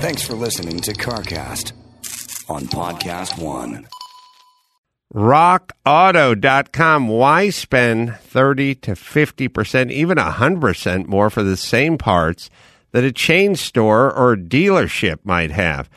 Thanks 0.00 0.22
for 0.22 0.34
listening 0.34 0.80
to 0.80 0.92
CarCast 0.92 1.72
on 2.48 2.66
Podcast 2.66 3.42
One. 3.42 3.88
RockAuto.com. 5.14 7.08
Why 7.08 7.48
spend 7.50 8.16
30 8.16 8.74
to 8.76 8.92
50%, 8.92 9.90
even 9.90 10.16
100% 10.18 11.06
more 11.06 11.30
for 11.30 11.42
the 11.42 11.56
same 11.56 11.98
parts 11.98 12.50
that 12.92 13.02
a 13.04 13.12
chain 13.12 13.56
store 13.56 14.12
or 14.12 14.36
dealership 14.36 15.18
might 15.24 15.50
have? 15.50 15.90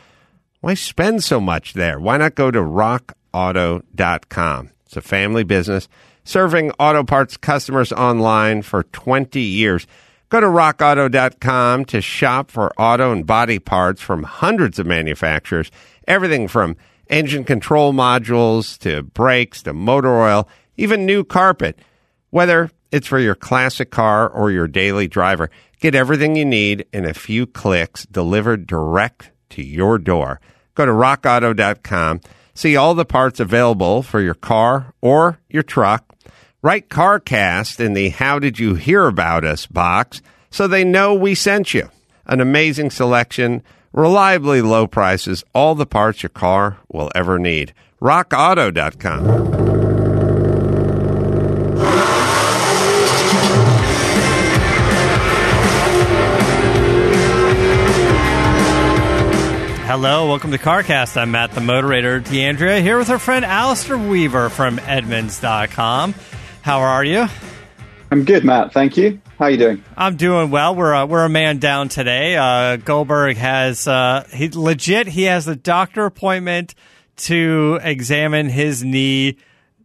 Why 0.61 0.73
spend 0.75 1.23
so 1.23 1.39
much 1.41 1.73
there? 1.73 1.99
Why 1.99 2.17
not 2.17 2.35
go 2.35 2.51
to 2.51 2.59
RockAuto.com? 2.59 4.69
It's 4.85 4.97
a 4.97 5.01
family 5.01 5.43
business 5.43 5.87
serving 6.23 6.71
auto 6.79 7.03
parts 7.03 7.35
customers 7.37 7.91
online 7.91 8.61
for 8.61 8.83
20 8.83 9.41
years. 9.41 9.87
Go 10.32 10.39
to 10.39 10.48
rockauto.com 10.48 11.84
to 11.84 12.00
shop 12.00 12.52
for 12.52 12.72
auto 12.80 13.12
and 13.12 13.27
body 13.27 13.59
parts 13.59 14.02
from 14.02 14.23
hundreds 14.23 14.80
of 14.80 14.85
manufacturers, 14.85 15.70
everything 16.08 16.48
from 16.48 16.77
engine 17.09 17.44
control 17.44 17.91
modules 17.91 18.77
to 18.77 19.03
brakes 19.03 19.62
to 19.63 19.73
motor 19.73 20.22
oil, 20.22 20.48
even 20.77 21.05
new 21.05 21.25
carpet. 21.25 21.77
Whether 22.30 22.72
it's 22.94 23.08
for 23.08 23.20
your 23.20 23.36
classic 23.36 23.91
car 23.91 24.30
or 24.30 24.52
your 24.52 24.70
daily 24.70 25.09
driver, 25.09 25.49
get 25.81 25.95
everything 25.95 26.38
you 26.38 26.45
need 26.45 26.86
in 26.94 27.03
a 27.03 27.13
few 27.13 27.45
clicks 27.45 28.05
delivered 28.05 28.66
direct 28.66 29.31
to 29.50 29.61
your 29.61 29.98
door. 29.98 30.39
Go 30.75 30.86
to 30.86 30.94
rockauto.com, 30.94 32.22
see 32.53 32.77
all 32.77 32.94
the 32.94 33.03
parts 33.03 33.41
available 33.41 34.02
for 34.02 34.22
your 34.22 34.36
car 34.36 34.94
or 35.02 35.39
your 35.50 35.63
truck. 35.63 36.05
Write 36.63 36.89
CarCast 36.89 37.83
in 37.83 37.93
the 37.93 38.09
How 38.09 38.38
Did 38.38 38.59
You 38.59 38.75
Hear 38.75 39.07
About 39.07 39.43
Us 39.43 39.65
box 39.65 40.21
so 40.52 40.67
they 40.67 40.83
know 40.83 41.15
we 41.15 41.33
sent 41.33 41.73
you. 41.73 41.89
An 42.27 42.39
amazing 42.39 42.91
selection, 42.91 43.63
reliably 43.93 44.61
low 44.61 44.86
prices, 44.86 45.44
all 45.55 45.73
the 45.73 45.88
parts 45.88 46.21
your 46.21 46.30
car 46.30 46.77
will 46.88 47.09
ever 47.16 47.39
need. 47.39 47.73
RockAuto.com. 47.99 49.71
Hello, 59.88 60.27
welcome 60.30 60.52
to 60.52 60.58
CarCast. 60.58 61.17
I'm 61.17 61.31
Matt, 61.31 61.52
the 61.52 61.59
moderator, 61.59 62.19
D'Andrea, 62.19 62.81
here 62.81 62.97
with 62.97 63.09
our 63.09 63.19
friend 63.19 63.43
Alistair 63.43 63.97
Weaver 63.97 64.49
from 64.49 64.77
Edmunds.com. 64.77 66.14
How 66.62 66.80
are 66.80 67.04
you? 67.04 67.28
I'm 68.12 68.23
good, 68.23 68.44
Matt. 68.44 68.73
Thank 68.73 68.98
you. 68.98 69.20
How 69.40 69.45
are 69.45 69.52
you 69.52 69.58
doing? 69.58 69.84
I'm 69.98 70.16
doing 70.16 70.52
well. 70.52 70.76
We're 70.76 70.94
uh, 70.94 71.06
we're 71.08 71.26
a 71.26 71.30
man 71.30 71.58
down 71.58 71.90
today. 71.90 72.36
Uh, 72.36 72.76
Goldberg 72.76 73.38
has 73.38 73.88
uh, 73.88 74.28
he 74.31 74.50
legit. 74.50 75.08
He 75.08 75.23
has 75.23 75.48
a 75.48 75.56
doctor 75.56 76.06
appointment 76.06 76.76
to 77.17 77.80
examine 77.82 78.50
his 78.50 78.84
knee. 78.84 79.38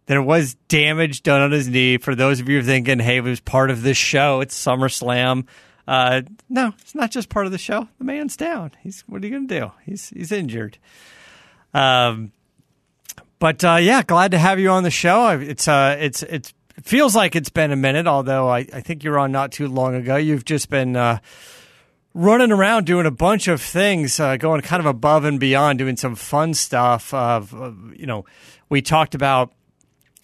There 0.07 0.23
was 0.23 0.55
damage 0.69 1.23
done 1.23 1.41
on 1.41 1.53
his 1.53 1.69
knee. 1.69 1.97
For 1.97 2.15
those 2.15 2.41
of 2.41 2.49
you 2.49 2.63
thinking, 2.63 2.99
"Hey, 2.99 3.19
it 3.19 3.25
was 3.25 3.41
part 3.41 3.71
of 3.71 3.83
this 3.83 3.97
show," 3.97 4.41
it's 4.41 4.55
SummerSlam. 4.55 5.47
Uh, 5.89 6.23
no, 6.49 6.75
it's 6.81 6.95
not 6.95 7.11
just 7.11 7.29
part 7.29 7.47
of 7.47 7.53
the 7.53 7.59
show. 7.59 7.89
The 7.99 8.05
man's 8.05 8.37
down. 8.37 8.73
He's 8.83 9.03
what 9.07 9.23
are 9.23 9.27
you 9.27 9.33
going 9.33 9.49
to 9.49 9.61
do? 9.61 9.73
He's 9.85 10.11
he's 10.11 10.33
injured. 10.33 10.79
Um, 11.73 12.33
but 13.39 13.63
uh, 13.65 13.79
yeah, 13.81 14.03
glad 14.03 14.33
to 14.33 14.39
have 14.39 14.59
you 14.59 14.71
on 14.71 14.83
the 14.83 14.91
show. 14.91 15.29
It's 15.31 15.69
uh, 15.69 15.97
it's 15.99 16.23
it's 16.25 16.53
it 16.77 16.85
feels 16.85 17.15
like 17.15 17.37
it's 17.37 17.51
been 17.51 17.73
a 17.73 17.77
minute. 17.77 18.07
Although 18.07 18.49
I, 18.49 18.59
I 18.73 18.81
think 18.81 19.05
you're 19.05 19.19
on 19.19 19.33
not 19.33 19.53
too 19.53 19.69
long 19.69 19.95
ago. 19.95 20.17
You've 20.17 20.45
just 20.45 20.71
been 20.71 20.97
uh, 20.97 21.19
running 22.15 22.53
around 22.53 22.87
doing 22.87 23.07
a 23.07 23.11
bunch 23.11 23.49
of 23.49 23.61
things, 23.61 24.19
uh, 24.21 24.37
going 24.37 24.61
kind 24.63 24.81
of 24.81 24.87
above 24.87 25.25
and 25.25 25.41
beyond, 25.41 25.79
doing 25.79 25.97
some 25.97 26.15
fun 26.15 26.55
stuff. 26.55 27.13
Of 27.13 27.55
uh, 27.55 27.73
you 27.95 28.07
know, 28.07 28.25
we 28.69 28.83
talked 28.83 29.15
about 29.15 29.53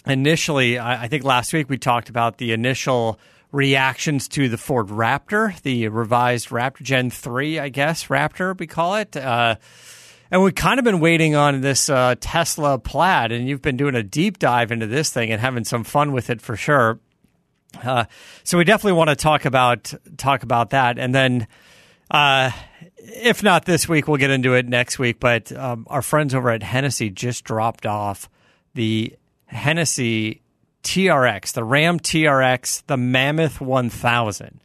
initially. 0.06 0.78
I, 0.78 1.04
I 1.04 1.08
think 1.08 1.24
last 1.24 1.52
week 1.52 1.68
we 1.68 1.78
talked 1.78 2.08
about 2.08 2.38
the 2.38 2.52
initial 2.52 3.18
reactions 3.52 4.28
to 4.28 4.48
the 4.48 4.56
Ford 4.56 4.88
Raptor, 4.88 5.60
the 5.60 5.88
revised 5.88 6.48
Raptor 6.48 6.82
Gen 6.82 7.10
3, 7.10 7.58
I 7.58 7.68
guess, 7.68 8.06
Raptor, 8.06 8.58
we 8.58 8.66
call 8.66 8.96
it. 8.96 9.14
Uh, 9.14 9.56
and 10.32 10.42
we've 10.42 10.54
kind 10.54 10.78
of 10.78 10.84
been 10.84 10.98
waiting 10.98 11.34
on 11.34 11.60
this 11.60 11.90
uh, 11.90 12.14
Tesla 12.18 12.78
Plaid, 12.78 13.32
and 13.32 13.46
you've 13.46 13.60
been 13.60 13.76
doing 13.76 13.94
a 13.94 14.02
deep 14.02 14.38
dive 14.38 14.72
into 14.72 14.86
this 14.86 15.10
thing 15.10 15.30
and 15.30 15.38
having 15.38 15.62
some 15.62 15.84
fun 15.84 16.12
with 16.12 16.30
it 16.30 16.40
for 16.40 16.56
sure. 16.56 16.98
Uh, 17.84 18.06
so 18.42 18.56
we 18.56 18.64
definitely 18.64 18.94
want 18.94 19.10
to 19.10 19.16
talk 19.16 19.44
about 19.44 19.92
talk 20.16 20.42
about 20.42 20.70
that, 20.70 20.98
and 20.98 21.14
then 21.14 21.46
uh, 22.10 22.50
if 22.96 23.42
not 23.42 23.66
this 23.66 23.86
week, 23.86 24.08
we'll 24.08 24.16
get 24.16 24.30
into 24.30 24.54
it 24.54 24.66
next 24.66 24.98
week. 24.98 25.20
But 25.20 25.52
um, 25.52 25.86
our 25.90 26.00
friends 26.00 26.34
over 26.34 26.48
at 26.48 26.62
Hennessy 26.62 27.10
just 27.10 27.44
dropped 27.44 27.84
off 27.84 28.30
the 28.72 29.14
Hennessy 29.46 30.40
TRX, 30.82 31.52
the 31.52 31.64
Ram 31.64 32.00
TRX, 32.00 32.84
the 32.86 32.96
Mammoth 32.96 33.60
1000. 33.60 34.62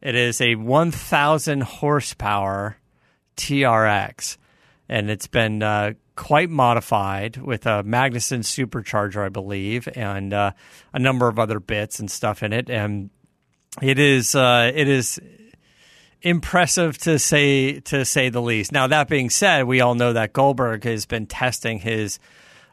It 0.00 0.14
is 0.14 0.40
a 0.40 0.54
1000 0.54 1.62
horsepower 1.64 2.76
TRX, 3.36 4.36
and 4.88 5.10
it's 5.10 5.26
been 5.26 5.62
uh, 5.62 5.92
quite 6.16 6.50
modified 6.50 7.36
with 7.36 7.66
a 7.66 7.82
Magnuson 7.84 8.40
supercharger, 8.40 9.24
I 9.24 9.28
believe, 9.28 9.88
and 9.94 10.32
uh, 10.32 10.52
a 10.92 10.98
number 10.98 11.28
of 11.28 11.38
other 11.38 11.60
bits 11.60 12.00
and 12.00 12.10
stuff 12.10 12.42
in 12.42 12.52
it. 12.52 12.70
And 12.70 13.10
it 13.82 13.98
is 13.98 14.34
uh, 14.34 14.72
it 14.74 14.88
is 14.88 15.20
impressive 16.22 16.98
to 16.98 17.18
say 17.18 17.80
to 17.80 18.04
say 18.04 18.28
the 18.28 18.42
least. 18.42 18.72
Now 18.72 18.86
that 18.86 19.08
being 19.08 19.30
said, 19.30 19.64
we 19.64 19.80
all 19.80 19.94
know 19.94 20.12
that 20.14 20.32
Goldberg 20.32 20.84
has 20.84 21.06
been 21.06 21.26
testing 21.26 21.78
his 21.78 22.18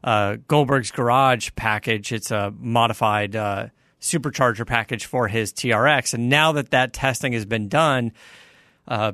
uh, 0.03 0.37
Goldberg's 0.47 0.91
Garage 0.91 1.49
package. 1.55 2.11
It's 2.11 2.31
a 2.31 2.53
modified 2.57 3.35
uh, 3.35 3.67
supercharger 3.99 4.65
package 4.65 5.05
for 5.05 5.27
his 5.27 5.51
TRX. 5.51 6.13
And 6.13 6.29
now 6.29 6.53
that 6.53 6.71
that 6.71 6.93
testing 6.93 7.33
has 7.33 7.45
been 7.45 7.67
done, 7.67 8.13
uh, 8.87 9.13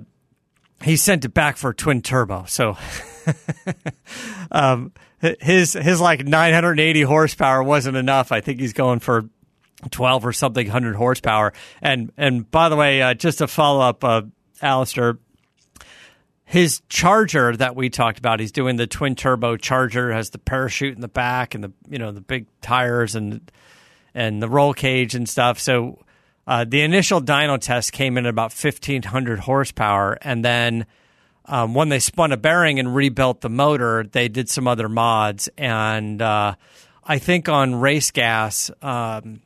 he 0.83 0.95
sent 0.95 1.25
it 1.25 1.33
back 1.33 1.57
for 1.57 1.73
twin 1.73 2.01
turbo. 2.01 2.45
So 2.47 2.77
um, 4.51 4.91
his 5.39 5.73
his 5.73 6.01
like 6.01 6.25
980 6.25 7.01
horsepower 7.03 7.63
wasn't 7.63 7.97
enough. 7.97 8.31
I 8.31 8.41
think 8.41 8.59
he's 8.59 8.73
going 8.73 8.99
for 8.99 9.29
12 9.89 10.25
or 10.25 10.33
something 10.33 10.67
hundred 10.67 10.95
horsepower. 10.95 11.53
And 11.81 12.11
and 12.17 12.49
by 12.49 12.69
the 12.69 12.75
way, 12.75 13.01
uh, 13.01 13.13
just 13.13 13.39
to 13.39 13.47
follow 13.47 13.81
up, 13.81 14.03
uh, 14.03 14.23
Alistair, 14.61 15.17
his 16.45 16.81
charger 16.89 17.55
that 17.55 17.75
we 17.75 17.89
talked 17.89 18.19
about, 18.19 18.39
he's 18.39 18.51
doing 18.51 18.75
the 18.75 18.87
twin 18.87 19.15
turbo 19.15 19.57
charger, 19.57 20.11
has 20.11 20.31
the 20.31 20.37
parachute 20.37 20.95
in 20.95 21.01
the 21.01 21.07
back 21.07 21.55
and 21.55 21.63
the 21.63 21.71
you 21.89 21.97
know 21.97 22.11
the 22.11 22.21
big 22.21 22.47
tires 22.61 23.15
and 23.15 23.51
and 24.13 24.41
the 24.41 24.49
roll 24.49 24.73
cage 24.73 25.15
and 25.15 25.27
stuff. 25.27 25.59
So 25.59 25.99
uh, 26.47 26.65
the 26.67 26.81
initial 26.81 27.21
dyno 27.21 27.59
test 27.59 27.91
came 27.91 28.17
in 28.17 28.25
at 28.25 28.29
about 28.29 28.51
fifteen 28.51 29.03
hundred 29.03 29.39
horsepower, 29.39 30.17
and 30.21 30.43
then 30.43 30.85
um, 31.45 31.73
when 31.73 31.89
they 31.89 31.99
spun 31.99 32.31
a 32.31 32.37
bearing 32.37 32.79
and 32.79 32.95
rebuilt 32.95 33.41
the 33.41 33.49
motor, 33.49 34.03
they 34.11 34.27
did 34.27 34.49
some 34.49 34.67
other 34.67 34.89
mods, 34.89 35.49
and 35.57 36.21
uh, 36.21 36.55
I 37.03 37.19
think 37.19 37.49
on 37.49 37.75
race 37.75 38.11
gas. 38.11 38.69
Um, 38.81 39.41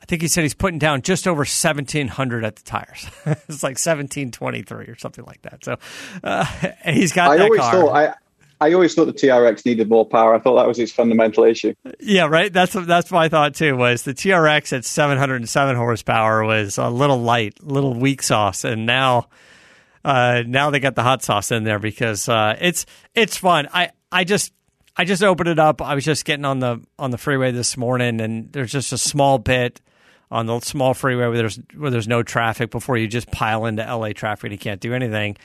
I 0.00 0.06
think 0.06 0.22
he 0.22 0.28
said 0.28 0.42
he's 0.42 0.54
putting 0.54 0.78
down 0.78 1.02
just 1.02 1.26
over 1.26 1.38
1700 1.40 2.44
at 2.44 2.54
the 2.54 2.62
tires. 2.62 3.06
it's 3.26 3.64
like 3.64 3.76
1723 3.76 4.84
or 4.86 4.96
something 4.96 5.24
like 5.24 5.42
that. 5.42 5.64
So 5.64 5.78
uh, 6.22 6.44
he's 6.84 7.12
got 7.12 7.30
I 7.32 7.38
that 7.38 7.42
always 7.44 7.60
car. 7.60 7.72
thought 7.72 7.96
I, 7.96 8.14
I 8.60 8.72
always 8.72 8.94
thought 8.94 9.04
the 9.04 9.12
TRX 9.12 9.66
needed 9.66 9.88
more 9.88 10.06
power. 10.06 10.34
I 10.34 10.38
thought 10.38 10.56
that 10.56 10.66
was 10.66 10.78
its 10.78 10.92
fundamental 10.92 11.44
issue. 11.44 11.74
Yeah, 12.00 12.26
right. 12.26 12.50
That's 12.52 12.72
that's 12.72 13.10
my 13.10 13.28
thought 13.28 13.54
too. 13.54 13.76
Was 13.76 14.04
the 14.04 14.14
TRX 14.14 14.72
at 14.74 14.84
707 14.84 15.76
horsepower 15.76 16.44
was 16.44 16.78
a 16.78 16.88
little 16.88 17.20
light, 17.20 17.58
a 17.60 17.66
little 17.66 17.94
weak 17.94 18.22
sauce, 18.22 18.64
and 18.64 18.86
now, 18.86 19.28
uh, 20.04 20.42
now 20.46 20.70
they 20.70 20.80
got 20.80 20.94
the 20.94 21.02
hot 21.02 21.22
sauce 21.22 21.52
in 21.52 21.64
there 21.64 21.78
because 21.78 22.28
uh, 22.28 22.56
it's 22.58 22.86
it's 23.14 23.36
fun. 23.36 23.68
I 23.74 23.90
I 24.10 24.24
just 24.24 24.52
I 24.96 25.04
just 25.04 25.22
opened 25.22 25.50
it 25.50 25.58
up. 25.58 25.82
I 25.82 25.94
was 25.94 26.04
just 26.04 26.24
getting 26.24 26.46
on 26.46 26.60
the 26.60 26.80
on 26.98 27.10
the 27.10 27.18
freeway 27.18 27.50
this 27.50 27.76
morning, 27.76 28.20
and 28.22 28.50
there's 28.52 28.72
just 28.72 28.92
a 28.92 28.98
small 28.98 29.38
bit 29.38 29.82
on 30.30 30.46
the 30.46 30.60
small 30.60 30.94
freeway 30.94 31.26
where 31.26 31.36
there's 31.36 31.60
where 31.76 31.90
there's 31.90 32.08
no 32.08 32.22
traffic 32.22 32.70
before 32.70 32.96
you 32.96 33.06
just 33.06 33.30
pile 33.30 33.66
into 33.66 33.82
LA 33.84 34.12
traffic 34.12 34.44
and 34.44 34.52
you 34.52 34.58
can't 34.58 34.80
do 34.80 34.94
anything. 34.94 35.36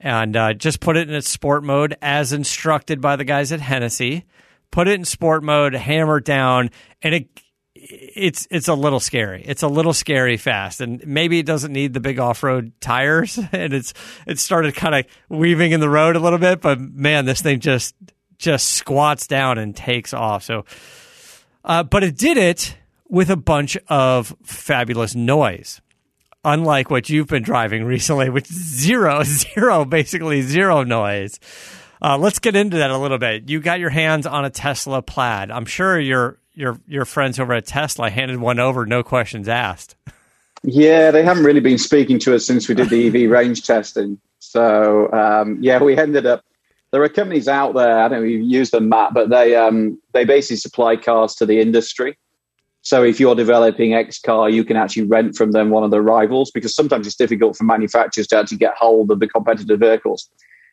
And 0.00 0.36
uh, 0.36 0.54
just 0.54 0.80
put 0.80 0.96
it 0.96 1.08
in 1.08 1.14
its 1.14 1.28
sport 1.28 1.64
mode 1.64 1.96
as 2.00 2.32
instructed 2.32 3.00
by 3.00 3.16
the 3.16 3.24
guys 3.24 3.50
at 3.50 3.60
Hennessy. 3.60 4.24
Put 4.70 4.86
it 4.86 4.94
in 4.94 5.04
sport 5.04 5.42
mode, 5.42 5.74
hammer 5.74 6.20
down, 6.20 6.70
and 7.02 7.14
it 7.14 7.28
it's 7.80 8.46
it's 8.50 8.68
a 8.68 8.74
little 8.74 9.00
scary. 9.00 9.42
It's 9.44 9.62
a 9.62 9.68
little 9.68 9.92
scary 9.92 10.36
fast, 10.36 10.80
and 10.80 11.04
maybe 11.06 11.38
it 11.38 11.46
doesn't 11.46 11.72
need 11.72 11.94
the 11.94 12.00
big 12.00 12.18
off 12.18 12.42
road 12.42 12.72
tires, 12.80 13.38
and 13.52 13.72
it's 13.72 13.94
it 14.26 14.38
started 14.38 14.74
kind 14.74 14.94
of 14.94 15.06
weaving 15.28 15.72
in 15.72 15.80
the 15.80 15.88
road 15.88 16.16
a 16.16 16.20
little 16.20 16.38
bit. 16.38 16.60
But 16.60 16.80
man, 16.80 17.24
this 17.24 17.40
thing 17.40 17.60
just 17.60 17.94
just 18.38 18.70
squats 18.70 19.26
down 19.26 19.58
and 19.58 19.74
takes 19.74 20.14
off. 20.14 20.44
So, 20.44 20.64
uh, 21.64 21.82
but 21.82 22.04
it 22.04 22.16
did 22.16 22.36
it 22.36 22.76
with 23.08 23.30
a 23.30 23.36
bunch 23.36 23.76
of 23.88 24.34
fabulous 24.42 25.14
noise. 25.14 25.80
Unlike 26.52 26.90
what 26.90 27.08
you've 27.08 27.28
been 27.28 27.42
driving 27.42 27.84
recently, 27.84 28.30
which 28.30 28.50
is 28.50 28.56
zero, 28.56 29.22
zero, 29.22 29.84
basically 29.84 30.42
zero 30.42 30.82
noise. 30.82 31.38
Uh, 32.00 32.16
let's 32.16 32.38
get 32.38 32.54
into 32.54 32.76
that 32.78 32.90
a 32.90 32.98
little 32.98 33.18
bit. 33.18 33.48
You 33.48 33.60
got 33.60 33.80
your 33.80 33.90
hands 33.90 34.26
on 34.26 34.44
a 34.44 34.50
Tesla 34.50 35.02
Plaid. 35.02 35.50
I'm 35.50 35.66
sure 35.66 35.98
your 35.98 36.38
your 36.54 36.78
your 36.86 37.04
friends 37.04 37.38
over 37.38 37.52
at 37.52 37.66
Tesla 37.66 38.10
handed 38.10 38.38
one 38.40 38.58
over, 38.58 38.86
no 38.86 39.02
questions 39.02 39.48
asked. 39.48 39.96
Yeah, 40.62 41.10
they 41.10 41.22
haven't 41.22 41.44
really 41.44 41.60
been 41.60 41.78
speaking 41.78 42.18
to 42.20 42.34
us 42.34 42.44
since 42.44 42.68
we 42.68 42.74
did 42.74 42.90
the 42.90 43.06
EV 43.06 43.30
range 43.30 43.64
testing. 43.64 44.20
So 44.38 45.10
um, 45.12 45.58
yeah, 45.60 45.82
we 45.82 45.96
ended 45.96 46.26
up. 46.26 46.44
There 46.90 47.02
are 47.02 47.08
companies 47.08 47.48
out 47.48 47.74
there. 47.74 47.98
I 47.98 48.08
don't 48.08 48.20
know 48.20 48.24
if 48.24 48.30
you've 48.30 48.50
used 48.50 48.72
them, 48.72 48.88
Matt, 48.88 49.12
but 49.12 49.28
they 49.28 49.56
um, 49.56 50.00
they 50.12 50.24
basically 50.24 50.56
supply 50.56 50.96
cars 50.96 51.34
to 51.36 51.46
the 51.46 51.60
industry. 51.60 52.16
So 52.82 53.02
if 53.02 53.20
you're 53.20 53.34
developing 53.34 53.94
X 53.94 54.20
car, 54.20 54.48
you 54.48 54.64
can 54.64 54.76
actually 54.76 55.02
rent 55.02 55.36
from 55.36 55.52
them 55.52 55.70
one 55.70 55.84
of 55.84 55.90
the 55.90 56.00
rivals 56.00 56.50
because 56.50 56.74
sometimes 56.74 57.06
it's 57.06 57.16
difficult 57.16 57.56
for 57.56 57.64
manufacturers 57.64 58.26
to 58.28 58.38
actually 58.38 58.58
get 58.58 58.74
hold 58.76 59.10
of 59.10 59.20
the 59.20 59.28
competitive 59.28 59.80
vehicles. 59.80 60.30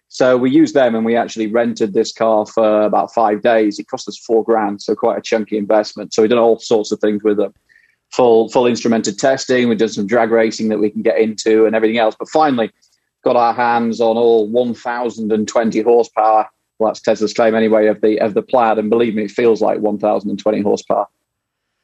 So 0.07 0.37
we 0.37 0.51
used 0.51 0.75
them 0.75 0.95
and 0.95 1.03
we 1.03 1.15
actually 1.15 1.47
rented 1.47 1.93
this 1.93 2.13
car 2.13 2.45
for 2.45 2.83
about 2.83 3.13
five 3.13 3.41
days. 3.41 3.79
It 3.79 3.87
cost 3.87 4.07
us 4.07 4.17
four 4.17 4.43
grand, 4.43 4.81
so 4.81 4.95
quite 4.95 5.17
a 5.17 5.21
chunky 5.21 5.57
investment. 5.57 6.13
So 6.13 6.21
we 6.21 6.27
did 6.27 6.37
all 6.37 6.59
sorts 6.59 6.91
of 6.91 6.99
things 6.99 7.23
with 7.23 7.37
them. 7.37 7.53
Full 8.11 8.49
full 8.49 8.65
instrumented 8.65 9.17
testing. 9.17 9.67
We 9.67 9.75
did 9.75 9.89
some 9.89 10.07
drag 10.07 10.29
racing 10.29 10.69
that 10.69 10.77
we 10.77 10.91
can 10.91 11.01
get 11.01 11.19
into 11.19 11.65
and 11.65 11.75
everything 11.75 11.97
else. 11.97 12.15
But 12.17 12.29
finally, 12.29 12.71
got 13.23 13.35
our 13.35 13.53
hands 13.53 13.99
on 13.99 14.15
all 14.15 14.47
1,020 14.47 15.81
horsepower. 15.81 16.47
Well, 16.77 16.89
that's 16.91 17.01
Tesla's 17.01 17.33
claim 17.33 17.55
anyway 17.55 17.87
of 17.87 18.01
the 18.01 18.19
of 18.19 18.35
the 18.35 18.41
Plaid, 18.41 18.77
and 18.77 18.89
believe 18.89 19.15
me, 19.15 19.23
it 19.23 19.31
feels 19.31 19.61
like 19.61 19.79
1,020 19.79 20.61
horsepower. 20.61 21.07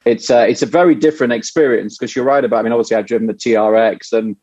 It's 0.05 0.29
uh, 0.29 0.45
it's 0.49 0.61
a 0.61 0.67
very 0.67 0.95
different 0.95 1.33
experience 1.33 1.97
because 1.97 2.15
you're 2.15 2.25
right 2.25 2.43
about. 2.43 2.59
I 2.59 2.63
mean, 2.63 2.71
obviously, 2.71 2.97
I've 2.97 3.05
driven 3.05 3.27
the 3.27 3.33
TRX 3.33 4.11
and 4.13 4.35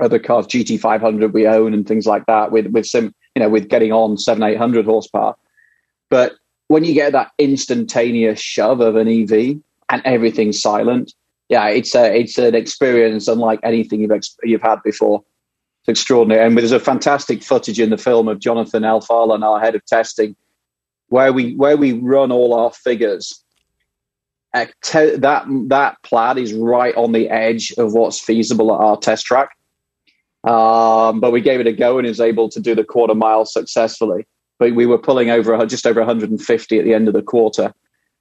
other 0.00 0.18
cars, 0.18 0.46
GT500 0.46 1.32
we 1.32 1.46
own 1.46 1.74
and 1.74 1.86
things 1.86 2.06
like 2.06 2.26
that, 2.26 2.52
with 2.52 2.66
with 2.68 2.86
some 2.86 3.14
you 3.34 3.40
know 3.40 3.48
with 3.48 3.68
getting 3.68 3.92
on 3.92 4.18
seven 4.18 4.42
eight 4.42 4.58
hundred 4.58 4.84
horsepower. 4.84 5.34
But 6.10 6.34
when 6.68 6.84
you 6.84 6.94
get 6.94 7.12
that 7.12 7.32
instantaneous 7.38 8.40
shove 8.40 8.80
of 8.80 8.96
an 8.96 9.08
EV 9.08 9.60
and 9.88 10.02
everything's 10.04 10.60
silent, 10.60 11.12
yeah, 11.48 11.68
it's 11.68 11.94
a 11.94 12.16
it's 12.16 12.38
an 12.38 12.54
experience 12.54 13.28
unlike 13.28 13.60
anything 13.62 14.00
you've 14.00 14.12
ex- 14.12 14.36
you've 14.42 14.62
had 14.62 14.82
before. 14.84 15.24
It's 15.82 16.00
extraordinary, 16.00 16.46
and 16.46 16.56
there's 16.56 16.72
a 16.72 16.80
fantastic 16.80 17.42
footage 17.42 17.78
in 17.78 17.90
the 17.90 17.98
film 17.98 18.28
of 18.28 18.38
Jonathan 18.38 18.84
Elfalan, 18.84 19.44
our 19.44 19.60
head 19.60 19.74
of 19.74 19.84
testing, 19.84 20.34
where 21.08 21.32
we 21.32 21.54
where 21.56 21.76
we 21.76 21.92
run 21.92 22.32
all 22.32 22.54
our 22.54 22.72
figures. 22.72 23.43
That 24.54 25.44
that 25.68 25.96
plaid 26.02 26.38
is 26.38 26.54
right 26.54 26.94
on 26.94 27.12
the 27.12 27.28
edge 27.28 27.72
of 27.76 27.92
what's 27.92 28.20
feasible 28.20 28.74
at 28.74 28.80
our 28.80 28.96
test 28.96 29.26
track. 29.26 29.50
Um, 30.44 31.20
but 31.20 31.32
we 31.32 31.40
gave 31.40 31.60
it 31.60 31.66
a 31.66 31.72
go 31.72 31.98
and 31.98 32.06
is 32.06 32.20
able 32.20 32.48
to 32.50 32.60
do 32.60 32.74
the 32.74 32.84
quarter 32.84 33.14
mile 33.14 33.46
successfully. 33.46 34.26
But 34.58 34.74
we 34.74 34.86
were 34.86 34.98
pulling 34.98 35.30
over 35.30 35.66
just 35.66 35.86
over 35.86 36.00
150 36.00 36.78
at 36.78 36.84
the 36.84 36.94
end 36.94 37.08
of 37.08 37.14
the 37.14 37.22
quarter, 37.22 37.74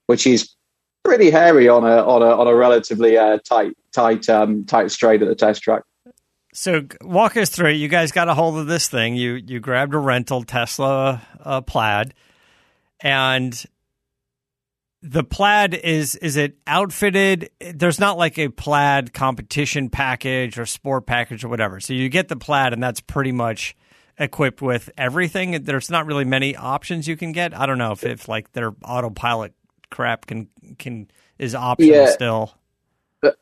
which 0.07 0.25
is 0.25 0.55
pretty 1.03 1.29
hairy 1.29 1.67
on 1.69 1.83
a 1.83 1.97
on 1.97 2.21
a 2.21 2.35
on 2.37 2.47
a 2.47 2.55
relatively 2.55 3.17
uh, 3.17 3.37
tight 3.47 3.77
tight 3.93 4.27
um, 4.29 4.65
tight 4.65 4.89
straight 4.89 5.21
at 5.21 5.27
the 5.27 5.35
test 5.35 5.61
track. 5.61 5.83
So 6.53 6.83
walk 7.01 7.35
us 7.37 7.49
through. 7.49 7.71
You 7.71 7.87
guys 7.87 8.11
got 8.11 8.29
a 8.29 8.33
hold 8.33 8.57
of 8.57 8.67
this 8.67 8.87
thing. 8.87 9.15
You 9.15 9.33
you 9.33 9.59
grabbed 9.59 9.93
a 9.93 9.99
rental 9.99 10.43
Tesla 10.43 11.21
uh, 11.43 11.61
Plaid, 11.61 12.13
and 12.99 13.63
the 15.05 15.23
plaid 15.23 15.73
is 15.73 16.15
is 16.15 16.37
it 16.37 16.57
outfitted 16.65 17.49
there's 17.59 17.99
not 17.99 18.17
like 18.17 18.39
a 18.39 18.47
plaid 18.47 19.13
competition 19.13 19.89
package 19.89 20.57
or 20.57 20.65
sport 20.65 21.05
package 21.05 21.43
or 21.43 21.49
whatever 21.49 21.79
so 21.79 21.93
you 21.93 22.07
get 22.09 22.29
the 22.29 22.35
plaid 22.35 22.71
and 22.73 22.81
that's 22.81 23.01
pretty 23.01 23.31
much 23.31 23.75
equipped 24.17 24.61
with 24.61 24.89
everything 24.97 25.63
there's 25.63 25.89
not 25.89 26.05
really 26.05 26.23
many 26.23 26.55
options 26.55 27.07
you 27.07 27.17
can 27.17 27.31
get 27.33 27.55
i 27.57 27.65
don't 27.65 27.77
know 27.77 27.91
if, 27.91 28.03
if 28.05 28.27
like 28.27 28.51
their 28.53 28.73
autopilot 28.85 29.53
crap 29.89 30.25
can 30.25 30.47
can 30.79 31.07
is 31.37 31.53
optional 31.53 31.93
Yeah. 31.93 32.05
still 32.07 32.53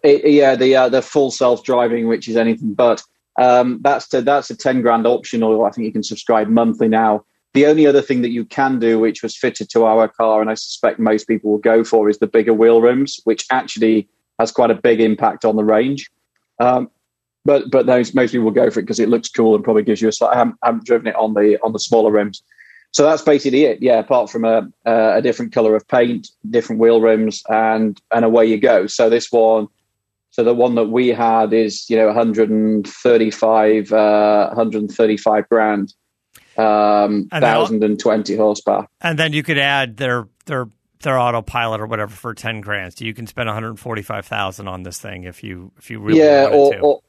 It, 0.04 0.32
yeah, 0.32 0.56
the 0.56 0.76
uh, 0.76 0.90
the 0.90 1.02
full 1.02 1.32
self 1.32 1.64
driving, 1.64 2.08
which 2.08 2.28
is 2.28 2.38
anything 2.38 2.74
but. 2.74 3.02
Um, 3.40 3.80
that's 3.82 4.10
to, 4.10 4.22
that's 4.22 4.50
a 4.50 4.56
ten 4.56 4.82
grand 4.82 5.08
optional. 5.08 5.64
I 5.66 5.72
think 5.72 5.86
you 5.86 5.92
can 5.92 6.04
subscribe 6.04 6.50
monthly 6.50 6.88
now. 6.88 7.26
The 7.54 7.66
only 7.66 7.86
other 7.86 8.02
thing 8.02 8.22
that 8.22 8.30
you 8.30 8.46
can 8.46 8.80
do, 8.80 8.98
which 8.98 9.22
was 9.22 9.36
fitted 9.36 9.70
to 9.72 9.84
our 9.84 10.08
car, 10.08 10.42
and 10.42 10.50
I 10.50 10.54
suspect 10.54 11.00
most 11.00 11.28
people 11.28 11.52
will 11.52 11.58
go 11.58 11.84
for, 11.84 12.10
is 12.10 12.20
the 12.20 12.28
bigger 12.28 12.54
wheel 12.54 12.82
rims, 12.82 13.20
which 13.26 13.46
actually 13.52 14.08
has 14.40 14.52
quite 14.52 14.72
a 14.72 14.76
big 14.76 15.02
impact 15.02 15.44
on 15.44 15.58
the 15.58 15.64
range. 15.64 16.10
Um, 16.60 16.90
but 17.44 17.72
but 17.72 17.88
those 17.88 18.14
most 18.14 18.32
people 18.32 18.46
will 18.46 18.52
go 18.52 18.70
for 18.70 18.80
it 18.80 18.84
because 18.84 19.00
it 19.00 19.10
looks 19.10 19.30
cool 19.30 19.56
and 19.56 19.64
probably 19.64 19.84
gives 19.84 20.02
you 20.02 20.08
a 20.08 20.12
slight. 20.12 20.36
I 20.36 20.38
haven't, 20.38 20.58
I 20.64 20.68
haven't 20.68 20.86
driven 20.86 21.08
it 21.08 21.16
on 21.16 21.34
the 21.34 21.58
on 21.64 21.74
the 21.74 21.80
smaller 21.80 22.12
rims, 22.12 22.44
so 22.92 23.04
that's 23.04 23.24
basically 23.24 23.66
it. 23.66 23.82
Yeah, 23.82 24.00
apart 24.00 24.30
from 24.30 24.46
a 24.46 24.68
a 24.86 25.22
different 25.22 25.52
color 25.52 25.76
of 25.76 25.88
paint, 25.88 26.30
different 26.50 26.80
wheel 26.80 27.02
rims, 27.02 27.44
and 27.50 28.00
and 28.14 28.24
away 28.26 28.46
you 28.46 28.60
go. 28.60 28.88
So 28.88 29.10
this 29.10 29.32
one. 29.32 29.68
So 30.34 30.46
the 30.46 30.54
one 30.54 30.76
that 30.76 30.88
we 30.88 31.10
had 31.10 31.52
is, 31.52 31.90
you 31.90 31.98
know, 31.98 32.06
135, 32.06 33.92
uh, 33.92 34.48
135 34.48 35.50
grand, 35.50 35.94
um, 36.62 37.28
And 37.32 37.44
1,020 37.44 38.36
horsepower. 38.36 38.88
and 39.02 39.18
then 39.20 39.34
you 39.34 39.44
could 39.44 39.58
add 39.58 39.98
their 39.98 40.28
their 40.46 40.68
their 41.02 41.18
autopilot 41.20 41.82
or 41.82 41.88
whatever 41.88 42.14
for 42.14 42.34
10 42.36 42.62
grand 42.62 42.94
so 42.96 43.04
you 43.06 43.14
can 43.14 43.26
spend 43.26 43.48
145000 43.50 44.68
on 44.68 44.84
this 44.84 45.00
thing 45.00 45.24
if 45.24 45.44
you 45.44 45.72
if 45.78 45.90
you 45.90 46.00
really 46.00 46.20
yeah, 46.20 46.48
or 46.52 46.74
to 46.74 46.80
or, 46.80 47.02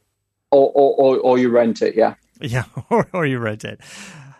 or, 0.50 0.70
or, 0.75 1.19
or, 1.19 1.38
you 1.38 1.49
rent 1.50 1.82
it, 1.82 1.94
yeah. 1.96 2.14
yeah 2.40 2.64
or, 2.90 3.06
or 3.12 3.26
you 3.26 3.38
rent 3.38 3.64
it 3.64 3.81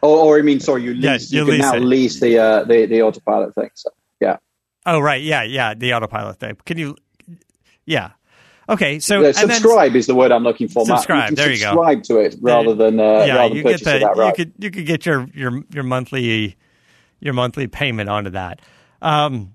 Or, 0.03 0.17
or 0.19 0.39
I 0.39 0.43
mean, 0.43 0.61
sorry, 0.61 0.83
you 0.85 0.93
Yeah, 0.93 1.13
lease. 1.13 1.31
you 1.33 1.41
you, 1.41 1.47
can 1.53 1.59
now 1.59 1.75
it. 1.77 1.81
lease 1.81 2.19
the, 2.21 2.39
uh, 2.39 2.65
the 2.65 2.87
the 2.87 3.03
autopilot 3.03 3.55
thing. 3.55 3.71
So 3.75 3.91
yeah, 4.21 4.37
Oh 4.85 4.99
right, 5.01 5.23
yeah, 5.23 5.43
yeah, 5.45 5.75
the 5.75 5.93
autopilot 5.95 6.39
thing. 6.41 6.57
Can 6.65 6.77
you? 6.79 6.97
Yeah. 7.87 8.11
Okay, 8.69 8.99
so 9.01 9.21
Yeah, 9.21 9.27
and 9.29 9.35
then- 9.51 9.61
subscribe 9.61 9.97
is 9.97 10.07
the 10.07 10.15
word 10.15 10.31
I'm 10.33 10.45
looking 10.45 10.69
for. 10.69 10.87
Subscribe, 10.87 11.31
You 11.31 11.37
there 11.37 11.51
you 11.51 11.59
go. 11.59 11.71
subscribe 11.71 12.03
to 12.05 12.19
it 12.19 12.37
rather 12.41 12.75
than 12.75 13.01
uh, 13.01 13.25
yeah, 13.27 13.35
rather 13.37 13.55
you 13.57 13.63
than 13.63 13.73
get 13.73 13.85
the 13.85 14.25
you 14.27 14.33
could 14.37 14.53
you 14.59 14.71
could 14.71 14.87
get 14.87 15.05
your 15.07 15.27
your 15.35 15.63
your 15.73 15.85
monthly 15.85 16.57
your 17.21 17.35
monthly 17.35 17.67
payment 17.67 18.09
onto 18.09 18.31
that. 18.31 18.61
Um, 19.01 19.55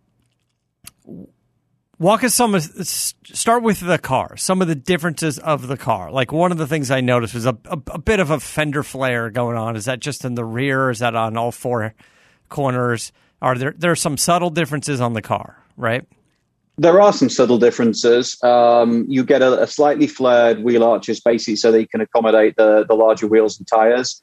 walk 2.00 2.24
us 2.24 2.36
some 2.36 2.60
start 2.60 3.64
with 3.64 3.80
the 3.80 3.98
car. 3.98 4.38
Some 4.38 4.62
of 4.62 4.68
the 4.68 4.76
differences 4.76 5.40
of 5.40 5.68
the 5.68 5.78
car. 5.78 6.12
Like 6.12 6.32
one 6.32 6.52
of 6.52 6.58
the 6.58 6.68
things 6.68 6.92
I 6.92 7.02
noticed 7.02 7.34
was 7.34 7.46
a, 7.46 7.58
a, 7.66 7.80
a 7.88 8.00
bit 8.00 8.20
of 8.20 8.30
a 8.30 8.40
fender 8.40 8.84
flare 8.84 9.30
going 9.30 9.58
on. 9.58 9.76
Is 9.76 9.86
that 9.86 10.00
just 10.00 10.26
in 10.26 10.36
the 10.36 10.46
rear? 10.46 10.90
Is 10.90 11.00
that 11.00 11.16
on 11.16 11.38
all 11.38 11.52
four 11.52 11.94
corners? 12.50 13.12
Are 13.42 13.56
there 13.58 13.74
there 13.78 13.92
are 13.92 13.96
some 13.96 14.18
subtle 14.18 14.50
differences 14.50 15.00
on 15.00 15.14
the 15.14 15.22
car, 15.22 15.64
right? 15.76 16.04
There 16.80 17.02
are 17.02 17.12
some 17.12 17.30
subtle 17.30 17.58
differences. 17.58 18.38
Um, 18.44 19.06
you 19.08 19.24
get 19.24 19.42
a, 19.42 19.64
a 19.64 19.68
slightly 19.68 20.06
flared 20.06 20.64
wheel 20.64 20.84
arches, 20.84 21.20
basically, 21.20 21.56
so 21.56 21.74
you 21.74 21.88
can 21.88 22.02
accommodate 22.02 22.56
the, 22.56 22.86
the 22.88 22.94
larger 22.94 23.26
wheels 23.26 23.58
and 23.58 23.68
tires. 23.68 24.22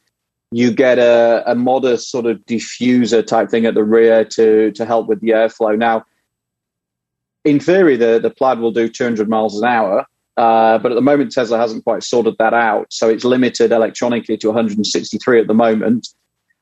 You 0.53 0.71
get 0.71 1.01
a, 1.01 1.43
a 1.47 1.57
modest 1.57 2.11
sort 2.11 2.27
of 2.27 2.39
diffuser 2.47 3.27
type 3.27 3.51
thing 3.51 3.67
at 3.67 3.75
the 3.75 3.83
rear 3.83 4.25
to 4.37 4.71
to 4.71 4.85
help 4.87 5.09
with 5.09 5.21
the 5.21 5.31
airflow. 5.31 5.77
Now, 5.77 6.05
in 7.45 7.59
theory, 7.59 7.97
the 7.97 8.21
the 8.23 8.31
Plaid 8.31 8.61
will 8.61 8.71
do 8.71 8.89
200 8.89 9.29
miles 9.29 9.61
an 9.61 9.67
hour, 9.67 10.07
uh, 10.37 10.79
but 10.79 10.93
at 10.93 10.95
the 10.95 11.03
moment 11.03 11.33
Tesla 11.33 11.59
hasn't 11.59 11.83
quite 11.83 12.05
sorted 12.05 12.37
that 12.39 12.55
out, 12.55 12.87
so 12.91 13.09
it's 13.09 13.25
limited 13.25 13.73
electronically 13.73 14.37
to 14.37 14.49
163 14.49 15.41
at 15.41 15.49
the 15.49 15.55
moment. 15.55 16.07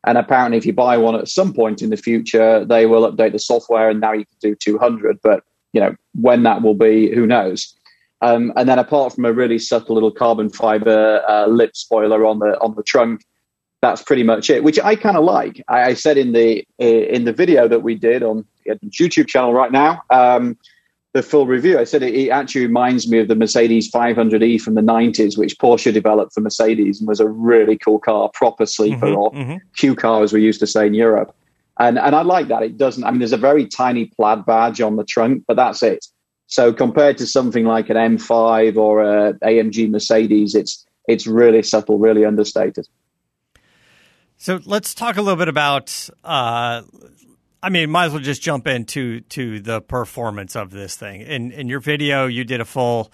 And 0.06 0.16
apparently, 0.16 0.56
if 0.56 0.64
you 0.64 0.72
buy 0.72 0.96
one 0.96 1.14
at 1.16 1.28
some 1.28 1.52
point 1.52 1.82
in 1.82 1.90
the 1.90 1.96
future, 1.98 2.64
they 2.64 2.86
will 2.86 3.10
update 3.10 3.32
the 3.32 3.38
software, 3.38 3.90
and 3.90 4.00
now 4.00 4.12
you 4.12 4.24
can 4.24 4.36
do 4.40 4.54
200. 4.54 5.18
But 5.22 5.44
you 5.72 5.80
know 5.80 5.94
when 6.14 6.42
that 6.42 6.62
will 6.62 6.74
be 6.74 7.12
who 7.14 7.26
knows 7.26 7.74
um, 8.22 8.52
and 8.56 8.68
then 8.68 8.78
apart 8.78 9.12
from 9.12 9.24
a 9.24 9.32
really 9.32 9.58
subtle 9.58 9.94
little 9.94 10.10
carbon 10.10 10.48
fiber 10.48 11.22
uh, 11.28 11.46
lip 11.46 11.76
spoiler 11.76 12.24
on 12.24 12.38
the 12.38 12.58
on 12.60 12.74
the 12.74 12.82
trunk 12.82 13.24
that's 13.80 14.02
pretty 14.02 14.22
much 14.22 14.48
it 14.50 14.62
which 14.62 14.78
i 14.80 14.94
kind 14.94 15.16
of 15.16 15.24
like 15.24 15.62
I, 15.68 15.82
I 15.84 15.94
said 15.94 16.16
in 16.18 16.32
the 16.32 16.64
in 16.78 17.24
the 17.24 17.32
video 17.32 17.68
that 17.68 17.82
we 17.82 17.94
did 17.94 18.22
on 18.22 18.44
the 18.64 18.74
youtube 18.90 19.28
channel 19.28 19.52
right 19.52 19.72
now 19.72 20.02
um, 20.10 20.56
the 21.14 21.22
full 21.22 21.46
review 21.46 21.78
i 21.78 21.84
said 21.84 22.02
it, 22.02 22.14
it 22.14 22.30
actually 22.30 22.64
reminds 22.64 23.08
me 23.10 23.18
of 23.18 23.28
the 23.28 23.34
mercedes 23.34 23.90
500e 23.90 24.60
from 24.60 24.74
the 24.74 24.82
90s 24.82 25.36
which 25.36 25.58
porsche 25.58 25.92
developed 25.92 26.32
for 26.32 26.40
mercedes 26.40 27.00
and 27.00 27.08
was 27.08 27.20
a 27.20 27.28
really 27.28 27.76
cool 27.76 27.98
car 27.98 28.30
proper 28.34 28.66
sleeper 28.66 29.06
Mhm, 29.06 29.16
or 29.16 29.32
mhm. 29.32 29.60
Q 29.76 29.96
car, 29.96 30.22
as 30.22 30.32
we 30.32 30.42
used 30.42 30.60
to 30.60 30.66
say 30.66 30.86
in 30.86 30.94
Europe. 30.94 31.34
And 31.78 31.98
and 31.98 32.14
I 32.14 32.22
like 32.22 32.48
that. 32.48 32.62
It 32.62 32.76
doesn't. 32.76 33.02
I 33.04 33.10
mean, 33.10 33.20
there's 33.20 33.32
a 33.32 33.38
very 33.38 33.66
tiny 33.66 34.06
plaid 34.06 34.44
badge 34.44 34.80
on 34.80 34.96
the 34.96 35.04
trunk, 35.04 35.44
but 35.46 35.56
that's 35.56 35.82
it. 35.82 36.04
So 36.46 36.72
compared 36.72 37.16
to 37.18 37.26
something 37.26 37.64
like 37.64 37.88
an 37.88 37.96
M5 37.96 38.76
or 38.76 39.02
a 39.02 39.32
AMG 39.34 39.90
Mercedes, 39.90 40.54
it's 40.54 40.84
it's 41.08 41.26
really 41.26 41.62
subtle, 41.62 41.98
really 41.98 42.24
understated. 42.24 42.86
So 44.36 44.60
let's 44.66 44.94
talk 44.94 45.16
a 45.16 45.22
little 45.22 45.38
bit 45.38 45.48
about. 45.48 46.10
Uh, 46.22 46.82
I 47.62 47.70
mean, 47.70 47.90
might 47.90 48.06
as 48.06 48.12
well 48.12 48.20
just 48.20 48.42
jump 48.42 48.66
into 48.66 49.20
to 49.20 49.60
the 49.60 49.80
performance 49.80 50.56
of 50.56 50.72
this 50.72 50.96
thing. 50.96 51.22
In 51.22 51.52
in 51.52 51.68
your 51.68 51.80
video, 51.80 52.26
you 52.26 52.44
did 52.44 52.60
a 52.60 52.64
full. 52.64 53.12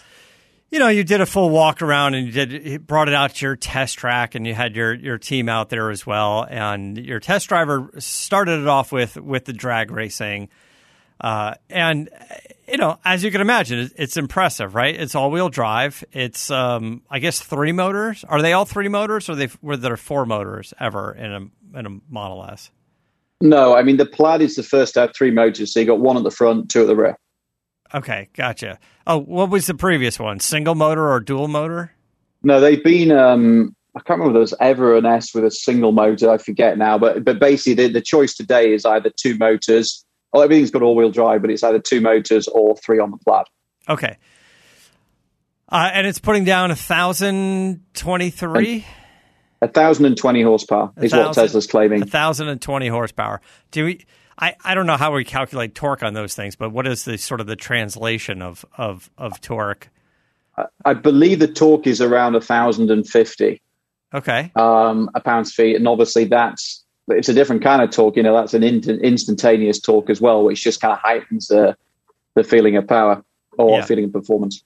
You 0.70 0.78
know, 0.78 0.88
you 0.88 1.02
did 1.02 1.20
a 1.20 1.26
full 1.26 1.50
walk 1.50 1.80
around 1.80 2.14
and 2.14 2.26
you 2.26 2.32
did 2.32 2.52
you 2.52 2.78
brought 2.78 3.08
it 3.08 3.14
out 3.14 3.34
to 3.36 3.46
your 3.46 3.56
test 3.56 3.98
track, 3.98 4.34
and 4.34 4.46
you 4.46 4.54
had 4.54 4.76
your 4.76 4.94
your 4.94 5.18
team 5.18 5.48
out 5.48 5.70
there 5.70 5.90
as 5.90 6.06
well. 6.06 6.46
And 6.48 6.98
your 6.98 7.20
test 7.20 7.48
driver 7.48 7.90
started 7.98 8.60
it 8.60 8.68
off 8.68 8.92
with 8.92 9.16
with 9.16 9.46
the 9.46 9.52
drag 9.52 9.90
racing, 9.90 10.50
uh, 11.20 11.54
and 11.70 12.10
you 12.68 12.76
know, 12.76 12.98
as 13.04 13.24
you 13.24 13.30
can 13.30 13.40
imagine, 13.40 13.90
it's 13.96 14.18
impressive, 14.18 14.74
right? 14.74 14.94
It's 14.94 15.14
all 15.14 15.30
wheel 15.30 15.48
drive. 15.48 16.04
It's 16.12 16.50
um, 16.50 17.02
I 17.08 17.18
guess 17.18 17.40
three 17.40 17.72
motors. 17.72 18.24
Are 18.24 18.42
they 18.42 18.52
all 18.52 18.66
three 18.66 18.88
motors, 18.88 19.30
or 19.30 19.36
they 19.36 19.48
were 19.62 19.76
there 19.76 19.96
four 19.96 20.26
motors 20.26 20.74
ever 20.78 21.12
in 21.12 21.32
a 21.32 21.78
in 21.78 21.86
a 21.86 22.00
Model 22.10 22.44
S? 22.44 22.70
No, 23.40 23.74
I 23.74 23.82
mean 23.82 23.96
the 23.96 24.06
Plaid 24.06 24.42
is 24.42 24.56
the 24.56 24.62
first 24.62 24.94
to 24.94 25.00
have 25.00 25.14
three 25.16 25.30
motors. 25.30 25.72
So 25.72 25.80
you 25.80 25.86
got 25.86 26.00
one 26.00 26.18
at 26.18 26.24
the 26.24 26.30
front, 26.30 26.70
two 26.70 26.82
at 26.82 26.88
the 26.88 26.96
rear. 26.96 27.16
Okay, 27.94 28.28
gotcha. 28.34 28.78
Oh, 29.06 29.18
what 29.18 29.50
was 29.50 29.66
the 29.66 29.74
previous 29.74 30.18
one? 30.18 30.40
Single 30.40 30.74
motor 30.74 31.08
or 31.10 31.20
dual 31.20 31.48
motor? 31.48 31.92
No, 32.42 32.60
they've 32.60 32.82
been. 32.84 33.10
Um, 33.10 33.74
I 33.96 34.00
can't 34.00 34.20
remember 34.20 34.38
there's 34.38 34.54
ever 34.60 34.96
an 34.96 35.06
S 35.06 35.34
with 35.34 35.44
a 35.44 35.50
single 35.50 35.92
motor. 35.92 36.30
I 36.30 36.38
forget 36.38 36.76
now, 36.76 36.98
but 36.98 37.24
but 37.24 37.40
basically 37.40 37.74
the, 37.86 37.92
the 37.94 38.02
choice 38.02 38.34
today 38.34 38.72
is 38.72 38.84
either 38.84 39.10
two 39.10 39.36
motors. 39.38 40.04
Well, 40.32 40.42
everything's 40.42 40.70
got 40.70 40.82
all-wheel 40.82 41.10
drive, 41.10 41.40
but 41.40 41.50
it's 41.50 41.62
either 41.62 41.78
two 41.78 42.02
motors 42.02 42.46
or 42.48 42.76
three 42.76 42.98
on 42.98 43.10
the 43.10 43.16
Plaid. 43.16 43.46
Okay. 43.88 44.18
Uh, 45.70 45.90
and 45.92 46.06
it's 46.06 46.18
putting 46.18 46.44
down 46.44 46.70
a 46.70 46.76
thousand 46.76 47.82
twenty-three. 47.94 48.86
A 49.62 49.68
thousand 49.68 50.04
and 50.04 50.16
twenty 50.16 50.42
horsepower 50.42 50.92
is 50.98 51.12
what 51.12 51.32
Tesla's 51.32 51.66
claiming. 51.66 52.02
A 52.02 52.06
thousand 52.06 52.48
and 52.48 52.60
twenty 52.60 52.88
horsepower. 52.88 53.40
Do 53.70 53.86
we? 53.86 54.04
I, 54.38 54.54
I 54.64 54.74
don't 54.74 54.86
know 54.86 54.96
how 54.96 55.12
we 55.12 55.24
calculate 55.24 55.74
torque 55.74 56.02
on 56.02 56.14
those 56.14 56.34
things, 56.34 56.54
but 56.54 56.70
what 56.70 56.86
is 56.86 57.04
the 57.04 57.18
sort 57.18 57.40
of 57.40 57.46
the 57.46 57.56
translation 57.56 58.40
of 58.40 58.64
of, 58.76 59.10
of 59.18 59.40
torque? 59.40 59.88
I 60.84 60.94
believe 60.94 61.38
the 61.38 61.48
torque 61.48 61.86
is 61.86 62.00
around 62.00 62.34
a 62.34 62.40
thousand 62.40 62.90
and 62.90 63.06
fifty. 63.06 63.60
Okay. 64.14 64.50
Um, 64.56 65.10
a 65.14 65.20
pounds 65.20 65.52
feet, 65.52 65.76
and 65.76 65.86
obviously 65.86 66.24
that's 66.24 66.84
it's 67.08 67.28
a 67.28 67.34
different 67.34 67.62
kind 67.62 67.82
of 67.82 67.90
torque. 67.90 68.16
You 68.16 68.22
know, 68.22 68.34
that's 68.34 68.54
an 68.54 68.62
in, 68.62 68.82
instantaneous 69.00 69.80
torque 69.80 70.10
as 70.10 70.20
well, 70.20 70.44
which 70.44 70.62
just 70.62 70.80
kind 70.80 70.92
of 70.92 70.98
heightens 70.98 71.48
the 71.48 71.76
the 72.34 72.44
feeling 72.44 72.76
of 72.76 72.86
power 72.86 73.24
or 73.58 73.78
yeah. 73.78 73.84
feeling 73.84 74.04
of 74.04 74.12
performance. 74.12 74.62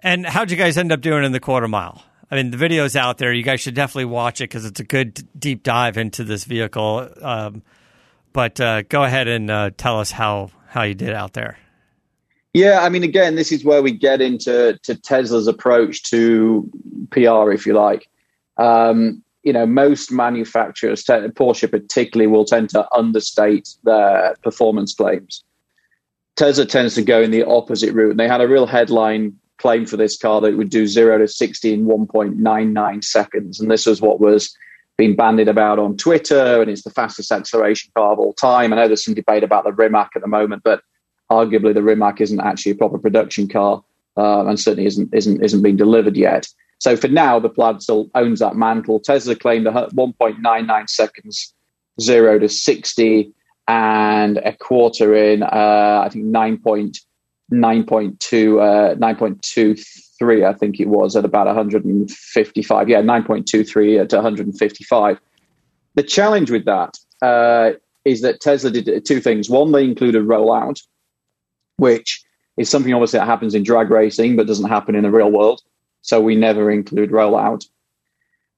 And 0.00 0.26
how'd 0.26 0.50
you 0.50 0.56
guys 0.56 0.76
end 0.76 0.90
up 0.90 1.00
doing 1.00 1.24
in 1.24 1.30
the 1.30 1.40
quarter 1.40 1.68
mile? 1.68 2.02
I 2.30 2.36
mean, 2.36 2.50
the 2.50 2.56
video's 2.56 2.96
out 2.96 3.18
there. 3.18 3.32
You 3.32 3.42
guys 3.42 3.60
should 3.60 3.74
definitely 3.74 4.06
watch 4.06 4.40
it 4.40 4.44
because 4.44 4.64
it's 4.64 4.80
a 4.80 4.84
good 4.84 5.22
deep 5.38 5.62
dive 5.62 5.98
into 5.98 6.24
this 6.24 6.44
vehicle. 6.44 7.08
Um, 7.20 7.62
but 8.32 8.60
uh, 8.60 8.82
go 8.82 9.04
ahead 9.04 9.28
and 9.28 9.50
uh, 9.50 9.70
tell 9.76 10.00
us 10.00 10.10
how 10.10 10.50
how 10.68 10.82
you 10.82 10.94
did 10.94 11.12
out 11.12 11.34
there. 11.34 11.58
Yeah, 12.54 12.80
I 12.82 12.90
mean, 12.90 13.02
again, 13.02 13.34
this 13.34 13.50
is 13.50 13.64
where 13.64 13.82
we 13.82 13.92
get 13.92 14.20
into 14.20 14.78
to 14.82 14.94
Tesla's 14.94 15.46
approach 15.46 16.02
to 16.10 16.70
PR, 17.10 17.50
if 17.50 17.66
you 17.66 17.72
like. 17.72 18.08
Um, 18.58 19.22
you 19.42 19.52
know, 19.52 19.66
most 19.66 20.12
manufacturers, 20.12 21.02
Porsche 21.04 21.70
particularly, 21.70 22.26
will 22.26 22.44
tend 22.44 22.68
to 22.70 22.86
understate 22.94 23.70
their 23.84 24.36
performance 24.42 24.94
claims. 24.94 25.42
Tesla 26.36 26.64
tends 26.64 26.94
to 26.94 27.02
go 27.02 27.22
in 27.22 27.30
the 27.30 27.44
opposite 27.44 27.92
route. 27.92 28.12
And 28.12 28.20
they 28.20 28.28
had 28.28 28.40
a 28.40 28.48
real 28.48 28.66
headline 28.66 29.38
claim 29.58 29.86
for 29.86 29.96
this 29.96 30.16
car 30.16 30.40
that 30.40 30.48
it 30.48 30.56
would 30.56 30.70
do 30.70 30.86
zero 30.86 31.18
to 31.18 31.28
60 31.28 31.72
in 31.72 31.86
1.99 31.86 33.04
seconds. 33.04 33.60
And 33.60 33.70
this 33.70 33.86
was 33.86 34.00
what 34.00 34.20
was 34.20 34.54
been 34.96 35.16
bandied 35.16 35.48
about 35.48 35.78
on 35.78 35.96
Twitter, 35.96 36.60
and 36.60 36.70
it's 36.70 36.82
the 36.82 36.90
fastest 36.90 37.32
acceleration 37.32 37.90
car 37.96 38.12
of 38.12 38.18
all 38.18 38.34
time. 38.34 38.72
I 38.72 38.76
know 38.76 38.86
there's 38.86 39.04
some 39.04 39.14
debate 39.14 39.42
about 39.42 39.64
the 39.64 39.72
Rimac 39.72 40.10
at 40.14 40.22
the 40.22 40.28
moment, 40.28 40.62
but 40.64 40.82
arguably 41.30 41.74
the 41.74 41.82
Rimac 41.82 42.20
isn't 42.20 42.40
actually 42.40 42.72
a 42.72 42.76
proper 42.76 42.98
production 42.98 43.48
car, 43.48 43.82
uh, 44.16 44.46
and 44.46 44.60
certainly 44.60 44.86
isn't 44.86 45.12
isn't 45.14 45.42
isn't 45.42 45.62
being 45.62 45.76
delivered 45.76 46.16
yet. 46.16 46.46
So 46.78 46.96
for 46.96 47.08
now, 47.08 47.38
the 47.38 47.48
Plaid 47.48 47.80
still 47.80 48.10
owns 48.16 48.40
that 48.40 48.56
mantle. 48.56 48.98
Tesla 48.98 49.36
claimed 49.36 49.66
1.99 49.66 50.90
seconds, 50.90 51.54
zero 52.00 52.40
to 52.40 52.48
60, 52.48 53.32
and 53.68 54.38
a 54.38 54.52
quarter 54.52 55.14
in, 55.14 55.44
uh, 55.44 56.02
I 56.04 56.08
think 56.08 56.24
9.9.2, 56.24 58.60
uh, 58.60 58.96
9.23, 60.22 60.48
I 60.48 60.52
think 60.54 60.80
it 60.80 60.88
was, 60.88 61.16
at 61.16 61.24
about 61.24 61.46
155. 61.46 62.88
Yeah, 62.88 63.02
9.23 63.02 64.00
at 64.00 64.12
155. 64.12 65.20
The 65.94 66.02
challenge 66.02 66.50
with 66.50 66.64
that 66.64 66.98
uh, 67.20 67.72
is 68.04 68.22
that 68.22 68.40
Tesla 68.40 68.70
did 68.70 69.04
two 69.04 69.20
things. 69.20 69.50
One, 69.50 69.72
they 69.72 69.84
included 69.84 70.24
rollout, 70.24 70.80
which 71.76 72.22
is 72.56 72.68
something 72.68 72.92
obviously 72.92 73.18
that 73.18 73.26
happens 73.26 73.54
in 73.54 73.62
drag 73.62 73.90
racing, 73.90 74.36
but 74.36 74.46
doesn't 74.46 74.68
happen 74.68 74.94
in 74.94 75.02
the 75.02 75.10
real 75.10 75.30
world 75.30 75.62
so 76.02 76.20
we 76.20 76.34
never 76.34 76.70
include 76.70 77.10
rollout. 77.10 77.64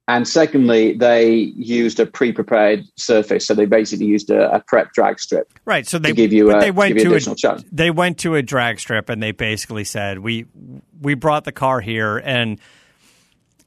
And 0.06 0.28
secondly, 0.28 0.92
they 0.92 1.32
used 1.32 1.98
a 1.98 2.04
pre-prepared 2.04 2.84
surface, 2.96 3.46
so 3.46 3.54
they 3.54 3.64
basically 3.64 4.04
used 4.04 4.30
a, 4.30 4.56
a 4.56 4.60
prep 4.60 4.92
drag 4.92 5.18
strip. 5.18 5.50
Right. 5.64 5.86
So 5.86 5.98
they 5.98 6.12
give 6.12 6.32
you 6.32 6.54
a, 6.54 6.60
they 6.60 6.70
went 6.70 6.98
to, 6.98 7.18
to 7.18 7.50
a, 7.50 7.64
they 7.72 7.90
went 7.90 8.18
to 8.18 8.34
a 8.34 8.42
drag 8.42 8.80
strip, 8.80 9.08
and 9.08 9.22
they 9.22 9.32
basically 9.32 9.84
said 9.84 10.18
we 10.18 10.44
we 11.00 11.14
brought 11.14 11.44
the 11.44 11.52
car 11.52 11.80
here, 11.80 12.18
and 12.18 12.60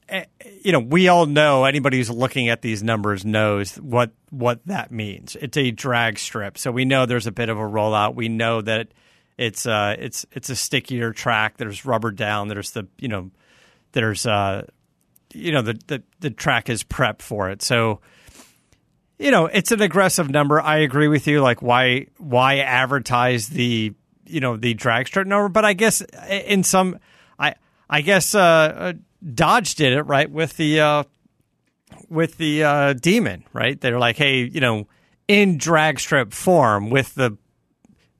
eh, 0.08 0.26
you 0.62 0.70
know 0.70 0.78
we 0.78 1.08
all 1.08 1.26
know 1.26 1.64
anybody 1.64 1.96
who's 1.96 2.10
looking 2.10 2.48
at 2.48 2.62
these 2.62 2.84
numbers 2.84 3.24
knows 3.24 3.74
what 3.76 4.12
what 4.30 4.64
that 4.66 4.92
means. 4.92 5.36
It's 5.40 5.56
a 5.56 5.72
drag 5.72 6.20
strip, 6.20 6.56
so 6.56 6.70
we 6.70 6.84
know 6.84 7.04
there's 7.04 7.26
a 7.26 7.32
bit 7.32 7.48
of 7.48 7.58
a 7.58 7.62
rollout. 7.62 8.14
We 8.14 8.28
know 8.28 8.60
that 8.62 8.88
it's 9.36 9.66
uh 9.66 9.96
it's 9.98 10.24
it's 10.30 10.50
a 10.50 10.56
stickier 10.56 11.12
track. 11.12 11.56
There's 11.56 11.84
rubber 11.84 12.12
down. 12.12 12.46
There's 12.46 12.70
the 12.70 12.86
you 12.96 13.08
know 13.08 13.32
there's 13.92 14.26
uh, 14.26 14.66
you 15.32 15.52
know 15.52 15.62
the, 15.62 15.78
the 15.86 16.02
the 16.20 16.30
track 16.30 16.68
is 16.68 16.82
prep 16.82 17.22
for 17.22 17.50
it. 17.50 17.62
So 17.62 18.00
you 19.18 19.30
know 19.30 19.46
it's 19.46 19.72
an 19.72 19.82
aggressive 19.82 20.30
number. 20.30 20.60
I 20.60 20.78
agree 20.78 21.08
with 21.08 21.26
you. 21.26 21.40
Like 21.40 21.62
why 21.62 22.06
why 22.18 22.58
advertise 22.58 23.48
the 23.48 23.94
you 24.26 24.40
know 24.40 24.56
the 24.56 24.74
drag 24.74 25.08
strip 25.08 25.26
number? 25.26 25.48
But 25.48 25.64
I 25.64 25.72
guess 25.72 26.02
in 26.28 26.64
some 26.64 26.98
I 27.38 27.54
I 27.88 28.00
guess 28.00 28.34
uh, 28.34 28.40
uh, 28.40 28.92
Dodge 29.34 29.74
did 29.74 29.92
it 29.92 30.02
right 30.02 30.30
with 30.30 30.56
the 30.56 30.80
uh, 30.80 31.04
with 32.08 32.36
the 32.38 32.64
uh, 32.64 32.92
Demon. 32.94 33.44
Right? 33.52 33.80
They're 33.80 33.98
like, 33.98 34.16
hey, 34.16 34.44
you 34.44 34.60
know, 34.60 34.86
in 35.26 35.58
drag 35.58 36.00
strip 36.00 36.32
form 36.32 36.90
with 36.90 37.14
the 37.14 37.36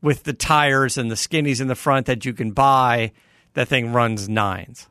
with 0.03 0.25
the 0.25 0.33
tires 0.33 0.97
and 0.97 1.11
the 1.11 1.17
skinnies 1.17 1.61
in 1.61 1.67
the 1.69 1.75
front 1.75 2.07
that 2.07 2.25
you 2.25 2.33
can 2.33 2.53
buy. 2.53 3.13
That 3.55 3.67
thing 3.67 3.93
runs 3.93 4.29
nines. 4.29 4.89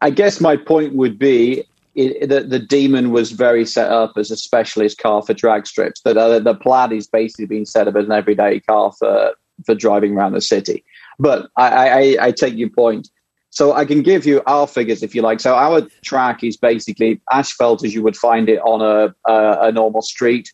I 0.00 0.10
guess 0.10 0.40
my 0.40 0.56
point 0.56 0.94
would 0.94 1.18
be 1.18 1.64
that 1.96 2.46
the 2.48 2.58
Demon 2.58 3.10
was 3.10 3.32
very 3.32 3.66
set 3.66 3.90
up 3.90 4.12
as 4.16 4.30
a 4.30 4.36
specialist 4.36 4.98
car 4.98 5.22
for 5.22 5.34
drag 5.34 5.66
strips. 5.66 6.00
That 6.02 6.16
uh, 6.16 6.38
the 6.38 6.54
Plaid 6.54 6.92
is 6.92 7.06
basically 7.06 7.46
being 7.46 7.66
set 7.66 7.88
up 7.88 7.96
as 7.96 8.06
an 8.06 8.12
everyday 8.12 8.60
car 8.60 8.92
for 8.98 9.34
for 9.66 9.74
driving 9.74 10.16
around 10.16 10.32
the 10.32 10.40
city. 10.40 10.82
But 11.18 11.50
I, 11.56 12.16
I, 12.18 12.26
I 12.26 12.32
take 12.32 12.56
your 12.56 12.70
point. 12.70 13.10
So 13.50 13.74
I 13.74 13.84
can 13.84 14.02
give 14.02 14.24
you 14.24 14.42
our 14.46 14.66
figures 14.66 15.02
if 15.02 15.14
you 15.14 15.22
like. 15.22 15.40
So 15.40 15.54
our 15.54 15.82
track 16.02 16.44
is 16.44 16.56
basically 16.56 17.20
asphalt 17.32 17.84
as 17.84 17.92
you 17.92 18.02
would 18.02 18.16
find 18.16 18.48
it 18.48 18.60
on 18.60 18.80
a 18.80 19.14
a, 19.30 19.68
a 19.68 19.72
normal 19.72 20.02
street. 20.02 20.52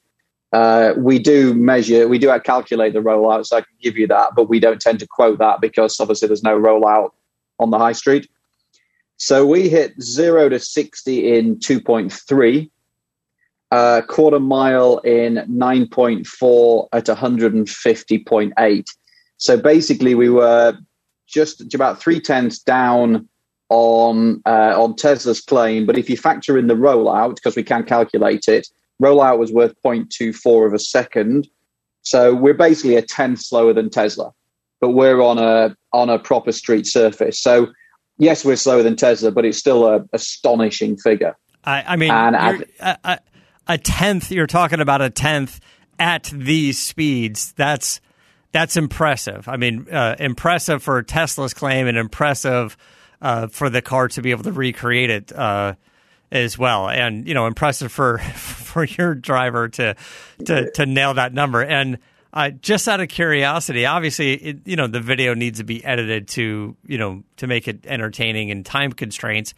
Uh, 0.53 0.95
we 0.97 1.19
do 1.19 1.53
measure, 1.53 2.09
we 2.09 2.19
do 2.19 2.35
calculate 2.41 2.95
the 2.95 3.01
rollout, 3.01 3.45
so 3.45 3.59
I 3.59 3.61
can 3.61 3.75
give 3.83 3.99
you 3.99 4.07
that, 4.07 4.31
but 4.35 4.49
we 4.49 4.59
don't 4.59 4.81
tend 4.81 5.01
to 5.01 5.07
quote 5.07 5.39
that 5.39 5.61
because 5.61 6.01
obviously 6.01 6.29
there's 6.29 6.43
no 6.43 6.59
rollout 6.59 7.11
on 7.59 7.71
the 7.71 7.79
high 7.79 7.93
street. 7.93 8.29
So 9.17 9.47
we 9.47 9.69
hit 9.69 10.01
zero 10.01 10.49
to 10.49 10.59
60 10.59 11.35
in 11.35 11.57
2.3, 11.57 12.71
uh, 13.71 14.03
quarter 14.07 14.41
mile 14.41 14.99
in 14.99 15.37
9.4 15.49 16.89
at 16.93 17.07
150.8. 17.07 18.85
So 19.39 19.57
basically, 19.57 20.15
we 20.15 20.29
were 20.29 20.79
just 21.27 21.75
about 21.75 22.01
three 22.01 22.21
tenths 22.21 22.59
down 22.59 23.29
on 23.69 24.43
uh, 24.47 24.81
on 24.81 24.95
Tesla's 24.97 25.41
claim. 25.41 25.87
But 25.87 25.99
if 25.99 26.09
you 26.09 26.17
factor 26.17 26.57
in 26.57 26.67
the 26.67 26.75
rollout, 26.75 27.37
because 27.37 27.57
we 27.57 27.63
can 27.63 27.85
calculate 27.85 28.49
it, 28.49 28.69
rollout 29.03 29.39
was 29.39 29.53
worth 29.53 29.75
0.24 29.85 30.67
of 30.67 30.75
a 30.75 30.79
second. 30.79 31.49
So 32.03 32.35
we're 32.35 32.55
basically 32.55 32.97
a 32.97 33.03
tenth 33.03 33.41
slower 33.41 33.73
than 33.73 33.91
Tesla, 33.91 34.33
but 34.81 34.91
we're 34.91 35.21
on 35.21 35.39
a 35.39 35.77
on 35.93 36.09
a 36.09 36.19
proper 36.19 36.53
street 36.53 36.87
surface. 36.87 37.41
So 37.43 37.69
yes, 38.19 38.45
we're 38.45 38.57
slower 38.57 38.83
than 38.83 38.97
Tesla, 38.97 39.31
but 39.31 39.45
it's 39.45 39.59
still 39.59 39.93
an 39.93 40.09
astonishing 40.13 40.97
figure. 40.97 41.37
I, 41.65 41.83
I 41.83 41.97
mean, 41.97 42.11
a, 42.13 43.19
a, 43.67 43.79
tenth. 43.79 44.31
You're 44.31 44.47
talking 44.47 44.81
about 44.81 45.03
a 45.03 45.11
tenth 45.11 45.61
at 45.99 46.31
these 46.33 46.81
speeds. 46.81 47.53
That's 47.53 48.01
that's 48.53 48.77
impressive. 48.77 49.49
I 49.49 49.57
mean, 49.57 49.89
uh, 49.91 50.17
impressive 50.19 50.83
for 50.83 51.03
Tesla's 51.03 51.55
claim, 51.55 51.89
and 51.89 51.99
impressive 51.99 52.77
uh, 53.21 53.49
for 53.49 53.69
the 53.69 53.83
car 53.83 54.09
to 54.09 54.23
be 54.23 54.31
able 54.31 54.45
to 54.45 54.53
recreate 54.53 55.11
it 55.11 55.33
uh, 55.33 55.75
as 56.31 56.57
well. 56.57 56.89
And 56.89 57.27
you 57.27 57.35
know, 57.35 57.47
impressive 57.47 57.91
for 57.91 58.19
for 58.35 58.85
your 58.85 59.15
driver 59.15 59.69
to 59.71 59.97
to 60.45 60.71
to 60.71 60.87
nail 60.87 61.15
that 61.15 61.35
number. 61.35 61.63
And 61.63 61.99
Uh, 62.37 62.51
just 62.51 62.87
out 62.87 63.01
of 63.01 63.09
curiosity, 63.09 63.87
obviously, 63.87 64.35
it, 64.35 64.59
you 64.67 64.77
know 64.77 64.87
the 64.87 65.01
video 65.01 65.33
needs 65.33 65.57
to 65.57 65.65
be 65.65 65.83
edited 65.83 66.29
to 66.29 66.77
you 66.87 66.99
know 66.99 67.23
to 67.39 67.47
make 67.47 67.67
it 67.67 67.87
entertaining 67.87 68.51
and 68.51 68.67
time 68.67 68.93
constraints. 68.93 69.55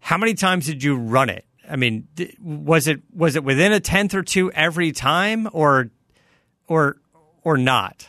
How 0.00 0.18
many 0.18 0.34
times 0.34 0.66
did 0.66 0.84
you 0.84 0.96
run 0.96 1.30
it? 1.30 1.46
I 1.66 1.76
mean, 1.76 2.08
was 2.38 2.88
it 2.88 3.00
was 3.10 3.36
it 3.36 3.42
within 3.42 3.72
a 3.72 3.80
tenth 3.80 4.12
or 4.12 4.22
two 4.22 4.52
every 4.52 4.92
time, 4.92 5.48
or 5.54 5.88
or 6.68 6.98
or 7.42 7.56
not? 7.56 8.06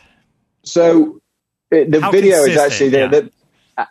So 0.62 1.22
the 1.70 1.98
How 1.98 2.10
video 2.10 2.42
is 2.42 2.58
actually 2.58 2.90
yeah. 2.90 3.06
the, 3.06 3.32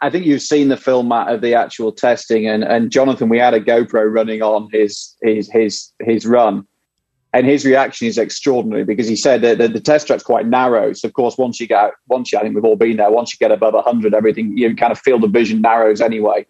I 0.03 0.11
think 0.11 0.27
you've 0.27 0.43
seen 0.43 0.67
the 0.67 0.77
film 0.77 1.11
of 1.11 1.41
the 1.41 1.55
actual 1.55 1.91
testing, 1.91 2.47
and, 2.47 2.63
and 2.63 2.91
Jonathan, 2.91 3.27
we 3.27 3.39
had 3.39 3.55
a 3.55 3.59
GoPro 3.59 4.13
running 4.13 4.43
on 4.43 4.69
his 4.71 5.15
his 5.23 5.49
his 5.51 5.91
his 5.99 6.27
run, 6.27 6.67
and 7.33 7.45
his 7.45 7.65
reaction 7.65 8.07
is 8.07 8.17
extraordinary 8.17 8.83
because 8.83 9.07
he 9.07 9.15
said 9.15 9.41
that 9.41 9.57
the, 9.57 9.67
the 9.67 9.79
test 9.79 10.07
track's 10.07 10.23
quite 10.23 10.45
narrow. 10.45 10.93
So 10.93 11.07
of 11.07 11.13
course, 11.13 11.37
once 11.37 11.59
you 11.59 11.67
get 11.67 11.91
once 12.07 12.31
you, 12.31 12.39
I 12.39 12.41
think 12.41 12.55
we've 12.55 12.65
all 12.65 12.75
been 12.75 12.97
there. 12.97 13.11
Once 13.11 13.33
you 13.33 13.37
get 13.39 13.51
above 13.51 13.73
hundred, 13.83 14.13
everything 14.13 14.57
you 14.57 14.75
kind 14.75 14.91
of 14.91 14.99
feel 14.99 15.19
the 15.19 15.27
vision 15.27 15.61
narrows 15.61 16.01
anyway. 16.01 16.45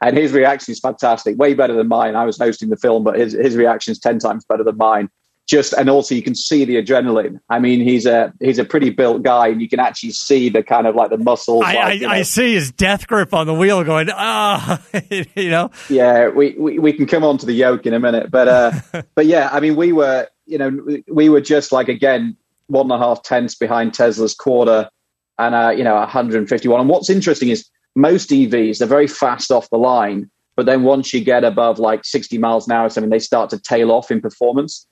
And 0.00 0.16
his 0.16 0.32
reaction 0.32 0.72
is 0.72 0.80
fantastic, 0.80 1.36
way 1.38 1.54
better 1.54 1.74
than 1.74 1.88
mine. 1.88 2.14
I 2.14 2.24
was 2.24 2.38
hosting 2.38 2.68
the 2.68 2.76
film, 2.76 3.04
but 3.04 3.18
his 3.18 3.32
his 3.32 3.56
reaction 3.56 3.92
is 3.92 3.98
ten 3.98 4.18
times 4.18 4.44
better 4.44 4.64
than 4.64 4.76
mine 4.76 5.08
just 5.48 5.72
and 5.72 5.88
also 5.88 6.14
you 6.14 6.22
can 6.22 6.34
see 6.34 6.64
the 6.66 6.76
adrenaline. 6.76 7.40
I 7.48 7.58
mean, 7.58 7.80
he's 7.80 8.04
a 8.04 8.32
he's 8.38 8.58
a 8.58 8.64
pretty 8.64 8.90
built 8.90 9.22
guy, 9.22 9.48
and 9.48 9.62
you 9.62 9.68
can 9.68 9.80
actually 9.80 10.10
see 10.10 10.50
the 10.50 10.62
kind 10.62 10.86
of 10.86 10.94
like 10.94 11.08
the 11.08 11.16
muscles. 11.16 11.64
I, 11.64 11.74
like, 11.74 11.84
I, 11.84 11.92
you 11.92 12.00
know. 12.02 12.08
I, 12.12 12.22
see 12.22 12.52
his 12.52 12.70
death 12.70 13.06
grip 13.06 13.32
on 13.32 13.46
the 13.46 13.54
wheel, 13.54 13.82
going 13.82 14.08
ah, 14.12 14.82
you 15.10 15.48
know. 15.50 15.70
Yeah, 15.88 16.28
we, 16.28 16.54
we 16.58 16.78
we 16.78 16.92
can 16.92 17.06
come 17.06 17.24
on 17.24 17.38
to 17.38 17.46
the 17.46 17.54
yoke 17.54 17.86
in 17.86 17.94
a 17.94 17.98
minute, 17.98 18.30
but 18.30 18.46
uh, 18.46 18.72
but 19.14 19.24
yeah, 19.24 19.48
I 19.50 19.60
mean, 19.60 19.74
we 19.74 19.92
were 19.92 20.28
you 20.44 20.58
know 20.58 21.00
we 21.08 21.30
were 21.30 21.40
just 21.40 21.72
like 21.72 21.88
again 21.88 22.36
one 22.66 22.92
and 22.92 22.92
a 22.92 22.98
half 22.98 23.22
tenths 23.22 23.54
behind 23.54 23.94
Tesla's 23.94 24.34
quarter, 24.34 24.90
and 25.38 25.54
uh, 25.54 25.70
you 25.70 25.82
know 25.82 25.94
151. 25.94 26.78
And 26.78 26.90
what's 26.90 27.08
interesting 27.08 27.48
is 27.48 27.66
most 27.96 28.28
EVs 28.28 28.78
they're 28.78 28.86
very 28.86 29.08
fast 29.08 29.50
off 29.50 29.70
the 29.70 29.78
line. 29.78 30.30
But 30.56 30.66
then 30.66 30.82
once 30.82 31.14
you 31.14 31.22
get 31.22 31.44
above 31.44 31.78
like 31.78 32.04
60 32.04 32.36
miles 32.36 32.66
an 32.66 32.72
hour 32.72 32.86
or 32.86 32.90
something, 32.90 33.10
they 33.10 33.20
start 33.20 33.48
to 33.50 33.60
tail 33.60 33.92
off 33.92 34.10
in 34.10 34.20
performance. 34.20 34.88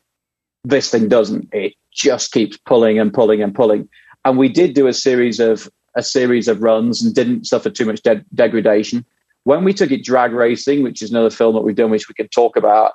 This 0.66 0.90
thing 0.90 1.08
doesn't. 1.08 1.48
It 1.52 1.74
just 1.92 2.32
keeps 2.32 2.56
pulling 2.56 2.98
and 2.98 3.14
pulling 3.14 3.40
and 3.40 3.54
pulling. 3.54 3.88
And 4.24 4.36
we 4.36 4.48
did 4.48 4.74
do 4.74 4.88
a 4.88 4.92
series 4.92 5.38
of 5.38 5.70
a 5.94 6.02
series 6.02 6.48
of 6.48 6.60
runs 6.60 7.04
and 7.04 7.14
didn't 7.14 7.46
suffer 7.46 7.70
too 7.70 7.84
much 7.84 8.02
de- 8.02 8.24
degradation. 8.34 9.04
When 9.44 9.62
we 9.62 9.72
took 9.72 9.92
it 9.92 10.02
drag 10.02 10.32
racing, 10.32 10.82
which 10.82 11.02
is 11.02 11.10
another 11.10 11.30
film 11.30 11.54
that 11.54 11.62
we've 11.62 11.76
done, 11.76 11.92
which 11.92 12.08
we 12.08 12.14
can 12.14 12.26
talk 12.28 12.56
about, 12.56 12.94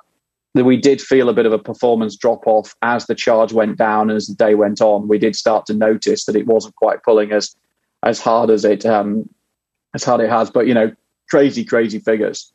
that 0.54 0.64
we 0.64 0.76
did 0.76 1.00
feel 1.00 1.30
a 1.30 1.32
bit 1.32 1.46
of 1.46 1.52
a 1.54 1.58
performance 1.58 2.14
drop 2.14 2.46
off 2.46 2.74
as 2.82 3.06
the 3.06 3.14
charge 3.14 3.54
went 3.54 3.78
down 3.78 4.10
and 4.10 4.18
as 4.18 4.26
the 4.26 4.34
day 4.34 4.54
went 4.54 4.82
on. 4.82 5.08
We 5.08 5.18
did 5.18 5.34
start 5.34 5.64
to 5.66 5.74
notice 5.74 6.26
that 6.26 6.36
it 6.36 6.46
wasn't 6.46 6.76
quite 6.76 7.02
pulling 7.02 7.32
as 7.32 7.56
as 8.02 8.20
hard 8.20 8.50
as 8.50 8.66
it 8.66 8.84
um, 8.84 9.30
as 9.94 10.04
hard 10.04 10.20
it 10.20 10.28
has. 10.28 10.50
But 10.50 10.66
you 10.66 10.74
know, 10.74 10.92
crazy, 11.30 11.64
crazy 11.64 12.00
figures, 12.00 12.52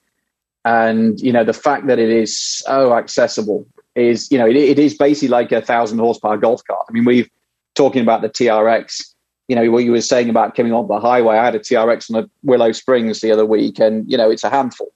and 0.63 1.19
you 1.19 1.33
know 1.33 1.43
the 1.43 1.53
fact 1.53 1.87
that 1.87 1.97
it 1.97 2.11
is 2.11 2.37
so 2.37 2.93
accessible 2.93 3.65
is 3.97 4.31
you 4.31 4.37
know 4.37 4.47
it, 4.47 4.55
it 4.55 4.79
is 4.79 4.95
basically 4.95 5.29
like 5.29 5.51
a 5.51 5.61
thousand 5.61 5.99
horsepower 5.99 6.37
golf 6.37 6.61
cart. 6.65 6.85
I 6.89 6.91
mean, 6.91 7.05
we've 7.05 7.29
talking 7.75 8.01
about 8.01 8.21
the 8.21 8.29
TRX. 8.29 9.13
You 9.47 9.55
know 9.55 9.71
what 9.71 9.85
you 9.85 9.91
were 9.91 10.01
saying 10.01 10.29
about 10.29 10.55
coming 10.55 10.73
on 10.73 10.87
the 10.87 10.99
highway. 10.99 11.37
I 11.37 11.45
had 11.45 11.55
a 11.55 11.59
TRX 11.59 12.13
on 12.13 12.21
the 12.21 12.29
Willow 12.43 12.71
Springs 12.73 13.21
the 13.21 13.31
other 13.31 13.45
week, 13.45 13.79
and 13.79 14.09
you 14.09 14.17
know 14.17 14.29
it's 14.29 14.43
a 14.43 14.49
handful. 14.49 14.91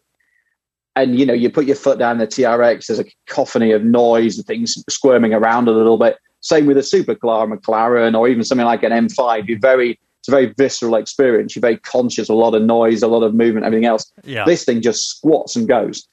And 0.96 1.18
you 1.18 1.26
know 1.26 1.34
you 1.34 1.50
put 1.50 1.66
your 1.66 1.78
foot 1.78 2.00
down 2.00 2.18
the 2.18 2.28
TRX. 2.28 2.88
There's 2.88 3.00
a 3.00 3.06
cacophony 3.26 3.72
of 3.72 3.84
noise, 3.84 4.38
and 4.38 4.46
things 4.46 4.84
squirming 4.90 5.34
around 5.34 5.68
a 5.68 5.72
little 5.72 5.98
bit. 5.98 6.18
Same 6.42 6.66
with 6.66 6.78
a 6.78 6.82
supercar, 6.82 7.52
McLaren, 7.52 8.18
or 8.18 8.28
even 8.28 8.44
something 8.44 8.66
like 8.66 8.84
an 8.84 8.92
M5. 8.92 9.48
You're 9.48 9.60
very 9.60 10.00
it's 10.20 10.28
a 10.28 10.32
very 10.32 10.54
visceral 10.56 10.96
experience. 10.96 11.56
You're 11.56 11.62
very 11.62 11.78
conscious 11.78 12.30
of 12.30 12.36
a 12.36 12.40
lot 12.40 12.54
of 12.54 12.62
noise, 12.62 13.02
a 13.02 13.08
lot 13.08 13.24
of 13.24 13.34
movement, 13.34 13.66
everything 13.66 13.86
else. 13.86 14.12
Yeah. 14.24 14.46
This 14.46 14.66
thing 14.66 14.82
just 14.82 15.08
squats 15.08 15.56
and 15.56 15.68
goes. 15.68 16.08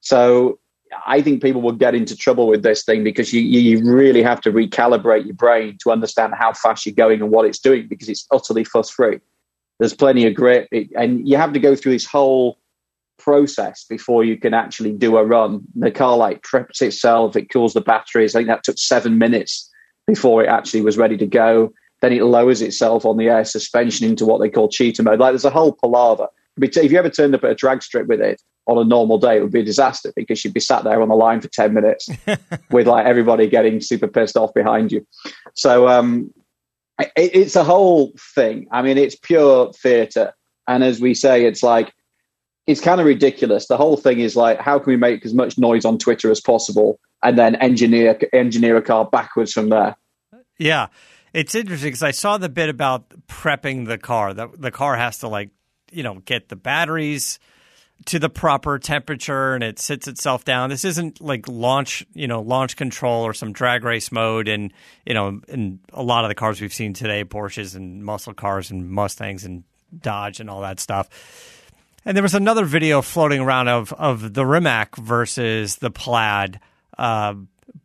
So 0.00 0.58
I 1.06 1.20
think 1.20 1.42
people 1.42 1.62
will 1.62 1.72
get 1.72 1.94
into 1.94 2.16
trouble 2.16 2.46
with 2.46 2.62
this 2.62 2.84
thing 2.84 3.04
because 3.04 3.32
you, 3.32 3.40
you 3.40 3.82
really 3.84 4.22
have 4.22 4.40
to 4.42 4.52
recalibrate 4.52 5.24
your 5.24 5.34
brain 5.34 5.78
to 5.82 5.90
understand 5.90 6.34
how 6.34 6.52
fast 6.52 6.86
you're 6.86 6.94
going 6.94 7.20
and 7.20 7.30
what 7.30 7.46
it's 7.46 7.58
doing 7.58 7.88
because 7.88 8.08
it's 8.08 8.26
utterly 8.30 8.64
fuss 8.64 8.90
free. 8.90 9.20
There's 9.78 9.94
plenty 9.94 10.26
of 10.26 10.34
grip, 10.34 10.68
it, 10.70 10.88
and 10.96 11.28
you 11.28 11.36
have 11.36 11.52
to 11.52 11.58
go 11.58 11.76
through 11.76 11.92
this 11.92 12.06
whole 12.06 12.58
process 13.18 13.84
before 13.84 14.24
you 14.24 14.36
can 14.36 14.54
actually 14.54 14.92
do 14.92 15.16
a 15.16 15.24
run. 15.24 15.62
The 15.74 15.90
car 15.90 16.16
like 16.16 16.42
preps 16.42 16.82
itself, 16.82 17.36
it 17.36 17.50
cools 17.50 17.74
the 17.74 17.80
batteries. 17.80 18.34
I 18.34 18.40
think 18.40 18.48
that 18.48 18.64
took 18.64 18.78
seven 18.78 19.18
minutes 19.18 19.70
before 20.06 20.44
it 20.44 20.48
actually 20.48 20.82
was 20.82 20.96
ready 20.96 21.16
to 21.18 21.26
go. 21.26 21.72
Then 22.02 22.12
it 22.12 22.22
lowers 22.22 22.62
itself 22.62 23.04
on 23.04 23.16
the 23.16 23.28
air 23.28 23.44
suspension 23.44 24.06
into 24.06 24.26
what 24.26 24.40
they 24.40 24.50
call 24.50 24.68
cheetah 24.68 25.02
mode. 25.02 25.18
Like 25.18 25.32
there's 25.32 25.44
a 25.44 25.50
whole 25.50 25.72
palaver. 25.72 26.28
If 26.60 26.92
you 26.92 26.98
ever 26.98 27.10
turned 27.10 27.34
up 27.34 27.44
at 27.44 27.50
a 27.50 27.54
drag 27.54 27.82
strip 27.82 28.06
with 28.06 28.20
it, 28.20 28.40
on 28.66 28.78
a 28.78 28.84
normal 28.84 29.18
day, 29.18 29.36
it 29.36 29.42
would 29.42 29.52
be 29.52 29.60
a 29.60 29.64
disaster 29.64 30.12
because 30.16 30.44
you'd 30.44 30.54
be 30.54 30.60
sat 30.60 30.82
there 30.84 31.00
on 31.00 31.08
the 31.08 31.14
line 31.14 31.40
for 31.40 31.48
10 31.48 31.72
minutes 31.72 32.08
with 32.70 32.86
like 32.88 33.06
everybody 33.06 33.46
getting 33.46 33.80
super 33.80 34.08
pissed 34.08 34.36
off 34.36 34.52
behind 34.54 34.90
you. 34.90 35.06
So 35.54 35.88
um, 35.88 36.32
it, 36.98 37.12
it's 37.16 37.56
a 37.56 37.64
whole 37.64 38.12
thing. 38.34 38.66
I 38.72 38.82
mean, 38.82 38.98
it's 38.98 39.14
pure 39.14 39.72
theatre. 39.72 40.34
And 40.66 40.82
as 40.82 41.00
we 41.00 41.14
say, 41.14 41.44
it's 41.44 41.62
like, 41.62 41.92
it's 42.66 42.80
kind 42.80 43.00
of 43.00 43.06
ridiculous. 43.06 43.68
The 43.68 43.76
whole 43.76 43.96
thing 43.96 44.18
is 44.18 44.34
like, 44.34 44.60
how 44.60 44.78
can 44.80 44.90
we 44.90 44.96
make 44.96 45.24
as 45.24 45.32
much 45.32 45.56
noise 45.56 45.84
on 45.84 45.98
Twitter 45.98 46.30
as 46.30 46.40
possible 46.40 46.98
and 47.22 47.38
then 47.38 47.54
engineer 47.56 48.18
engineer 48.32 48.76
a 48.76 48.82
car 48.82 49.04
backwards 49.04 49.52
from 49.52 49.68
there? 49.68 49.96
Yeah, 50.58 50.88
it's 51.32 51.54
interesting 51.54 51.88
because 51.88 52.02
I 52.02 52.10
saw 52.10 52.38
the 52.38 52.48
bit 52.48 52.68
about 52.68 53.08
prepping 53.28 53.86
the 53.86 53.98
car. 53.98 54.34
The 54.34 54.48
the 54.48 54.72
car 54.72 54.96
has 54.96 55.18
to 55.18 55.28
like, 55.28 55.50
you 55.96 56.02
know, 56.02 56.16
get 56.24 56.48
the 56.48 56.56
batteries 56.56 57.38
to 58.04 58.18
the 58.18 58.28
proper 58.28 58.78
temperature 58.78 59.54
and 59.54 59.64
it 59.64 59.78
sits 59.78 60.06
itself 60.06 60.44
down. 60.44 60.68
This 60.68 60.84
isn't 60.84 61.20
like 61.20 61.48
launch, 61.48 62.04
you 62.12 62.28
know, 62.28 62.42
launch 62.42 62.76
control 62.76 63.24
or 63.24 63.32
some 63.32 63.52
drag 63.52 63.84
race 63.84 64.12
mode. 64.12 64.48
And 64.48 64.72
you 65.06 65.14
know, 65.14 65.40
in 65.48 65.80
a 65.92 66.02
lot 66.02 66.24
of 66.24 66.28
the 66.28 66.34
cars 66.34 66.60
we've 66.60 66.74
seen 66.74 66.92
today, 66.92 67.24
Porsches 67.24 67.74
and 67.74 68.04
muscle 68.04 68.34
cars 68.34 68.70
and 68.70 68.90
Mustangs 68.90 69.44
and 69.44 69.64
Dodge 69.98 70.40
and 70.40 70.50
all 70.50 70.60
that 70.60 70.78
stuff. 70.78 71.08
And 72.04 72.16
there 72.16 72.22
was 72.22 72.34
another 72.34 72.64
video 72.64 73.02
floating 73.02 73.40
around 73.40 73.68
of 73.68 73.92
of 73.94 74.34
the 74.34 74.44
Rimac 74.44 74.96
versus 74.96 75.76
the 75.76 75.90
Plaid. 75.90 76.60
Uh, 76.98 77.34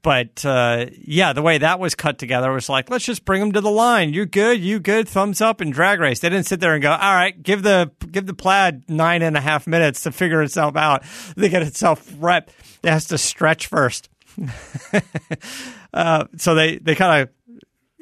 but 0.01 0.43
uh, 0.45 0.87
yeah, 0.97 1.33
the 1.33 1.41
way 1.41 1.57
that 1.59 1.79
was 1.79 1.95
cut 1.95 2.17
together 2.17 2.51
was 2.51 2.69
like, 2.69 2.89
let's 2.89 3.05
just 3.05 3.25
bring 3.25 3.39
them 3.39 3.51
to 3.51 3.61
the 3.61 3.71
line. 3.71 4.13
You 4.13 4.25
good? 4.25 4.59
You 4.59 4.79
good? 4.79 5.07
Thumbs 5.07 5.41
up 5.41 5.61
and 5.61 5.71
drag 5.71 5.99
race. 5.99 6.19
They 6.19 6.29
didn't 6.29 6.47
sit 6.47 6.59
there 6.59 6.73
and 6.73 6.81
go, 6.81 6.91
all 6.91 7.13
right, 7.13 7.41
give 7.41 7.63
the 7.63 7.91
give 8.09 8.25
the 8.25 8.33
plaid 8.33 8.89
nine 8.89 9.21
and 9.21 9.37
a 9.37 9.41
half 9.41 9.67
minutes 9.67 10.01
to 10.03 10.11
figure 10.11 10.41
itself 10.41 10.75
out. 10.75 11.03
They 11.35 11.49
get 11.49 11.61
itself 11.63 12.11
rep. 12.19 12.51
It 12.83 12.89
has 12.89 13.05
to 13.07 13.17
stretch 13.17 13.67
first. 13.67 14.09
uh, 15.93 16.25
so 16.37 16.55
they 16.55 16.77
they 16.77 16.95
kind 16.95 17.23
of 17.23 17.29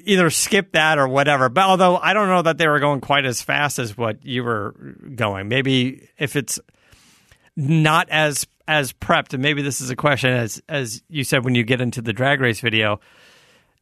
either 0.05 0.29
skip 0.29 0.71
that 0.73 0.97
or 0.97 1.07
whatever. 1.07 1.49
But 1.49 1.65
although 1.65 1.97
I 1.97 2.13
don't 2.13 2.27
know 2.27 2.41
that 2.43 2.57
they 2.57 2.67
were 2.67 2.79
going 2.79 3.01
quite 3.01 3.25
as 3.25 3.41
fast 3.41 3.79
as 3.79 3.97
what 3.97 4.25
you 4.25 4.43
were 4.43 4.73
going. 5.15 5.47
Maybe 5.47 6.07
if 6.17 6.35
it's 6.35 6.59
not 7.55 8.09
as 8.09 8.47
as 8.69 8.93
prepped, 8.93 9.34
and 9.34 9.41
maybe 9.41 9.63
this 9.63 9.82
is 9.82 9.89
a 9.89 9.95
question 9.95 10.29
as 10.29 10.62
as 10.69 11.01
you 11.10 11.23
said 11.23 11.43
when 11.43 11.55
you 11.55 11.63
get 11.63 11.82
into 11.82 12.01
the 12.01 12.13
drag 12.13 12.39
race 12.39 12.62
video. 12.62 12.99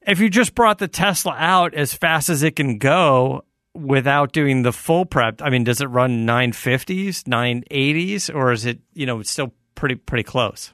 If 0.01 0.21
you 0.21 0.29
just 0.29 0.55
brought 0.55 0.79
the 0.79 0.87
Tesla 0.87 1.35
out 1.37 1.73
as 1.73 1.93
fast 1.93 2.29
as 2.29 2.41
it 2.41 2.55
can 2.55 2.77
go 2.77 3.43
without 3.75 4.31
doing 4.31 4.63
the 4.63 4.71
full 4.71 5.05
prep, 5.05 5.41
I 5.41 5.49
mean, 5.49 5.65
does 5.65 5.81
it 5.81 5.87
run 5.87 6.25
950s, 6.25 7.23
980s, 7.23 8.33
or 8.33 8.53
is 8.53 8.65
it 8.65 8.79
you 8.93 9.05
know 9.05 9.21
still 9.23 9.53
pretty 9.75 9.95
pretty 9.95 10.23
close? 10.23 10.73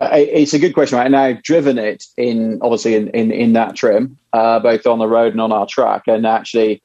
It's 0.00 0.54
a 0.54 0.58
good 0.58 0.74
question, 0.74 0.98
right? 0.98 1.06
And 1.06 1.16
I've 1.16 1.42
driven 1.42 1.78
it 1.78 2.04
in 2.16 2.60
obviously 2.62 2.94
in 2.94 3.08
in, 3.08 3.32
in 3.32 3.52
that 3.54 3.74
trim, 3.74 4.18
uh, 4.32 4.60
both 4.60 4.86
on 4.86 5.00
the 5.00 5.08
road 5.08 5.32
and 5.32 5.40
on 5.40 5.50
our 5.50 5.66
track, 5.66 6.04
and 6.06 6.24
actually, 6.24 6.80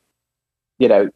you 0.79 0.87
know, 0.87 1.09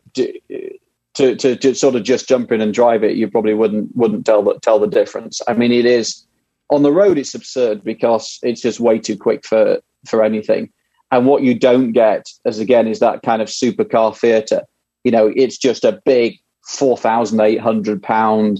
to, 1.15 1.35
to, 1.35 1.55
to 1.55 1.73
sort 1.73 1.95
of 1.95 2.03
just 2.03 2.27
jump 2.27 2.51
in 2.51 2.61
and 2.61 2.73
drive 2.73 3.03
it, 3.03 3.17
you 3.17 3.29
probably 3.29 3.53
wouldn't 3.53 3.95
wouldn't 3.95 4.25
tell 4.25 4.43
the 4.43 4.59
tell 4.59 4.79
the 4.79 4.87
difference. 4.87 5.41
I 5.47 5.53
mean, 5.53 5.71
it 5.71 5.85
is 5.85 6.25
on 6.69 6.83
the 6.83 6.91
road. 6.91 7.17
It's 7.17 7.35
absurd 7.35 7.83
because 7.83 8.39
it's 8.43 8.61
just 8.61 8.79
way 8.79 8.99
too 8.99 9.17
quick 9.17 9.45
for 9.45 9.79
for 10.07 10.23
anything. 10.23 10.71
And 11.11 11.25
what 11.25 11.43
you 11.43 11.57
don't 11.57 11.91
get, 11.91 12.27
as 12.45 12.59
again, 12.59 12.87
is 12.87 12.99
that 12.99 13.21
kind 13.21 13.41
of 13.41 13.47
supercar 13.47 14.17
theatre. 14.17 14.63
You 15.03 15.11
know, 15.11 15.31
it's 15.35 15.57
just 15.57 15.83
a 15.83 16.01
big 16.05 16.39
four 16.67 16.97
thousand 16.97 17.39
eight 17.41 17.61
hundred 17.61 18.01
pound, 18.01 18.59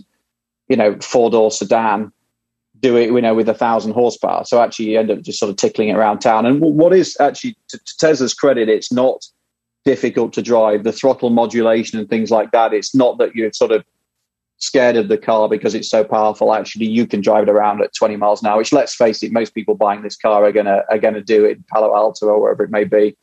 you 0.68 0.78
know, 0.78 0.98
four 1.02 1.30
door 1.30 1.52
sedan. 1.52 2.12
Do 2.82 2.98
it, 2.98 3.08
you 3.08 3.22
know, 3.22 3.34
with 3.34 3.50
a 3.50 3.54
thousand 3.54 3.94
horsepower. 3.94 4.44
So 4.46 4.62
actually, 4.62 4.92
you 4.92 5.00
end 5.00 5.10
up 5.10 5.22
just 5.22 5.40
sort 5.40 5.50
of 5.50 5.56
tickling 5.56 5.90
it 5.90 5.96
around 5.96 6.20
town. 6.20 6.46
And 6.46 6.60
what 6.60 6.94
is 6.94 7.18
actually, 7.20 7.56
to, 7.70 7.80
to 7.80 7.98
Tesla's 7.98 8.34
credit, 8.34 8.70
it's 8.70 8.92
not 8.92 9.26
difficult 9.86 10.34
to 10.34 10.42
drive. 10.42 10.84
The 10.84 10.92
throttle 10.92 11.30
modulation 11.30 12.00
and 12.00 12.10
things 12.10 12.32
like 12.32 12.52
that. 12.52 12.74
It's 12.74 12.94
not 12.94 13.18
that 13.20 13.36
you're 13.36 13.54
sort 13.54 13.72
of 13.72 13.86
scared 14.58 14.96
of 14.96 15.08
the 15.08 15.18
car 15.18 15.48
because 15.48 15.76
it's 15.76 15.90
so 15.90 16.04
powerful. 16.04 16.54
Actually, 16.54 16.88
you 16.88 17.06
can 17.06 17.22
drive 17.22 17.44
it 17.44 17.52
around 17.52 17.82
at 17.82 17.94
20 17.94 18.16
miles 18.18 18.42
an 18.42 18.48
hour. 18.48 18.58
Which, 18.58 18.74
let's 18.74 18.96
face 18.96 19.22
it, 19.24 19.32
most 19.32 19.54
people 19.54 19.76
buying 19.76 20.02
this 20.02 20.18
car 20.18 20.44
are 20.44 20.52
gonna 20.52 20.84
are 20.90 20.98
gonna 20.98 21.22
do 21.22 21.46
it 21.46 21.58
in 21.58 21.66
Palo 21.72 21.96
Alto 21.96 22.28
or 22.28 22.42
wherever 22.42 22.64
it 22.64 22.72
may 22.72 22.84
be. 22.84 23.16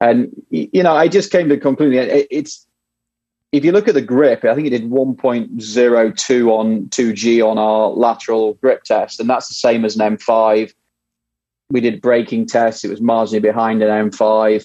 And 0.00 0.30
you 0.50 0.82
know, 0.82 0.94
I 0.94 1.08
just 1.08 1.30
came 1.30 1.48
to 1.48 1.54
the 1.54 1.60
conclusion 1.60 2.08
it, 2.08 2.26
it's 2.30 2.66
if 3.52 3.64
you 3.64 3.72
look 3.72 3.88
at 3.88 3.94
the 3.94 4.02
grip, 4.02 4.44
I 4.44 4.54
think 4.54 4.66
it 4.66 4.70
did 4.70 4.90
1.02 4.90 6.50
on 6.50 6.86
2G 6.88 7.46
on 7.46 7.56
our 7.56 7.88
lateral 7.88 8.54
grip 8.54 8.84
test, 8.84 9.20
and 9.20 9.28
that's 9.28 9.48
the 9.48 9.54
same 9.54 9.86
as 9.86 9.96
an 9.96 10.16
M5. 10.16 10.72
We 11.70 11.80
did 11.80 12.00
braking 12.00 12.46
tests; 12.46 12.84
it 12.84 12.90
was 12.90 13.00
marginally 13.00 13.42
behind 13.42 13.82
an 13.82 14.10
M5. 14.10 14.64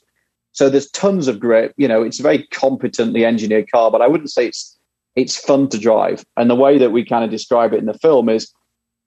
So 0.54 0.70
there's 0.70 0.90
tons 0.92 1.28
of 1.28 1.40
grip. 1.40 1.74
You 1.78 1.88
know, 1.88 2.02
it's 2.04 2.20
a 2.20 2.24
very 2.24 2.48
competently 2.52 3.26
engineered 3.26 3.72
car, 3.72 3.92
but 3.92 4.02
I 4.02 4.08
wouldn't 4.08 4.32
say 4.32 4.48
it's 4.48 4.78
it's 5.16 5.36
fun 5.38 5.70
to 5.70 5.78
drive. 5.78 6.24
And 6.38 6.50
the 6.50 6.56
way 6.56 6.78
that 6.80 6.92
we 6.92 7.06
kind 7.06 7.24
of 7.24 7.30
describe 7.30 7.74
it 7.74 7.80
in 7.80 7.86
the 7.86 7.94
film 8.00 8.30
is 8.30 8.52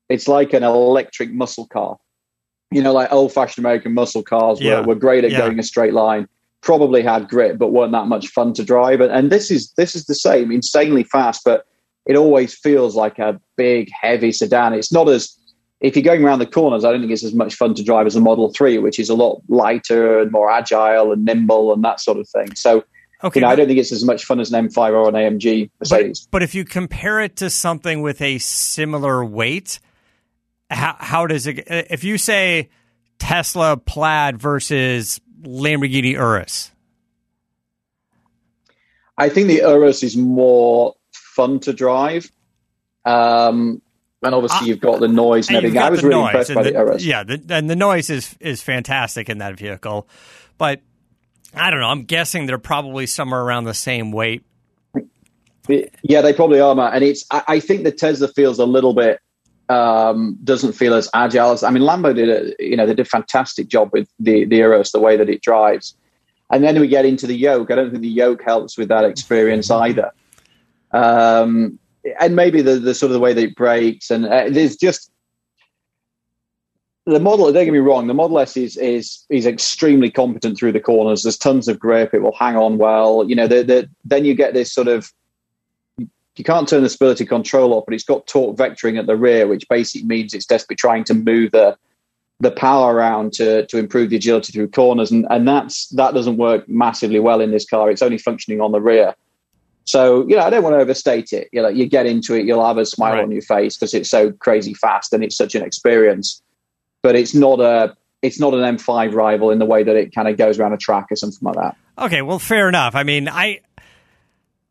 it's 0.08 0.28
like 0.28 0.52
an 0.52 0.62
electric 0.62 1.32
muscle 1.32 1.66
car. 1.66 1.96
You 2.70 2.82
know, 2.82 2.92
like 2.92 3.12
old 3.12 3.32
fashioned 3.32 3.64
American 3.64 3.94
muscle 3.94 4.22
cars 4.22 4.60
Yeah. 4.60 4.80
were, 4.80 4.88
were 4.88 4.94
great 4.94 5.24
at 5.24 5.30
Yeah. 5.32 5.38
going 5.38 5.58
a 5.58 5.62
straight 5.64 5.94
line, 5.94 6.28
probably 6.62 7.02
had 7.02 7.28
grip, 7.28 7.58
but 7.58 7.72
weren't 7.72 7.92
that 7.92 8.06
much 8.06 8.28
fun 8.28 8.52
to 8.54 8.64
drive. 8.64 9.00
And, 9.00 9.12
and 9.12 9.30
this 9.30 9.50
is 9.50 9.72
this 9.76 9.96
is 9.96 10.04
the 10.06 10.14
same, 10.14 10.52
insanely 10.52 11.04
fast, 11.04 11.42
but 11.44 11.64
it 12.06 12.16
always 12.16 12.54
feels 12.54 12.94
like 12.94 13.18
a 13.18 13.40
big, 13.56 13.90
heavy 13.90 14.30
sedan. 14.30 14.74
It's 14.74 14.92
not 14.92 15.08
as 15.08 15.36
if 15.80 15.94
you're 15.96 16.02
going 16.02 16.24
around 16.24 16.38
the 16.38 16.46
corners, 16.46 16.84
I 16.84 16.90
don't 16.90 17.00
think 17.00 17.12
it's 17.12 17.24
as 17.24 17.34
much 17.34 17.54
fun 17.54 17.74
to 17.74 17.82
drive 17.84 18.06
as 18.06 18.16
a 18.16 18.20
Model 18.20 18.50
3, 18.52 18.78
which 18.78 18.98
is 18.98 19.08
a 19.10 19.14
lot 19.14 19.42
lighter 19.48 20.20
and 20.20 20.32
more 20.32 20.50
agile 20.50 21.12
and 21.12 21.24
nimble 21.24 21.72
and 21.72 21.84
that 21.84 22.00
sort 22.00 22.18
of 22.18 22.28
thing. 22.28 22.54
So, 22.54 22.84
Okay, 23.24 23.40
you 23.40 23.42
know, 23.42 23.48
but- 23.48 23.52
I 23.52 23.56
don't 23.56 23.66
think 23.66 23.78
it's 23.78 23.92
as 23.92 24.04
much 24.04 24.24
fun 24.24 24.40
as 24.40 24.52
an 24.52 24.68
M5 24.68 24.92
or 24.92 25.08
an 25.08 25.14
AMG 25.14 25.70
But, 25.78 25.90
Mercedes. 25.90 26.28
but 26.30 26.42
if 26.42 26.54
you 26.54 26.64
compare 26.64 27.20
it 27.20 27.36
to 27.36 27.50
something 27.50 28.00
with 28.02 28.20
a 28.22 28.38
similar 28.38 29.24
weight, 29.24 29.78
how, 30.70 30.96
how 30.98 31.26
does 31.26 31.46
it? 31.46 31.64
If 31.68 32.04
you 32.04 32.18
say 32.18 32.68
Tesla 33.18 33.76
Plaid 33.76 34.38
versus 34.38 35.20
Lamborghini 35.42 36.12
Urus, 36.12 36.72
I 39.18 39.28
think 39.28 39.48
the 39.48 39.56
Urus 39.62 40.02
is 40.02 40.16
more 40.16 40.94
fun 41.12 41.60
to 41.60 41.72
drive. 41.72 42.30
Um, 43.04 43.80
and 44.26 44.34
obviously, 44.34 44.68
you've 44.68 44.80
got 44.80 45.00
the 45.00 45.08
noise 45.08 45.48
and 45.48 45.56
everything. 45.56 45.78
I 45.78 45.90
was 45.90 46.02
the 46.02 46.08
really 46.08 46.24
impressed 46.24 46.54
by 46.54 46.62
the, 46.64 46.72
Urus. 46.72 47.04
Yeah, 47.04 47.24
the, 47.24 47.42
and 47.48 47.70
the 47.70 47.76
noise 47.76 48.10
is 48.10 48.36
is 48.40 48.62
fantastic 48.62 49.28
in 49.28 49.38
that 49.38 49.58
vehicle, 49.58 50.08
but 50.58 50.82
I 51.54 51.70
don't 51.70 51.80
know. 51.80 51.88
I'm 51.88 52.04
guessing 52.04 52.46
they're 52.46 52.58
probably 52.58 53.06
somewhere 53.06 53.40
around 53.40 53.64
the 53.64 53.74
same 53.74 54.12
weight. 54.12 54.44
Yeah, 55.68 56.20
they 56.20 56.32
probably 56.32 56.60
are, 56.60 56.74
Matt. 56.74 56.94
And 56.94 57.02
it's 57.02 57.24
I, 57.30 57.42
I 57.48 57.60
think 57.60 57.84
the 57.84 57.92
Tesla 57.92 58.28
feels 58.28 58.58
a 58.58 58.66
little 58.66 58.94
bit 58.94 59.20
um, 59.68 60.38
doesn't 60.44 60.74
feel 60.74 60.94
as 60.94 61.08
agile 61.12 61.52
as 61.52 61.62
I 61.62 61.70
mean 61.70 61.82
Lambo 61.82 62.14
did 62.14 62.28
a 62.28 62.64
you 62.64 62.76
know 62.76 62.86
they 62.86 62.94
did 62.94 63.06
a 63.06 63.08
fantastic 63.08 63.68
job 63.68 63.90
with 63.92 64.08
the 64.20 64.44
the 64.44 64.56
Urus 64.56 64.92
the 64.92 65.00
way 65.00 65.16
that 65.16 65.28
it 65.28 65.42
drives. 65.42 65.96
And 66.50 66.62
then 66.62 66.78
we 66.80 66.86
get 66.86 67.04
into 67.04 67.26
the 67.26 67.34
yoke. 67.34 67.72
I 67.72 67.74
don't 67.74 67.90
think 67.90 68.02
the 68.02 68.08
yoke 68.08 68.42
helps 68.44 68.78
with 68.78 68.88
that 68.88 69.04
experience 69.04 69.68
either. 69.68 70.12
Um, 70.92 71.80
and 72.20 72.36
maybe 72.36 72.62
the, 72.62 72.78
the 72.78 72.94
sort 72.94 73.10
of 73.10 73.14
the 73.14 73.20
way 73.20 73.32
that 73.32 73.42
it 73.42 73.56
breaks 73.56 74.10
and 74.10 74.26
uh, 74.26 74.44
there's 74.48 74.76
just 74.76 75.10
the 77.06 77.20
model. 77.20 77.52
Don't 77.52 77.64
get 77.64 77.72
me 77.72 77.78
wrong. 77.78 78.08
The 78.08 78.14
Model 78.14 78.38
S 78.40 78.56
is 78.56 78.76
is 78.76 79.24
is 79.30 79.46
extremely 79.46 80.10
competent 80.10 80.58
through 80.58 80.72
the 80.72 80.80
corners. 80.80 81.22
There's 81.22 81.38
tons 81.38 81.68
of 81.68 81.78
grip. 81.78 82.12
It 82.12 82.20
will 82.20 82.34
hang 82.34 82.56
on 82.56 82.78
well. 82.78 83.24
You 83.28 83.36
know, 83.36 83.46
the, 83.46 83.62
the, 83.62 83.88
then 84.04 84.24
you 84.24 84.34
get 84.34 84.54
this 84.54 84.72
sort 84.72 84.88
of 84.88 85.12
you 85.98 86.44
can't 86.44 86.68
turn 86.68 86.82
the 86.82 86.88
stability 86.88 87.24
control 87.24 87.72
off, 87.72 87.84
but 87.86 87.94
it's 87.94 88.04
got 88.04 88.26
torque 88.26 88.56
vectoring 88.56 88.98
at 88.98 89.06
the 89.06 89.16
rear, 89.16 89.46
which 89.46 89.66
basically 89.68 90.06
means 90.06 90.34
it's 90.34 90.46
desperately 90.46 90.76
trying 90.76 91.04
to 91.04 91.14
move 91.14 91.52
the 91.52 91.76
the 92.40 92.50
power 92.50 92.94
around 92.94 93.32
to 93.34 93.66
to 93.66 93.78
improve 93.78 94.10
the 94.10 94.16
agility 94.16 94.52
through 94.52 94.68
corners, 94.68 95.10
and 95.10 95.26
and 95.30 95.46
that's 95.46 95.88
that 95.90 96.12
doesn't 96.12 96.36
work 96.36 96.68
massively 96.68 97.20
well 97.20 97.40
in 97.40 97.52
this 97.52 97.64
car. 97.64 97.88
It's 97.88 98.02
only 98.02 98.18
functioning 98.18 98.60
on 98.60 98.72
the 98.72 98.80
rear. 98.80 99.14
So 99.86 100.26
you 100.28 100.36
know, 100.36 100.42
I 100.42 100.50
don't 100.50 100.62
want 100.62 100.74
to 100.74 100.80
overstate 100.80 101.32
it. 101.32 101.48
You 101.52 101.62
know, 101.62 101.68
you 101.68 101.86
get 101.86 102.06
into 102.06 102.34
it, 102.34 102.44
you'll 102.44 102.64
have 102.66 102.76
a 102.78 102.84
smile 102.84 103.14
Right. 103.14 103.24
on 103.24 103.30
your 103.30 103.42
face 103.42 103.76
because 103.76 103.94
it's 103.94 104.10
so 104.10 104.32
crazy 104.32 104.74
fast 104.74 105.12
and 105.12 105.24
it's 105.24 105.36
such 105.36 105.54
an 105.54 105.62
experience. 105.62 106.42
But 107.02 107.14
it's 107.16 107.34
not 107.34 107.60
a 107.60 107.96
it's 108.22 108.40
not 108.40 108.54
an 108.54 108.76
M5 108.76 109.14
rival 109.14 109.50
in 109.50 109.58
the 109.58 109.64
way 109.66 109.84
that 109.84 109.94
it 109.94 110.14
kind 110.14 110.26
of 110.26 110.36
goes 110.36 110.58
around 110.58 110.72
a 110.72 110.76
track 110.76 111.06
or 111.10 111.16
something 111.16 111.38
like 111.42 111.54
that. 111.54 111.76
Okay, 111.98 112.22
well, 112.22 112.38
fair 112.38 112.68
enough. 112.68 112.94
I 112.96 113.04
mean, 113.04 113.28
I, 113.28 113.60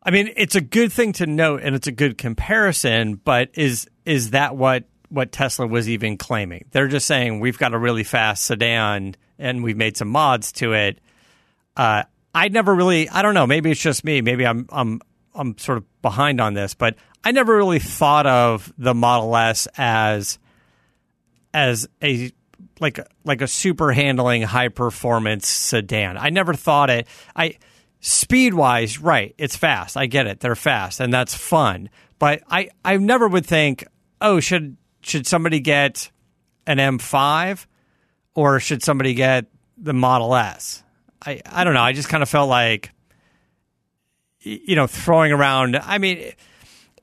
I 0.02 0.10
mean, 0.10 0.30
it's 0.36 0.54
a 0.54 0.60
good 0.60 0.92
thing 0.92 1.12
to 1.14 1.26
note, 1.26 1.62
and 1.62 1.74
it's 1.74 1.86
a 1.86 1.92
good 1.92 2.18
comparison. 2.18 3.14
But 3.14 3.50
is 3.54 3.88
is 4.04 4.30
that 4.30 4.56
what 4.56 4.84
what 5.08 5.32
Tesla 5.32 5.66
was 5.66 5.88
even 5.88 6.18
claiming? 6.18 6.66
They're 6.72 6.88
just 6.88 7.06
saying 7.06 7.40
we've 7.40 7.56
got 7.58 7.72
a 7.72 7.78
really 7.78 8.04
fast 8.04 8.44
sedan, 8.44 9.16
and 9.38 9.62
we've 9.64 9.76
made 9.76 9.96
some 9.96 10.08
mods 10.08 10.52
to 10.52 10.74
it. 10.74 10.98
Uh, 11.76 12.02
I 12.36 12.48
never 12.48 12.74
really, 12.74 13.08
I 13.08 13.22
don't 13.22 13.32
know. 13.32 13.46
Maybe 13.46 13.70
it's 13.70 13.80
just 13.80 14.04
me. 14.04 14.20
Maybe 14.20 14.46
I'm 14.46 14.66
I'm 14.70 15.00
I'm 15.34 15.56
sort 15.56 15.78
of 15.78 16.02
behind 16.02 16.38
on 16.38 16.52
this, 16.52 16.74
but 16.74 16.96
I 17.24 17.32
never 17.32 17.56
really 17.56 17.78
thought 17.78 18.26
of 18.26 18.70
the 18.76 18.92
Model 18.92 19.34
S 19.34 19.66
as 19.78 20.38
as 21.54 21.88
a 22.04 22.30
like 22.78 23.00
like 23.24 23.40
a 23.40 23.48
super 23.48 23.90
handling 23.90 24.42
high 24.42 24.68
performance 24.68 25.48
sedan. 25.48 26.18
I 26.18 26.28
never 26.28 26.52
thought 26.52 26.90
it. 26.90 27.08
I 27.34 27.56
speed 28.00 28.52
wise, 28.52 29.00
right? 29.00 29.34
It's 29.38 29.56
fast. 29.56 29.96
I 29.96 30.04
get 30.04 30.26
it. 30.26 30.40
They're 30.40 30.54
fast, 30.54 31.00
and 31.00 31.10
that's 31.10 31.34
fun. 31.34 31.88
But 32.18 32.42
I 32.50 32.68
I 32.84 32.98
never 32.98 33.26
would 33.26 33.46
think, 33.46 33.82
oh, 34.20 34.40
should 34.40 34.76
should 35.00 35.26
somebody 35.26 35.60
get 35.60 36.10
an 36.66 36.76
M5 36.76 37.64
or 38.34 38.60
should 38.60 38.82
somebody 38.82 39.14
get 39.14 39.46
the 39.78 39.94
Model 39.94 40.34
S? 40.34 40.82
I 41.24 41.40
I 41.46 41.64
don't 41.64 41.74
know. 41.74 41.82
I 41.82 41.92
just 41.92 42.08
kind 42.08 42.22
of 42.22 42.28
felt 42.28 42.48
like 42.48 42.90
you 44.40 44.76
know 44.76 44.86
throwing 44.86 45.32
around. 45.32 45.76
I 45.76 45.98
mean 45.98 46.32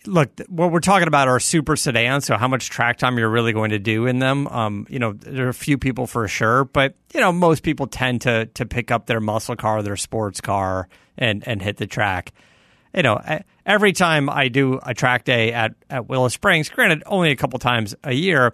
look, 0.06 0.30
what 0.48 0.72
we're 0.72 0.80
talking 0.80 1.08
about 1.08 1.28
are 1.28 1.40
super 1.40 1.76
sedans, 1.76 2.26
so 2.26 2.38
how 2.38 2.48
much 2.48 2.70
track 2.70 2.98
time 2.98 3.18
you're 3.18 3.30
really 3.30 3.54
going 3.54 3.72
to 3.72 3.80
do 3.80 4.06
in 4.06 4.20
them. 4.20 4.48
Um, 4.48 4.86
you 4.90 5.00
know, 5.00 5.14
there 5.14 5.46
are 5.46 5.50
a 5.50 5.54
few 5.54 5.78
people 5.78 6.08
for 6.08 6.28
sure, 6.28 6.66
but 6.66 6.96
you 7.14 7.20
know, 7.20 7.32
most 7.32 7.64
people 7.64 7.88
tend 7.88 8.22
to 8.22 8.48
to 8.48 8.66
pick 8.66 8.92
up 8.92 9.06
their 9.06 9.20
muscle 9.20 9.56
car, 9.56 9.82
their 9.82 9.98
sports 9.98 10.42
car, 10.42 10.88
and 11.18 11.48
and 11.48 11.62
hit 11.62 11.78
the 11.78 11.88
track. 11.88 12.34
You 12.96 13.04
know, 13.04 13.42
every 13.66 13.92
time 13.92 14.30
I 14.30 14.50
do 14.50 14.80
a 14.84 14.94
track 14.94 15.24
day 15.26 15.52
at 15.54 15.74
at 15.90 16.08
Willow 16.08 16.28
Springs, 16.28 16.70
granted, 16.70 17.04
only 17.06 17.32
a 17.32 17.36
couple 17.36 17.60
times 17.60 17.96
a 18.04 18.14
year. 18.14 18.54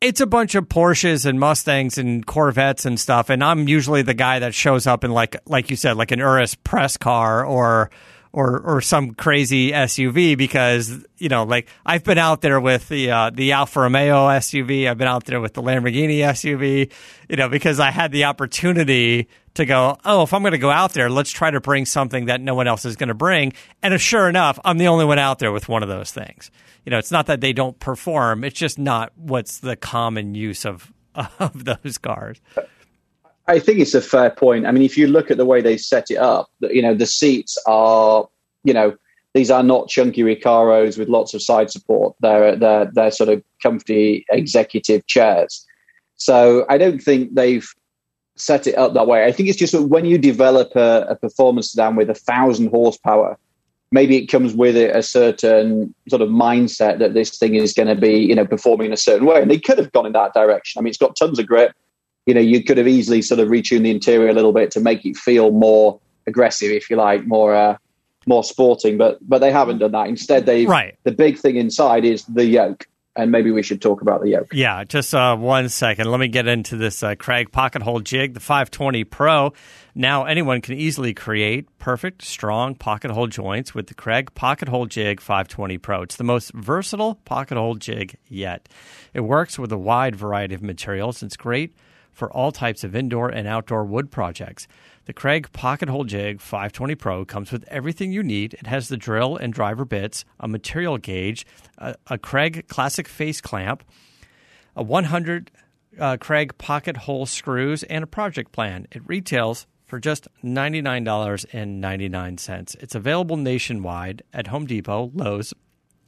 It's 0.00 0.22
a 0.22 0.26
bunch 0.26 0.54
of 0.54 0.66
Porsches 0.66 1.26
and 1.26 1.38
Mustangs 1.38 1.98
and 1.98 2.26
Corvettes 2.26 2.86
and 2.86 2.98
stuff, 2.98 3.28
and 3.28 3.44
I'm 3.44 3.68
usually 3.68 4.00
the 4.00 4.14
guy 4.14 4.38
that 4.38 4.54
shows 4.54 4.86
up 4.86 5.04
in 5.04 5.10
like 5.10 5.36
like 5.46 5.68
you 5.68 5.76
said, 5.76 5.98
like 5.98 6.10
an 6.10 6.20
Urus 6.20 6.54
press 6.54 6.96
car 6.96 7.44
or 7.44 7.90
or 8.32 8.60
or 8.60 8.80
some 8.80 9.12
crazy 9.14 9.72
SUV 9.72 10.38
because 10.38 11.04
you 11.18 11.28
know 11.28 11.44
like 11.44 11.68
I've 11.84 12.04
been 12.04 12.18
out 12.18 12.40
there 12.40 12.60
with 12.60 12.88
the 12.88 13.10
uh, 13.10 13.30
the 13.30 13.52
Alfa 13.52 13.80
Romeo 13.80 14.28
SUV 14.28 14.88
I've 14.88 14.98
been 14.98 15.08
out 15.08 15.24
there 15.24 15.40
with 15.40 15.54
the 15.54 15.62
Lamborghini 15.62 16.18
SUV 16.18 16.90
you 17.28 17.36
know 17.36 17.48
because 17.48 17.80
I 17.80 17.90
had 17.90 18.12
the 18.12 18.24
opportunity 18.24 19.28
to 19.54 19.64
go 19.64 19.96
oh 20.04 20.22
if 20.22 20.32
I'm 20.32 20.42
going 20.42 20.52
to 20.52 20.58
go 20.58 20.70
out 20.70 20.92
there 20.92 21.10
let's 21.10 21.30
try 21.30 21.50
to 21.50 21.60
bring 21.60 21.86
something 21.86 22.26
that 22.26 22.40
no 22.40 22.54
one 22.54 22.66
else 22.66 22.84
is 22.84 22.96
going 22.96 23.08
to 23.08 23.14
bring 23.14 23.52
and 23.82 23.92
if 23.94 24.00
sure 24.00 24.28
enough 24.28 24.58
I'm 24.64 24.78
the 24.78 24.88
only 24.88 25.04
one 25.04 25.18
out 25.18 25.38
there 25.38 25.52
with 25.52 25.68
one 25.68 25.82
of 25.82 25.88
those 25.88 26.10
things 26.10 26.50
you 26.84 26.90
know 26.90 26.98
it's 26.98 27.10
not 27.10 27.26
that 27.26 27.40
they 27.40 27.52
don't 27.52 27.78
perform 27.78 28.44
it's 28.44 28.58
just 28.58 28.78
not 28.78 29.12
what's 29.16 29.58
the 29.58 29.76
common 29.76 30.34
use 30.34 30.64
of 30.64 30.92
of 31.14 31.64
those 31.64 31.98
cars 31.98 32.40
I 33.50 33.58
think 33.58 33.80
it's 33.80 33.94
a 33.94 34.00
fair 34.00 34.30
point. 34.30 34.64
I 34.64 34.70
mean, 34.70 34.84
if 34.84 34.96
you 34.96 35.08
look 35.08 35.28
at 35.28 35.36
the 35.36 35.44
way 35.44 35.60
they 35.60 35.76
set 35.76 36.08
it 36.08 36.18
up, 36.18 36.48
you 36.60 36.80
know, 36.80 36.94
the 36.94 37.04
seats 37.04 37.58
are, 37.66 38.28
you 38.62 38.72
know, 38.72 38.94
these 39.34 39.50
are 39.50 39.64
not 39.64 39.88
chunky 39.88 40.22
Recaros 40.22 40.96
with 40.96 41.08
lots 41.08 41.34
of 41.34 41.42
side 41.42 41.68
support. 41.68 42.14
They're 42.20 42.54
they're 42.54 42.88
they're 42.92 43.10
sort 43.10 43.28
of 43.28 43.42
comfy 43.60 44.24
executive 44.30 45.04
chairs. 45.08 45.66
So 46.14 46.64
I 46.68 46.78
don't 46.78 47.00
think 47.00 47.34
they've 47.34 47.68
set 48.40 48.66
it 48.66 48.76
up 48.76 48.94
that 48.94 49.06
way. 49.06 49.24
I 49.24 49.32
think 49.32 49.48
it's 49.48 49.58
just 49.58 49.72
that 49.72 49.82
when 49.82 50.04
you 50.04 50.18
develop 50.18 50.74
a, 50.76 51.06
a 51.08 51.16
performance 51.16 51.72
sedan 51.72 51.96
with 51.96 52.10
a 52.10 52.14
thousand 52.14 52.68
horsepower, 52.68 53.38
maybe 53.92 54.16
it 54.16 54.26
comes 54.26 54.54
with 54.54 54.76
it 54.76 54.94
a 54.94 55.02
certain 55.02 55.94
sort 56.08 56.22
of 56.22 56.28
mindset 56.28 56.98
that 56.98 57.14
this 57.14 57.38
thing 57.38 57.54
is 57.54 57.72
going 57.72 57.88
to 57.88 57.94
be, 57.94 58.18
you 58.18 58.34
know, 58.34 58.46
performing 58.46 58.86
in 58.86 58.92
a 58.92 58.96
certain 58.96 59.26
way. 59.26 59.42
And 59.42 59.50
they 59.50 59.58
could 59.58 59.78
have 59.78 59.92
gone 59.92 60.06
in 60.06 60.12
that 60.12 60.34
direction. 60.34 60.78
I 60.78 60.82
mean, 60.82 60.90
it's 60.90 60.98
got 60.98 61.16
tons 61.16 61.38
of 61.38 61.46
grip 61.46 61.72
you 62.26 62.34
know, 62.34 62.40
you 62.40 62.62
could 62.62 62.78
have 62.78 62.88
easily 62.88 63.22
sort 63.22 63.40
of 63.40 63.48
retuned 63.48 63.82
the 63.82 63.90
interior 63.90 64.28
a 64.28 64.32
little 64.32 64.52
bit 64.52 64.70
to 64.72 64.80
make 64.80 65.04
it 65.04 65.16
feel 65.16 65.50
more 65.50 65.98
aggressive, 66.26 66.70
if 66.70 66.90
you 66.90 66.96
like, 66.96 67.26
more 67.26 67.54
uh, 67.54 67.76
more 68.26 68.44
sporting. 68.44 68.98
But 68.98 69.18
but 69.28 69.38
they 69.38 69.50
haven't 69.50 69.78
done 69.78 69.92
that. 69.92 70.08
Instead, 70.08 70.46
they 70.46 70.66
Right. 70.66 70.96
the 71.04 71.12
big 71.12 71.38
thing 71.38 71.56
inside 71.56 72.04
is 72.04 72.24
the 72.26 72.44
yoke. 72.44 72.86
And 73.16 73.32
maybe 73.32 73.50
we 73.50 73.62
should 73.64 73.82
talk 73.82 74.02
about 74.02 74.22
the 74.22 74.30
yoke. 74.30 74.48
Yeah, 74.52 74.84
just 74.84 75.12
uh, 75.14 75.36
one 75.36 75.68
second. 75.68 76.10
Let 76.10 76.20
me 76.20 76.28
get 76.28 76.46
into 76.46 76.76
this 76.76 77.02
uh, 77.02 77.16
Kreg 77.16 77.50
pocket 77.50 77.82
hole 77.82 77.98
jig, 77.98 78.34
the 78.34 78.40
520 78.40 79.02
Pro. 79.04 79.52
Now, 79.96 80.24
anyone 80.24 80.60
can 80.60 80.76
easily 80.76 81.12
create 81.12 81.66
perfect, 81.78 82.22
strong 82.22 82.76
pocket 82.76 83.10
hole 83.10 83.26
joints 83.26 83.74
with 83.74 83.88
the 83.88 83.94
Kreg 83.94 84.32
pocket 84.34 84.68
hole 84.68 84.86
jig 84.86 85.20
520 85.20 85.78
Pro. 85.78 86.02
It's 86.02 86.16
the 86.16 86.24
most 86.24 86.52
versatile 86.54 87.16
pocket 87.24 87.58
hole 87.58 87.74
jig 87.74 88.16
yet. 88.28 88.68
It 89.12 89.20
works 89.20 89.58
with 89.58 89.72
a 89.72 89.78
wide 89.78 90.14
variety 90.14 90.54
of 90.54 90.62
materials. 90.62 91.22
It's 91.22 91.36
great 91.36 91.74
for 92.12 92.32
all 92.32 92.52
types 92.52 92.84
of 92.84 92.94
indoor 92.94 93.28
and 93.28 93.48
outdoor 93.48 93.84
wood 93.84 94.10
projects. 94.10 94.68
The 95.10 95.14
Kreg 95.14 95.50
Pocket 95.50 95.88
Hole 95.88 96.04
Jig 96.04 96.40
520 96.40 96.94
Pro 96.94 97.24
comes 97.24 97.50
with 97.50 97.64
everything 97.66 98.12
you 98.12 98.22
need. 98.22 98.54
It 98.54 98.68
has 98.68 98.86
the 98.86 98.96
drill 98.96 99.36
and 99.36 99.52
driver 99.52 99.84
bits, 99.84 100.24
a 100.38 100.46
material 100.46 100.98
gauge, 100.98 101.44
a, 101.78 101.96
a 102.06 102.16
Kreg 102.16 102.68
Classic 102.68 103.08
face 103.08 103.40
clamp, 103.40 103.82
a 104.76 104.84
100 104.84 105.50
uh, 105.98 106.16
Kreg 106.18 106.56
pocket 106.58 106.96
hole 106.96 107.26
screws, 107.26 107.82
and 107.82 108.04
a 108.04 108.06
project 108.06 108.52
plan. 108.52 108.86
It 108.92 109.02
retails 109.04 109.66
for 109.84 109.98
just 109.98 110.28
$99.99. 110.44 112.76
It's 112.80 112.94
available 112.94 113.36
nationwide 113.36 114.22
at 114.32 114.46
Home 114.46 114.64
Depot, 114.64 115.10
Lowe's, 115.12 115.52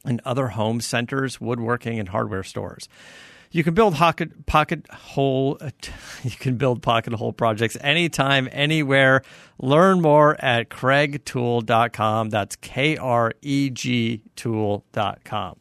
and 0.05 0.21
other 0.23 0.47
home 0.47 0.79
centers, 0.79 1.41
woodworking, 1.41 1.99
and 1.99 2.07
hardware 2.07 2.43
stores. 2.43 2.87
You 3.53 3.63
can 3.63 3.75
build 3.75 3.93
pocket, 3.93 4.45
pocket 4.45 4.87
hole. 4.91 5.57
You 6.23 6.31
can 6.31 6.55
build 6.55 6.81
pocket 6.81 7.11
hole 7.13 7.33
projects 7.33 7.75
anytime, 7.81 8.47
anywhere. 8.51 9.23
Learn 9.59 10.01
more 10.01 10.41
at 10.43 10.69
kregtool.com. 10.69 12.29
That's 12.29 12.55
K 12.55 12.95
R 12.95 13.33
E 13.41 13.69
G 13.69 14.23
tool.com. 14.37 15.59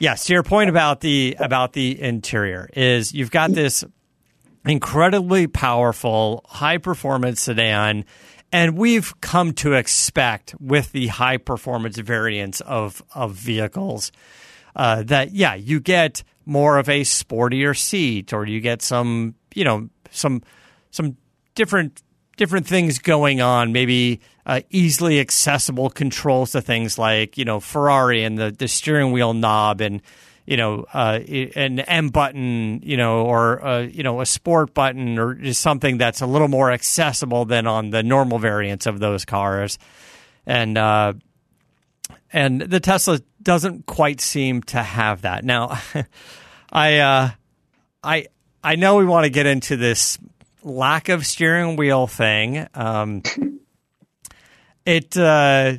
Yes, 0.00 0.24
to 0.24 0.32
your 0.32 0.42
point 0.42 0.70
about 0.70 1.00
the 1.02 1.36
about 1.38 1.72
the 1.72 2.00
interior 2.00 2.68
is 2.72 3.14
you've 3.14 3.30
got 3.30 3.52
this 3.52 3.84
incredibly 4.66 5.46
powerful, 5.46 6.44
high 6.48 6.78
performance 6.78 7.42
sedan. 7.42 8.04
And 8.52 8.76
we've 8.76 9.18
come 9.20 9.52
to 9.54 9.74
expect 9.74 10.56
with 10.60 10.90
the 10.90 11.06
high 11.06 11.36
performance 11.36 11.96
variants 11.98 12.60
of, 12.62 13.02
of 13.14 13.34
vehicles 13.34 14.10
uh, 14.74 15.04
that, 15.04 15.32
yeah, 15.32 15.54
you 15.54 15.78
get 15.78 16.24
more 16.46 16.78
of 16.78 16.88
a 16.88 17.02
sportier 17.02 17.76
seat 17.76 18.32
or 18.32 18.46
you 18.46 18.60
get 18.60 18.82
some, 18.82 19.34
you 19.54 19.64
know, 19.64 19.88
some, 20.10 20.42
some 20.90 21.16
different, 21.54 22.02
different 22.36 22.66
things 22.66 22.98
going 22.98 23.40
on, 23.40 23.72
maybe 23.72 24.20
uh, 24.46 24.60
easily 24.70 25.20
accessible 25.20 25.90
controls 25.90 26.52
to 26.52 26.60
things 26.62 26.98
like, 26.98 27.36
you 27.38 27.44
know, 27.44 27.60
Ferrari 27.60 28.24
and 28.24 28.38
the, 28.38 28.50
the 28.50 28.66
steering 28.66 29.12
wheel 29.12 29.34
knob 29.34 29.80
and, 29.80 30.02
you 30.50 30.56
know, 30.56 30.84
uh, 30.92 31.20
an 31.54 31.78
M 31.78 32.08
button, 32.08 32.80
you 32.82 32.96
know, 32.96 33.24
or 33.24 33.64
uh, 33.64 33.80
you 33.82 34.02
know, 34.02 34.20
a 34.20 34.26
sport 34.26 34.74
button, 34.74 35.16
or 35.16 35.34
just 35.34 35.60
something 35.60 35.96
that's 35.98 36.22
a 36.22 36.26
little 36.26 36.48
more 36.48 36.72
accessible 36.72 37.44
than 37.44 37.68
on 37.68 37.90
the 37.90 38.02
normal 38.02 38.40
variants 38.40 38.86
of 38.86 38.98
those 38.98 39.24
cars, 39.24 39.78
and 40.46 40.76
uh, 40.76 41.12
and 42.32 42.60
the 42.62 42.80
Tesla 42.80 43.20
doesn't 43.42 43.86
quite 43.86 44.20
seem 44.20 44.62
to 44.64 44.82
have 44.82 45.22
that. 45.22 45.44
Now, 45.44 45.78
I 46.72 46.98
uh, 46.98 47.30
I 48.02 48.26
I 48.62 48.76
know 48.76 48.96
we 48.96 49.04
want 49.04 49.24
to 49.24 49.30
get 49.30 49.46
into 49.46 49.76
this 49.76 50.18
lack 50.62 51.08
of 51.08 51.26
steering 51.26 51.76
wheel 51.76 52.06
thing. 52.06 52.66
Um, 52.74 53.22
it 54.86 55.16
uh, 55.16 55.74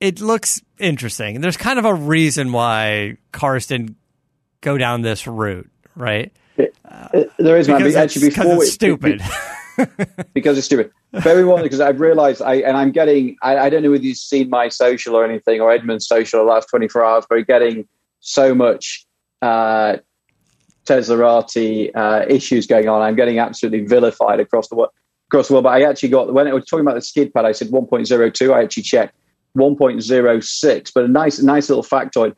it 0.00 0.20
looks 0.20 0.62
interesting. 0.78 1.40
There's 1.40 1.56
kind 1.56 1.78
of 1.78 1.84
a 1.84 1.94
reason 1.94 2.52
why 2.52 3.16
cars 3.32 3.66
didn't 3.66 3.96
go 4.60 4.78
down 4.78 5.02
this 5.02 5.26
route, 5.26 5.70
right? 5.94 6.32
Uh, 6.84 7.24
there 7.38 7.56
is, 7.56 7.68
man. 7.68 7.96
Actually, 7.96 8.30
before 8.30 8.62
it's 8.62 8.72
stupid. 8.72 9.22
because 10.34 10.56
it's 10.56 10.66
stupid. 10.66 10.90
Very 11.12 11.44
well, 11.44 11.62
because 11.62 11.80
I've 11.80 12.00
realized, 12.00 12.42
I 12.42 12.56
and 12.56 12.76
I'm 12.76 12.92
getting. 12.92 13.36
I, 13.42 13.58
I, 13.58 13.70
don't 13.70 13.82
know 13.82 13.90
whether 13.90 14.04
you've 14.04 14.16
seen 14.16 14.48
my 14.48 14.68
social 14.68 15.16
or 15.16 15.24
anything, 15.24 15.60
or 15.60 15.72
Edmund's 15.72 16.06
social 16.06 16.44
the 16.44 16.50
last 16.50 16.68
24 16.68 17.04
hours, 17.04 17.24
but 17.28 17.46
getting 17.46 17.88
so 18.20 18.54
much 18.54 19.06
uh, 19.42 19.96
uh, 20.88 22.24
issues 22.28 22.66
going 22.66 22.88
on. 22.88 23.02
I'm 23.02 23.16
getting 23.16 23.38
absolutely 23.38 23.86
vilified 23.86 24.40
across 24.40 24.68
the 24.68 24.76
world. 24.76 24.90
Across 25.28 25.48
the 25.48 25.54
world, 25.54 25.64
but 25.64 25.70
I 25.70 25.82
actually 25.82 26.08
got 26.08 26.32
when 26.32 26.48
I 26.48 26.52
was 26.52 26.64
talking 26.66 26.84
about 26.84 26.96
the 26.96 27.02
skid 27.02 27.32
pad, 27.32 27.44
I 27.44 27.52
said 27.52 27.68
1.02. 27.68 28.52
I 28.52 28.64
actually 28.64 28.82
checked 28.82 29.14
1.06. 29.56 30.92
But 30.92 31.04
a 31.04 31.08
nice, 31.08 31.40
nice 31.40 31.68
little 31.68 31.84
factoid: 31.84 32.34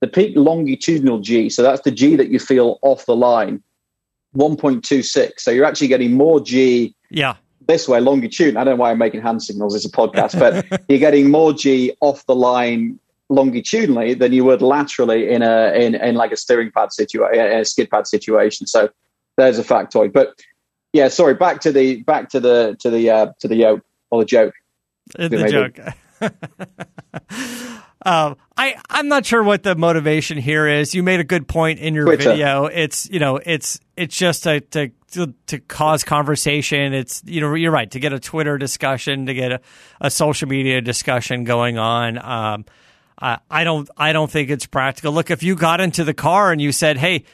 the 0.00 0.08
peak 0.08 0.34
longitudinal 0.36 1.20
G, 1.20 1.48
so 1.48 1.62
that's 1.62 1.82
the 1.82 1.90
G 1.90 2.16
that 2.16 2.28
you 2.28 2.38
feel 2.38 2.78
off 2.82 3.06
the 3.06 3.16
line, 3.16 3.62
1.26. 4.36 5.32
So 5.38 5.50
you're 5.50 5.64
actually 5.64 5.88
getting 5.88 6.12
more 6.12 6.40
G. 6.40 6.94
Yeah. 7.10 7.36
This 7.66 7.88
way, 7.88 8.00
longitude. 8.00 8.56
I 8.56 8.64
don't 8.64 8.76
know 8.76 8.82
why 8.82 8.90
I'm 8.90 8.98
making 8.98 9.22
hand 9.22 9.42
signals. 9.42 9.74
It's 9.74 9.86
a 9.86 9.90
podcast, 9.90 10.38
but 10.38 10.82
you're 10.88 10.98
getting 10.98 11.30
more 11.30 11.52
G 11.52 11.96
off 12.00 12.24
the 12.26 12.34
line 12.34 12.98
longitudinally 13.30 14.12
than 14.14 14.32
you 14.32 14.44
would 14.44 14.60
laterally 14.60 15.30
in 15.30 15.42
a 15.42 15.72
in, 15.72 15.94
in 15.94 16.14
like 16.14 16.30
a 16.30 16.36
steering 16.36 16.70
pad 16.70 16.92
situation, 16.92 17.40
a 17.40 17.64
skid 17.64 17.90
pad 17.90 18.06
situation. 18.06 18.66
So 18.66 18.90
there's 19.38 19.58
a 19.58 19.64
factoid. 19.64 20.12
But 20.12 20.38
yeah, 20.92 21.08
sorry. 21.08 21.34
Back 21.34 21.60
to 21.60 21.72
the 21.72 22.02
back 22.02 22.28
to 22.30 22.40
the 22.40 22.76
to 22.80 22.90
the 22.90 23.10
uh, 23.10 23.32
to 23.40 23.48
the 23.48 23.56
yoke 23.56 23.82
or 24.10 24.20
the 24.20 24.26
joke. 24.26 24.54
The 25.16 25.30
maybe. 25.30 25.50
joke. 25.50 25.78
um, 28.04 28.36
I 28.56 28.76
I'm 28.90 29.08
not 29.08 29.24
sure 29.24 29.42
what 29.42 29.62
the 29.62 29.74
motivation 29.74 30.38
here 30.38 30.66
is. 30.66 30.94
You 30.94 31.02
made 31.02 31.20
a 31.20 31.24
good 31.24 31.48
point 31.48 31.80
in 31.80 31.94
your 31.94 32.04
Twitter. 32.04 32.30
video. 32.30 32.66
It's 32.66 33.08
you 33.10 33.18
know 33.18 33.36
it's 33.36 33.80
it's 33.96 34.16
just 34.16 34.44
to, 34.44 34.60
to 34.60 34.92
to 35.46 35.58
cause 35.60 36.04
conversation. 36.04 36.92
It's 36.92 37.22
you 37.24 37.40
know 37.40 37.54
you're 37.54 37.72
right 37.72 37.90
to 37.90 38.00
get 38.00 38.12
a 38.12 38.20
Twitter 38.20 38.58
discussion, 38.58 39.26
to 39.26 39.34
get 39.34 39.52
a, 39.52 39.60
a 40.00 40.10
social 40.10 40.48
media 40.48 40.80
discussion 40.80 41.44
going 41.44 41.78
on. 41.78 42.18
Um, 42.18 42.64
I, 43.18 43.38
I 43.50 43.64
don't 43.64 43.88
I 43.96 44.12
don't 44.12 44.30
think 44.30 44.50
it's 44.50 44.66
practical. 44.66 45.12
Look, 45.12 45.30
if 45.30 45.42
you 45.42 45.56
got 45.56 45.80
into 45.80 46.04
the 46.04 46.14
car 46.14 46.52
and 46.52 46.60
you 46.60 46.72
said, 46.72 46.98
"Hey," 46.98 47.24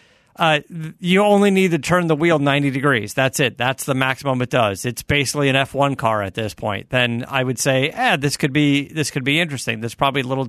uh, 0.40 0.60
you 0.98 1.22
only 1.22 1.50
need 1.50 1.72
to 1.72 1.78
turn 1.78 2.06
the 2.06 2.16
wheel 2.16 2.38
90 2.38 2.70
degrees. 2.70 3.12
That's 3.12 3.40
it. 3.40 3.58
That's 3.58 3.84
the 3.84 3.94
maximum 3.94 4.40
it 4.40 4.48
does. 4.48 4.86
It's 4.86 5.02
basically 5.02 5.50
an 5.50 5.54
F1 5.54 5.98
car 5.98 6.22
at 6.22 6.32
this 6.32 6.54
point. 6.54 6.88
Then 6.88 7.26
I 7.28 7.44
would 7.44 7.58
say, 7.58 7.90
eh, 7.90 8.16
this 8.16 8.38
could 8.38 8.54
be 8.54 8.88
this 8.88 9.10
could 9.10 9.22
be 9.22 9.38
interesting. 9.38 9.80
There's 9.80 9.94
probably 9.94 10.22
a 10.22 10.26
little 10.26 10.48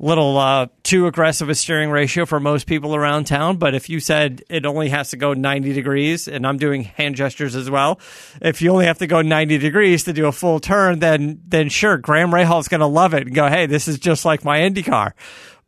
little 0.00 0.36
uh, 0.36 0.66
too 0.82 1.06
aggressive 1.06 1.48
a 1.48 1.54
steering 1.54 1.90
ratio 1.90 2.26
for 2.26 2.40
most 2.40 2.66
people 2.66 2.96
around 2.96 3.28
town. 3.28 3.58
But 3.58 3.76
if 3.76 3.88
you 3.88 4.00
said 4.00 4.42
it 4.50 4.66
only 4.66 4.88
has 4.88 5.10
to 5.10 5.16
go 5.16 5.32
90 5.32 5.72
degrees, 5.72 6.26
and 6.26 6.44
I'm 6.44 6.56
doing 6.56 6.82
hand 6.82 7.14
gestures 7.14 7.54
as 7.54 7.70
well, 7.70 8.00
if 8.42 8.62
you 8.62 8.72
only 8.72 8.86
have 8.86 8.98
to 8.98 9.06
go 9.06 9.22
90 9.22 9.58
degrees 9.58 10.02
to 10.04 10.12
do 10.12 10.26
a 10.26 10.32
full 10.32 10.58
turn, 10.58 10.98
then 10.98 11.40
then 11.46 11.68
sure, 11.68 11.98
Graham 11.98 12.32
Rahal 12.32 12.68
going 12.68 12.80
to 12.80 12.86
love 12.86 13.14
it 13.14 13.28
and 13.28 13.34
go, 13.34 13.46
hey, 13.46 13.66
this 13.66 13.86
is 13.86 14.00
just 14.00 14.24
like 14.24 14.44
my 14.44 14.62
Indy 14.62 14.82
car. 14.82 15.14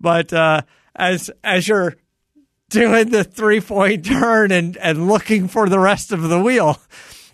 But 0.00 0.32
uh, 0.32 0.62
as 0.96 1.30
as 1.44 1.68
you're 1.68 1.94
doing 2.70 3.10
the 3.10 3.24
three 3.24 3.60
point 3.60 4.04
turn 4.04 4.50
and, 4.52 4.76
and 4.78 5.08
looking 5.08 5.48
for 5.48 5.68
the 5.68 5.78
rest 5.78 6.12
of 6.12 6.22
the 6.22 6.40
wheel. 6.40 6.80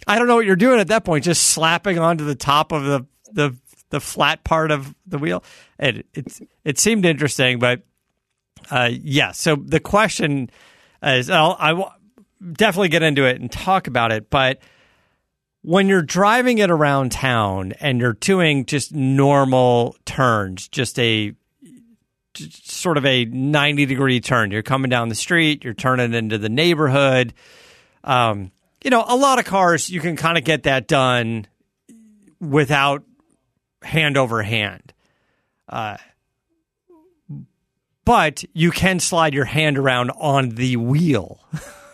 I 0.06 0.18
don't 0.18 0.26
know 0.26 0.36
what 0.36 0.46
you're 0.46 0.56
doing 0.56 0.80
at 0.80 0.88
that 0.88 1.04
point, 1.04 1.24
just 1.24 1.50
slapping 1.50 1.98
onto 1.98 2.24
the 2.24 2.34
top 2.34 2.72
of 2.72 2.84
the, 2.84 3.06
the, 3.32 3.56
the 3.90 4.00
flat 4.00 4.44
part 4.44 4.70
of 4.70 4.94
the 5.06 5.18
wheel. 5.18 5.44
It, 5.78 6.06
it, 6.14 6.38
it 6.64 6.78
seemed 6.78 7.04
interesting, 7.04 7.58
but 7.58 7.82
uh, 8.70 8.90
yeah. 8.92 9.32
So 9.32 9.56
the 9.56 9.80
question 9.80 10.50
is, 11.02 11.30
I'll, 11.30 11.56
I 11.58 11.72
will 11.72 11.92
definitely 12.52 12.88
get 12.88 13.02
into 13.02 13.24
it 13.24 13.40
and 13.40 13.50
talk 13.50 13.86
about 13.86 14.12
it, 14.12 14.28
but 14.30 14.60
when 15.62 15.86
you're 15.86 16.02
driving 16.02 16.58
it 16.58 16.70
around 16.70 17.12
town 17.12 17.72
and 17.80 18.00
you're 18.00 18.14
doing 18.14 18.66
just 18.66 18.92
normal 18.92 19.96
turns, 20.04 20.68
just 20.68 20.98
a 20.98 21.34
sort 22.34 22.96
of 22.96 23.06
a 23.06 23.24
90 23.24 23.86
degree 23.86 24.20
turn. 24.20 24.50
You're 24.50 24.62
coming 24.62 24.88
down 24.88 25.08
the 25.08 25.14
street, 25.14 25.64
you're 25.64 25.74
turning 25.74 26.14
into 26.14 26.38
the 26.38 26.48
neighborhood. 26.48 27.34
Um, 28.04 28.50
you 28.84 28.90
know, 28.90 29.04
a 29.06 29.16
lot 29.16 29.38
of 29.38 29.44
cars, 29.44 29.90
you 29.90 30.00
can 30.00 30.16
kind 30.16 30.36
of 30.36 30.44
get 30.44 30.64
that 30.64 30.88
done 30.88 31.46
without 32.40 33.04
hand 33.82 34.16
over 34.16 34.42
hand. 34.42 34.92
Uh, 35.68 35.96
but 38.04 38.44
you 38.52 38.70
can 38.70 38.98
slide 38.98 39.34
your 39.34 39.44
hand 39.44 39.78
around 39.78 40.10
on 40.10 40.50
the 40.50 40.76
wheel, 40.76 41.40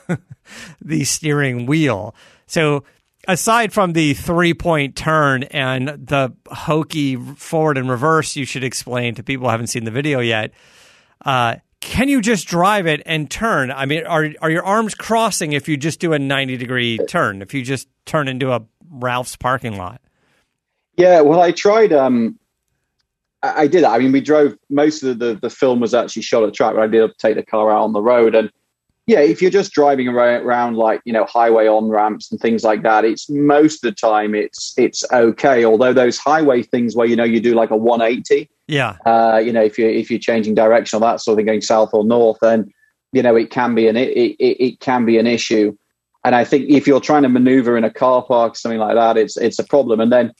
the 0.81 1.05
steering 1.05 1.67
wheel. 1.67 2.15
So 2.47 2.85
aside 3.29 3.73
from 3.73 3.93
the 3.93 4.15
three 4.15 4.55
point 4.55 4.97
turn 4.97 5.45
and 5.45 5.89
the 5.89 6.35
hokey 6.49 7.15
forward 7.15 7.79
and 7.79 7.89
reverse, 7.89 8.35
you 8.35 8.45
should 8.45 8.65
explain 8.65 9.15
to 9.15 9.23
people 9.23 9.47
who 9.47 9.51
haven't 9.51 9.69
seen 9.69 9.85
the 9.85 9.91
video 9.93 10.19
yet. 10.19 10.53
Uh, 11.25 11.57
can 11.81 12.09
you 12.09 12.21
just 12.21 12.49
drive 12.49 12.87
it 12.89 13.03
and 13.07 13.31
turn? 13.31 13.71
I 13.71 13.87
mean, 13.87 14.05
are 14.05 14.31
are 14.41 14.51
your 14.51 14.65
arms 14.65 14.95
crossing 14.95 15.53
if 15.53 15.69
you 15.69 15.77
just 15.77 16.01
do 16.01 16.13
a 16.13 16.19
ninety 16.19 16.57
degree 16.57 16.99
turn? 17.07 17.43
If 17.43 17.55
you 17.55 17.63
just 17.63 17.89
turn 18.05 18.27
into 18.27 18.53
a 18.53 18.65
Ralph's 18.91 19.37
parking 19.37 19.77
lot? 19.77 20.01
Yeah, 20.97 21.21
well, 21.21 21.41
I 21.41 21.53
tried. 21.53 21.93
Um, 21.93 22.39
I, 23.43 23.63
I 23.63 23.67
did. 23.69 23.85
I 23.85 23.99
mean, 23.99 24.11
we 24.11 24.21
drove 24.21 24.57
most 24.69 25.05
of 25.05 25.21
the, 25.21 25.35
the 25.35 25.51
film 25.51 25.79
was 25.79 25.95
actually 25.95 26.23
shot 26.23 26.43
at 26.43 26.55
track, 26.55 26.75
but 26.75 26.83
I 26.83 26.89
did 26.89 27.17
take 27.19 27.37
the 27.37 27.45
car 27.45 27.71
out 27.71 27.85
on 27.85 27.93
the 27.93 28.03
road. 28.03 28.35
And 28.35 28.51
yeah, 29.09 29.21
if 29.21 29.41
you're 29.41 29.51
just 29.51 29.73
driving 29.73 30.07
around, 30.07 30.77
like 30.77 31.01
you 31.07 31.15
know 31.15 31.25
highway 31.25 31.67
on 31.67 31.89
ramps 31.89 32.31
and 32.31 32.39
things 32.39 32.63
like 32.63 32.83
that, 32.83 33.07
it's 33.07 33.31
most 33.31 33.83
of 33.83 33.91
the 33.91 33.95
time 33.95 34.35
it's 34.35 34.75
it's 34.77 35.03
okay. 35.11 35.65
Although 35.65 35.95
those 35.95 36.19
highway 36.19 36.63
things 36.63 36.95
where 36.95 37.07
you 37.07 37.17
know 37.17 37.25
you 37.25 37.41
do 37.41 37.55
like 37.55 37.71
a 37.71 37.77
180, 37.77 38.51
Yeah. 38.67 38.97
uh, 39.07 39.41
you 39.43 39.51
know 39.51 39.63
if 39.63 39.79
you 39.79 39.89
if 39.89 40.11
you're 40.11 40.21
changing 40.21 40.55
direction 40.55 40.99
or 40.99 41.01
that 41.01 41.23
sort 41.23 41.33
of 41.33 41.39
thing, 41.39 41.47
going 41.47 41.63
south 41.63 41.89
or 41.95 42.05
north, 42.05 42.37
then 42.43 42.71
you 43.13 43.23
know 43.23 43.35
it 43.35 43.51
can 43.51 43.75
be 43.75 43.89
an 43.89 43.97
it, 43.97 44.11
it, 44.11 44.63
it 44.63 44.81
can 44.81 45.07
be 45.07 45.17
an 45.17 45.27
issue. 45.27 45.75
And 46.23 46.35
I 46.35 46.45
think 46.45 46.69
if 46.69 46.87
you're 46.87 47.01
trying 47.01 47.23
to 47.23 47.31
maneuver 47.31 47.79
in 47.79 47.85
a 47.85 47.91
car 47.91 48.23
park, 48.23 48.57
something 48.57 48.79
like 48.79 48.95
that, 48.95 49.17
it's 49.17 49.39
it's 49.39 49.59
a 49.59 49.65
problem. 49.65 50.01
And 50.01 50.13
then 50.13 50.35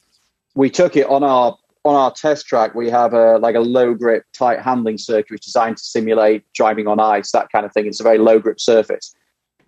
we 0.53 0.69
took 0.69 0.95
it 0.95 1.07
on 1.07 1.23
our 1.23 1.57
on 1.85 1.95
our 1.95 2.11
test 2.11 2.45
track. 2.45 2.75
We 2.75 2.89
have 2.89 3.13
a 3.13 3.37
like 3.37 3.55
a 3.55 3.61
low 3.61 3.93
grip, 3.93 4.23
tight 4.33 4.61
handling 4.61 4.97
circuit, 4.97 5.31
which 5.31 5.47
is 5.47 5.53
designed 5.53 5.77
to 5.77 5.83
simulate 5.83 6.43
driving 6.53 6.87
on 6.87 6.99
ice, 6.99 7.31
that 7.31 7.51
kind 7.51 7.65
of 7.65 7.73
thing. 7.73 7.87
It's 7.87 7.99
a 7.99 8.03
very 8.03 8.17
low 8.17 8.39
grip 8.39 8.59
surface, 8.59 9.15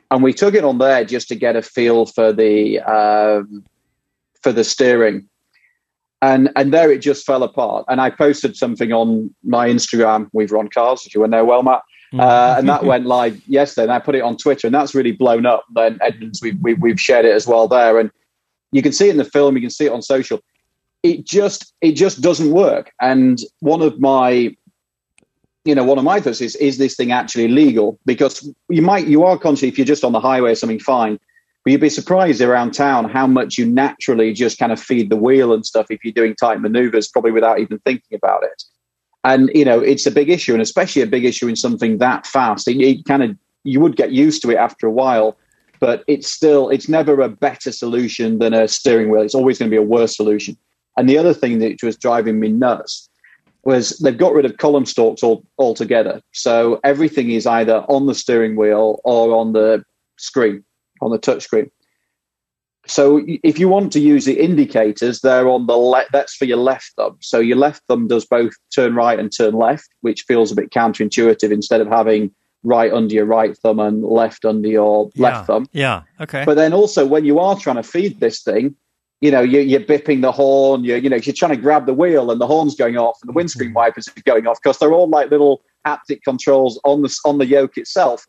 and 0.10 0.24
we 0.24 0.34
took 0.34 0.54
it 0.54 0.64
on 0.64 0.78
there 0.78 1.04
just 1.06 1.28
to 1.30 1.36
get 1.36 1.56
a 1.56 1.62
feel 1.62 2.06
for 2.06 2.34
the 2.34 2.80
um, 2.82 3.64
for 4.42 4.52
the 4.52 4.64
steering. 4.64 5.28
And 6.24 6.52
and 6.56 6.72
there 6.72 6.92
it 6.92 7.00
just 7.00 7.26
fell 7.26 7.42
apart. 7.42 7.86
And 7.88 8.00
I 8.00 8.12
posted 8.12 8.56
something 8.56 8.92
on 8.94 9.34
my 9.44 9.68
Instagram. 9.68 10.30
We've 10.34 10.52
run 10.52 10.68
cars, 10.68 11.04
if 11.06 11.16
you 11.16 11.22
were 11.22 11.28
there, 11.28 11.46
well, 11.46 11.64
Matt. 11.64 11.82
Uh, 12.14 12.56
and 12.58 12.70
that 12.70 12.84
went 12.92 13.06
live 13.06 13.42
yesterday. 13.48 13.84
And 13.84 13.92
I 13.92 14.00
put 14.00 14.16
it 14.16 14.22
on 14.22 14.38
Twitter, 14.38 14.68
and 14.68 14.76
that's 14.76 14.94
really 14.94 15.14
blown 15.14 15.48
up. 15.48 15.66
Then 15.74 15.98
Edmunds, 16.02 16.42
we, 16.42 16.52
we, 16.62 16.74
we've 16.76 17.00
shared 17.00 17.26
it 17.26 17.34
as 17.34 17.48
well 17.48 17.68
there, 17.68 18.00
and 18.00 18.12
you 18.72 18.82
can 18.82 18.92
see 18.92 19.08
it 19.08 19.12
in 19.12 19.18
the 19.18 19.26
film. 19.26 19.56
You 19.56 19.62
can 19.62 19.70
see 19.72 19.86
it 19.86 19.92
on 19.92 20.02
social. 20.04 20.40
It 21.04 21.26
just 21.26 21.74
it 21.82 21.94
just 21.94 22.22
doesn't 22.22 22.52
work. 22.52 22.92
And 23.02 23.40
one 23.60 23.82
of 23.82 24.00
my 24.00 24.56
you 25.66 25.76
know, 25.76 25.84
one 25.84 25.98
of 25.98 26.04
my 26.04 26.20
thoughts 26.20 26.42
is, 26.42 26.56
is 26.56 26.78
this 26.78 26.96
thing 26.96 27.12
actually 27.12 27.48
legal? 27.48 28.00
Because 28.06 28.52
you 28.70 28.82
might, 28.82 29.08
you 29.08 29.24
are 29.24 29.38
conscious 29.38 29.64
if 29.64 29.78
you're 29.78 29.86
just 29.86 30.04
on 30.04 30.12
the 30.12 30.20
highway 30.20 30.52
or 30.52 30.56
something, 30.56 30.80
fine. 30.80 31.20
But 31.64 31.72
you'd 31.72 31.82
be 31.82 31.90
surprised 31.90 32.42
around 32.42 32.72
town 32.72 33.08
how 33.08 33.28
much 33.28 33.60
you 33.60 33.68
naturally 33.68 34.34
just 34.34 34.58
kind 34.58 34.72
of 34.72 34.82
feed 34.82 35.12
the 35.12 35.16
wheel 35.16 35.54
and 35.54 35.64
stuff 35.64 35.86
if 35.92 36.04
you're 36.04 36.14
doing 36.14 36.36
tight 36.36 36.60
maneuvers, 36.60 37.08
probably 37.08 37.32
without 37.32 37.60
even 37.60 37.78
thinking 37.80 38.16
about 38.16 38.44
it. 38.44 38.64
And, 39.24 39.52
you 39.54 39.64
know, 39.64 39.80
it's 39.80 40.08
a 40.08 40.12
big 40.12 40.32
issue, 40.32 40.54
and 40.54 40.64
especially 40.64 41.04
a 41.04 41.08
big 41.08 41.26
issue 41.26 41.48
in 41.48 41.56
something 41.56 42.00
that 42.00 42.26
fast. 42.26 42.68
It, 42.68 42.82
it 42.82 43.06
kind 43.06 43.22
of, 43.22 43.38
you 43.64 43.80
would 43.80 43.96
get 43.96 44.12
used 44.12 44.42
to 44.42 44.50
it 44.50 44.58
after 44.58 44.88
a 44.88 44.92
while, 44.92 45.38
but 45.80 46.04
it's 46.08 46.28
still, 46.28 46.70
it's 46.70 46.90
never 46.90 47.22
a 47.22 47.30
better 47.30 47.72
solution 47.72 48.40
than 48.40 48.56
a 48.56 48.68
steering 48.68 49.12
wheel. 49.12 49.22
It's 49.22 49.36
always 49.36 49.60
going 49.60 49.70
to 49.70 49.74
be 49.74 49.78
a 49.78 49.84
worse 49.84 50.18
solution. 50.18 50.58
And 50.98 51.10
the 51.10 51.18
other 51.18 51.34
thing 51.34 51.60
that 51.60 51.82
was 51.84 51.98
driving 51.98 52.40
me 52.40 52.50
nuts 52.50 53.10
was 53.64 53.98
they've 54.00 54.18
got 54.18 54.34
rid 54.34 54.46
of 54.46 54.58
column 54.58 54.86
stalks 54.86 55.24
all, 55.24 55.46
altogether. 55.58 56.22
So 56.32 56.80
everything 56.84 57.32
is 57.32 57.46
either 57.46 57.86
on 57.88 58.08
the 58.08 58.16
steering 58.16 58.56
wheel 58.56 59.00
or 59.04 59.36
on 59.36 59.54
the 59.54 59.84
screen, 60.18 60.64
on 61.02 61.12
the 61.12 61.18
touch 61.18 61.44
screen. 61.44 61.70
So 62.88 63.22
if 63.26 63.60
you 63.60 63.70
want 63.70 63.94
to 63.94 64.00
use 64.00 64.26
the 64.26 64.42
indicators, 64.42 65.22
they're 65.22 65.48
on 65.48 65.68
the 65.68 65.78
left. 65.78 66.12
That's 66.12 66.36
for 66.36 66.46
your 66.46 66.58
left 66.58 66.94
thumb. 66.98 67.18
So 67.22 67.40
your 67.40 67.58
left 67.58 67.84
thumb 67.88 68.08
does 68.08 68.26
both 68.26 68.54
turn 68.74 68.96
right 68.96 69.20
and 69.20 69.32
turn 69.32 69.54
left, 69.54 69.88
which 70.02 70.24
feels 70.24 70.52
a 70.52 70.56
bit 70.56 70.72
counterintuitive. 70.72 71.52
Instead 71.52 71.82
of 71.82 71.88
having 71.88 72.32
right 72.64 72.92
under 72.92 73.14
your 73.14 73.26
right 73.26 73.58
thumb 73.58 73.80
and 73.80 74.04
left 74.04 74.46
under 74.46 74.68
your 74.68 75.12
yeah. 75.14 75.24
left 75.24 75.48
thumb. 75.48 75.68
Yeah. 75.72 76.04
Okay. 76.20 76.44
But 76.46 76.56
then 76.56 76.74
also 76.74 77.06
when 77.06 77.26
you 77.26 77.40
are 77.40 77.58
trying 77.58 77.78
to 77.78 77.84
feed 77.84 78.20
this 78.20 78.42
thing, 78.42 78.76
you 79.22 79.30
know, 79.30 79.42
you're, 79.42 79.62
you're 79.62 79.80
bipping 79.80 80.22
the 80.22 80.32
horn. 80.32 80.84
You're, 80.84 80.98
you 80.98 81.10
know, 81.10 81.16
you're 81.16 81.34
trying 81.34 81.52
to 81.52 81.62
grab 81.62 81.86
the 81.86 81.94
wheel, 81.94 82.32
and 82.32 82.42
the 82.42 82.48
horn's 82.48 82.76
going 82.76 82.98
off, 82.98 83.20
and 83.22 83.30
the 83.30 83.34
windscreen 83.34 83.74
wipers 83.74 84.08
are 84.08 84.22
going 84.26 84.48
off 84.48 84.60
because 84.62 84.80
they're 84.80 84.94
all 84.94 85.08
like 85.08 85.30
little 85.30 85.62
haptic 85.86 86.24
controls 86.24 86.80
on 86.84 87.04
the 87.04 87.20
on 87.24 87.38
the 87.38 87.46
yoke 87.46 87.78
itself. 87.78 88.26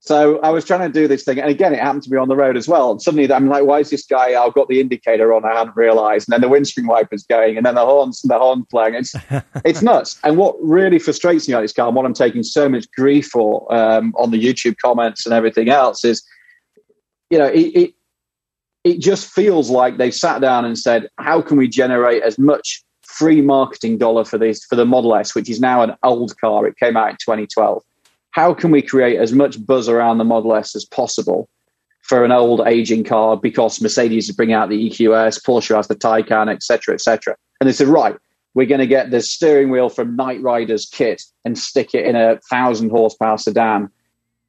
So 0.00 0.40
I 0.40 0.50
was 0.50 0.64
trying 0.64 0.80
to 0.80 0.88
do 0.88 1.06
this 1.06 1.22
thing, 1.22 1.38
and 1.38 1.48
again, 1.48 1.72
it 1.72 1.78
happened 1.78 2.02
to 2.02 2.10
be 2.10 2.16
on 2.16 2.28
the 2.28 2.36
road 2.36 2.56
as 2.56 2.68
well. 2.68 2.90
And 2.90 3.00
suddenly, 3.00 3.32
I'm 3.32 3.48
like, 3.48 3.64
"Why 3.64 3.78
is 3.78 3.88
this 3.88 4.04
guy? 4.04 4.34
I've 4.38 4.52
got 4.52 4.68
the 4.68 4.80
indicator 4.80 5.32
on. 5.32 5.46
I 5.46 5.56
hadn't 5.56 5.76
realised." 5.76 6.28
And 6.28 6.34
then 6.34 6.40
the 6.42 6.48
windscreen 6.48 6.86
wipers 6.86 7.22
going, 7.22 7.56
and 7.56 7.64
then 7.64 7.76
the 7.76 7.86
horns 7.86 8.22
and 8.22 8.30
the 8.30 8.38
horn 8.38 8.66
playing. 8.70 8.94
It's 8.94 9.14
it's 9.64 9.80
nuts. 9.80 10.18
And 10.24 10.36
what 10.36 10.56
really 10.60 10.98
frustrates 10.98 11.48
me 11.48 11.54
on 11.54 11.62
this 11.62 11.72
car, 11.72 11.86
and 11.86 11.96
what 11.96 12.04
I'm 12.04 12.12
taking 12.12 12.42
so 12.42 12.68
much 12.68 12.90
grief 12.90 13.28
for 13.28 13.72
um, 13.74 14.12
on 14.18 14.30
the 14.30 14.42
YouTube 14.42 14.76
comments 14.76 15.24
and 15.24 15.32
everything 15.32 15.70
else, 15.70 16.04
is 16.04 16.22
you 17.30 17.38
know, 17.38 17.46
it, 17.46 17.60
it 17.60 17.94
it 18.84 18.98
just 18.98 19.30
feels 19.30 19.70
like 19.70 19.96
they've 19.96 20.14
sat 20.14 20.40
down 20.40 20.64
and 20.64 20.78
said, 20.78 21.08
"How 21.18 21.40
can 21.40 21.56
we 21.56 21.68
generate 21.68 22.22
as 22.22 22.38
much 22.38 22.82
free 23.02 23.40
marketing 23.40 23.98
dollar 23.98 24.24
for 24.24 24.38
this 24.38 24.64
for 24.64 24.76
the 24.76 24.86
Model 24.86 25.14
S, 25.14 25.34
which 25.34 25.50
is 25.50 25.60
now 25.60 25.82
an 25.82 25.94
old 26.02 26.36
car? 26.40 26.66
It 26.66 26.76
came 26.78 26.96
out 26.96 27.10
in 27.10 27.16
2012. 27.16 27.82
How 28.30 28.54
can 28.54 28.70
we 28.70 28.82
create 28.82 29.18
as 29.18 29.32
much 29.32 29.64
buzz 29.64 29.88
around 29.88 30.18
the 30.18 30.24
Model 30.24 30.54
S 30.54 30.74
as 30.74 30.84
possible 30.84 31.48
for 32.00 32.24
an 32.24 32.32
old 32.32 32.62
aging 32.66 33.04
car? 33.04 33.36
Because 33.36 33.80
Mercedes 33.80 34.28
is 34.28 34.34
bringing 34.34 34.54
out 34.54 34.70
the 34.70 34.90
EQS, 34.90 35.42
Porsche 35.44 35.76
has 35.76 35.88
the 35.88 35.94
Taycan, 35.94 36.50
etc., 36.50 36.94
etc. 36.94 37.36
And 37.60 37.68
they 37.68 37.72
said, 37.72 37.88
right, 37.88 38.16
we're 38.54 38.66
going 38.66 38.80
to 38.80 38.86
get 38.86 39.10
the 39.10 39.20
steering 39.20 39.70
wheel 39.70 39.88
from 39.88 40.16
Knight 40.16 40.42
Rider's 40.42 40.86
KITT 40.86 41.22
and 41.44 41.58
stick 41.58 41.94
it 41.94 42.06
in 42.06 42.16
a 42.16 42.40
thousand 42.50 42.90
horsepower 42.90 43.38
sedan." 43.38 43.90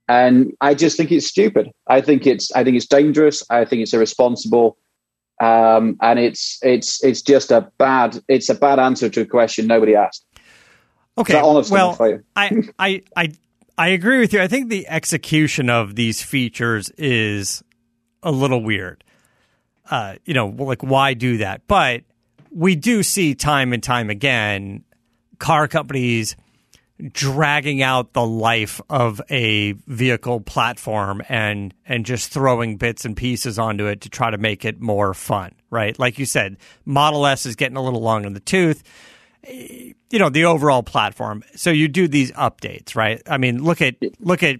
And 0.08 0.54
I 0.62 0.74
just 0.74 0.98
think 0.98 1.12
it's 1.12 1.28
stupid. 1.28 1.72
I 1.88 2.02
think 2.02 2.28
it's 2.28 2.52
I 2.52 2.63
think 2.63 2.76
it's 2.76 2.88
dangerous. 2.88 3.44
I 3.50 3.66
think 3.66 3.82
it's 3.82 3.94
irresponsible, 3.94 4.78
um, 5.42 5.98
and 6.02 6.20
it's 6.20 6.60
it's 6.62 7.04
it's 7.04 7.22
just 7.22 7.52
a 7.52 7.70
bad 7.78 8.20
it's 8.28 8.50
a 8.50 8.56
bad 8.56 8.80
answer 8.80 9.10
to 9.10 9.22
a 9.22 9.26
question 9.26 9.68
nobody 9.68 9.96
asked. 9.96 10.26
Okay. 11.18 11.34
well? 11.70 11.96
I, 12.36 12.63
I, 12.80 13.04
I, 13.16 13.32
I 13.78 13.88
agree 13.89 14.20
with 14.20 14.34
you. 14.34 14.42
I 14.42 14.48
think 14.48 14.70
the 14.70 14.88
execution 14.88 15.70
of 15.70 15.96
these 15.96 16.24
features 16.24 16.89
is 16.98 17.63
a 18.24 18.32
little 18.32 18.63
weird. 18.63 19.04
Uh, 19.89 20.16
you 20.26 20.34
know, 20.34 20.48
like 20.48 20.82
why 20.82 21.13
do 21.13 21.38
that? 21.38 21.68
But 21.68 22.04
we 22.52 22.76
do 22.76 23.04
see 23.04 23.36
time 23.36 23.74
and 23.74 23.84
time 23.84 24.10
again 24.10 24.84
car 25.39 25.68
companies 25.68 26.36
dragging 27.12 27.82
out 27.82 28.13
the 28.13 28.25
life 28.25 28.79
of 28.89 29.21
a 29.29 29.73
vehicle 29.88 30.39
platform 30.39 31.21
and 31.27 31.73
and 31.86 32.06
just 32.06 32.32
throwing 32.32 32.77
bits 32.77 33.03
and 33.03 33.17
pieces 33.17 33.58
onto 33.58 33.86
it 33.86 34.01
to 34.01 34.10
try 34.10 34.29
to 34.29 34.38
make 34.38 34.63
it 34.63 34.79
more 34.79 35.13
fun, 35.13 35.53
right? 35.69 35.97
Like 35.97 36.19
you 36.19 36.25
said, 36.25 36.58
Model 36.86 37.25
S 37.25 37.45
is 37.45 37.56
getting 37.56 37.77
a 37.77 37.82
little 37.82 38.01
long 38.01 38.25
in 38.25 38.34
the 38.34 38.39
tooth. 38.39 38.84
You 39.45 40.19
know, 40.19 40.29
the 40.29 40.45
overall 40.45 40.84
platform. 40.84 41.43
So 41.56 41.69
you 41.69 41.89
do 41.89 42.08
these 42.08 42.32
updates, 42.32 42.95
right? 42.95 43.21
I 43.27 43.38
mean, 43.38 43.62
look 43.63 43.82
at 43.82 43.95
look 44.19 44.43
at 44.43 44.60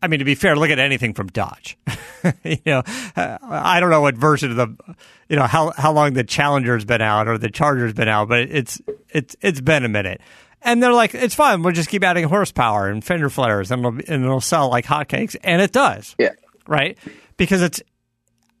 I 0.00 0.06
mean, 0.06 0.20
to 0.20 0.24
be 0.24 0.36
fair, 0.36 0.54
look 0.54 0.70
at 0.70 0.78
anything 0.78 1.12
from 1.12 1.26
Dodge. 1.26 1.76
you 2.44 2.58
know, 2.64 2.82
I 3.16 3.80
don't 3.80 3.90
know 3.90 4.00
what 4.00 4.16
version 4.16 4.52
of 4.52 4.56
the, 4.56 4.94
you 5.28 5.36
know, 5.36 5.46
how 5.46 5.72
how 5.72 5.92
long 5.92 6.12
the 6.12 6.24
Challenger's 6.24 6.84
been 6.84 7.02
out 7.02 7.26
or 7.26 7.36
the 7.36 7.50
Charger's 7.50 7.94
been 7.94 8.08
out, 8.08 8.28
but 8.28 8.40
it's 8.40 8.80
it's 9.10 9.34
it's 9.40 9.60
been 9.60 9.84
a 9.84 9.88
minute. 9.88 10.20
And 10.62 10.82
they're 10.82 10.92
like, 10.92 11.14
it's 11.14 11.34
fine. 11.34 11.62
We'll 11.62 11.72
just 11.72 11.88
keep 11.88 12.02
adding 12.02 12.24
horsepower 12.24 12.88
and 12.88 13.04
fender 13.04 13.30
flares, 13.30 13.70
and 13.70 13.84
it'll, 13.84 14.12
and 14.12 14.24
it'll 14.24 14.40
sell 14.40 14.68
like 14.68 14.84
hotcakes, 14.84 15.36
and 15.42 15.62
it 15.62 15.72
does. 15.72 16.14
Yeah. 16.18 16.32
Right, 16.66 16.98
because 17.36 17.62
it's, 17.62 17.80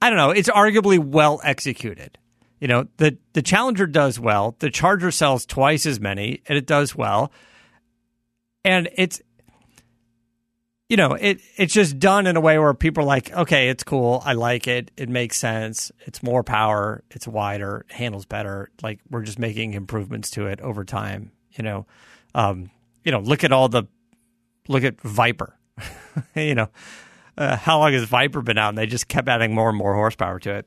I 0.00 0.08
don't 0.08 0.16
know, 0.16 0.30
it's 0.30 0.48
arguably 0.48 0.98
well 0.98 1.40
executed. 1.44 2.16
You 2.60 2.68
know, 2.68 2.86
the 2.96 3.18
the 3.34 3.42
Challenger 3.42 3.86
does 3.86 4.18
well. 4.18 4.56
The 4.58 4.70
Charger 4.70 5.10
sells 5.10 5.46
twice 5.46 5.86
as 5.86 6.00
many, 6.00 6.42
and 6.46 6.56
it 6.56 6.66
does 6.66 6.96
well. 6.96 7.30
And 8.64 8.88
it's 8.96 9.20
you 10.88 10.96
know, 10.96 11.12
it 11.12 11.40
it's 11.56 11.74
just 11.74 11.98
done 11.98 12.26
in 12.26 12.36
a 12.36 12.40
way 12.40 12.58
where 12.58 12.72
people 12.74 13.04
are 13.04 13.06
like, 13.06 13.30
okay, 13.32 13.68
it's 13.68 13.84
cool, 13.84 14.22
I 14.24 14.32
like 14.32 14.66
it, 14.66 14.90
it 14.96 15.08
makes 15.08 15.36
sense, 15.36 15.92
it's 16.00 16.22
more 16.22 16.42
power, 16.42 17.04
it's 17.10 17.28
wider, 17.28 17.84
handles 17.90 18.24
better. 18.24 18.70
Like 18.82 19.00
we're 19.10 19.22
just 19.22 19.38
making 19.38 19.74
improvements 19.74 20.30
to 20.30 20.46
it 20.46 20.60
over 20.60 20.84
time. 20.84 21.32
You 21.58 21.64
know, 21.64 21.86
um, 22.34 22.70
you 23.04 23.12
know, 23.12 23.20
look 23.20 23.44
at 23.44 23.52
all 23.52 23.68
the 23.68 23.84
look 24.68 24.84
at 24.84 25.00
Viper. 25.00 25.56
you 26.34 26.54
know, 26.54 26.68
uh, 27.36 27.56
how 27.56 27.78
long 27.78 27.92
has 27.92 28.04
Viper 28.04 28.40
been 28.40 28.58
out? 28.58 28.70
And 28.70 28.78
they 28.78 28.86
just 28.86 29.08
kept 29.08 29.28
adding 29.28 29.54
more 29.54 29.68
and 29.68 29.76
more 29.76 29.94
horsepower 29.94 30.38
to 30.40 30.54
it. 30.56 30.66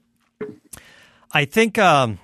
I 1.32 1.46
think. 1.46 1.78
Um, 1.78 2.20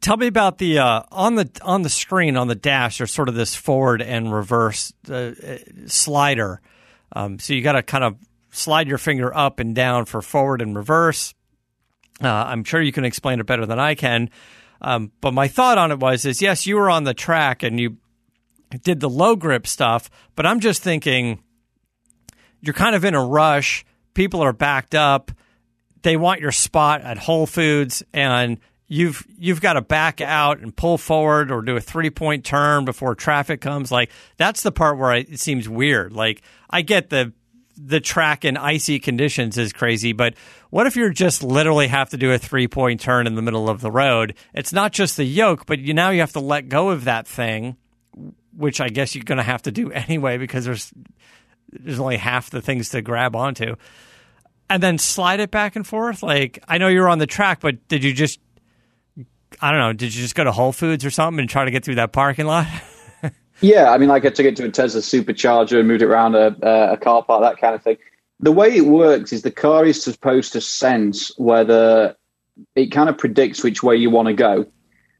tell 0.00 0.16
me 0.16 0.26
about 0.26 0.58
the 0.58 0.78
uh, 0.78 1.02
on 1.10 1.34
the 1.34 1.50
on 1.62 1.82
the 1.82 1.90
screen 1.90 2.36
on 2.36 2.48
the 2.48 2.54
dash. 2.54 2.98
There's 2.98 3.12
sort 3.12 3.28
of 3.28 3.34
this 3.34 3.54
forward 3.54 4.02
and 4.02 4.32
reverse 4.32 4.92
uh, 5.10 5.32
slider. 5.86 6.60
Um, 7.12 7.38
so 7.38 7.54
you 7.54 7.62
got 7.62 7.72
to 7.72 7.82
kind 7.82 8.04
of 8.04 8.16
slide 8.50 8.88
your 8.88 8.98
finger 8.98 9.36
up 9.36 9.58
and 9.58 9.74
down 9.74 10.04
for 10.04 10.22
forward 10.22 10.62
and 10.62 10.76
reverse. 10.76 11.34
Uh, 12.22 12.28
I'm 12.28 12.64
sure 12.64 12.80
you 12.80 12.92
can 12.92 13.04
explain 13.04 13.40
it 13.40 13.46
better 13.46 13.66
than 13.66 13.78
I 13.78 13.94
can. 13.94 14.30
Um, 14.80 15.12
but 15.20 15.34
my 15.34 15.48
thought 15.48 15.78
on 15.78 15.92
it 15.92 15.98
was 15.98 16.24
is 16.24 16.40
yes, 16.40 16.66
you 16.66 16.76
were 16.76 16.90
on 16.90 17.04
the 17.04 17.14
track 17.14 17.62
and 17.62 17.78
you 17.78 17.98
did 18.82 19.00
the 19.00 19.10
low 19.10 19.36
grip 19.36 19.66
stuff, 19.66 20.10
but 20.36 20.46
I'm 20.46 20.60
just 20.60 20.82
thinking 20.82 21.42
you're 22.60 22.74
kind 22.74 22.94
of 22.94 23.04
in 23.04 23.14
a 23.14 23.24
rush. 23.24 23.84
People 24.14 24.42
are 24.42 24.52
backed 24.52 24.94
up. 24.94 25.32
They 26.02 26.16
want 26.16 26.40
your 26.40 26.52
spot 26.52 27.02
at 27.02 27.18
Whole 27.18 27.46
Foods 27.46 28.02
and 28.12 28.58
you've 28.86 29.24
you've 29.38 29.60
got 29.60 29.74
to 29.74 29.82
back 29.82 30.20
out 30.20 30.58
and 30.58 30.74
pull 30.74 30.98
forward 30.98 31.50
or 31.50 31.62
do 31.62 31.76
a 31.76 31.80
three 31.80 32.10
point 32.10 32.44
turn 32.44 32.84
before 32.84 33.14
traffic 33.14 33.60
comes. 33.60 33.90
Like 33.90 34.10
that's 34.36 34.62
the 34.62 34.72
part 34.72 34.98
where 34.98 35.10
I, 35.10 35.18
it 35.18 35.40
seems 35.40 35.68
weird. 35.68 36.12
Like 36.12 36.42
I 36.68 36.82
get 36.82 37.10
the 37.10 37.32
the 37.82 38.00
track 38.00 38.44
in 38.44 38.56
icy 38.56 38.98
conditions 38.98 39.56
is 39.56 39.72
crazy, 39.72 40.12
but 40.12 40.34
what 40.70 40.86
if 40.86 40.96
you're 40.96 41.10
just 41.10 41.42
literally 41.42 41.88
have 41.88 42.10
to 42.10 42.16
do 42.16 42.32
a 42.32 42.38
three 42.38 42.68
point 42.68 43.00
turn 43.00 43.26
in 43.26 43.34
the 43.34 43.42
middle 43.42 43.68
of 43.68 43.80
the 43.80 43.90
road? 43.90 44.34
It's 44.54 44.72
not 44.72 44.92
just 44.92 45.16
the 45.16 45.24
yoke, 45.24 45.66
but 45.66 45.78
you 45.78 45.94
now 45.94 46.10
you 46.10 46.20
have 46.20 46.32
to 46.32 46.40
let 46.40 46.68
go 46.68 46.90
of 46.90 47.04
that 47.04 47.26
thing, 47.26 47.76
which 48.56 48.80
I 48.80 48.88
guess 48.88 49.14
you're 49.14 49.24
going 49.24 49.38
to 49.38 49.44
have 49.44 49.62
to 49.62 49.72
do 49.72 49.90
anyway 49.92 50.38
because 50.38 50.64
there's 50.64 50.92
there's 51.72 52.00
only 52.00 52.16
half 52.16 52.50
the 52.50 52.60
things 52.60 52.90
to 52.90 53.02
grab 53.02 53.34
onto. 53.34 53.76
And 54.68 54.82
then 54.82 54.98
slide 54.98 55.40
it 55.40 55.50
back 55.50 55.74
and 55.74 55.86
forth. 55.86 56.22
Like 56.22 56.62
I 56.68 56.78
know 56.78 56.88
you're 56.88 57.08
on 57.08 57.18
the 57.18 57.26
track, 57.26 57.60
but 57.60 57.88
did 57.88 58.04
you 58.04 58.12
just 58.12 58.40
I 59.60 59.70
don't 59.70 59.80
know, 59.80 59.92
did 59.92 60.14
you 60.14 60.22
just 60.22 60.34
go 60.34 60.44
to 60.44 60.52
Whole 60.52 60.72
Foods 60.72 61.04
or 61.04 61.10
something 61.10 61.40
and 61.40 61.48
try 61.48 61.64
to 61.64 61.70
get 61.70 61.84
through 61.84 61.96
that 61.96 62.12
parking 62.12 62.46
lot? 62.46 62.66
Yeah, 63.60 63.90
I 63.90 63.98
mean, 63.98 64.08
like 64.08 64.24
I 64.24 64.30
took 64.30 64.46
it 64.46 64.56
to 64.56 64.64
a 64.64 64.70
Tesla 64.70 65.00
supercharger 65.00 65.78
and 65.78 65.88
moved 65.88 66.02
it 66.02 66.06
around 66.06 66.34
a, 66.34 66.92
a 66.92 66.96
car 66.96 67.22
park, 67.22 67.42
that 67.42 67.60
kind 67.60 67.74
of 67.74 67.82
thing. 67.82 67.98
The 68.40 68.52
way 68.52 68.74
it 68.74 68.86
works 68.86 69.32
is 69.32 69.42
the 69.42 69.50
car 69.50 69.84
is 69.84 70.02
supposed 70.02 70.54
to 70.54 70.60
sense 70.60 71.30
whether 71.36 72.16
it 72.74 72.86
kind 72.86 73.08
of 73.08 73.18
predicts 73.18 73.62
which 73.62 73.82
way 73.82 73.96
you 73.96 74.08
want 74.08 74.28
to 74.28 74.34
go. 74.34 74.66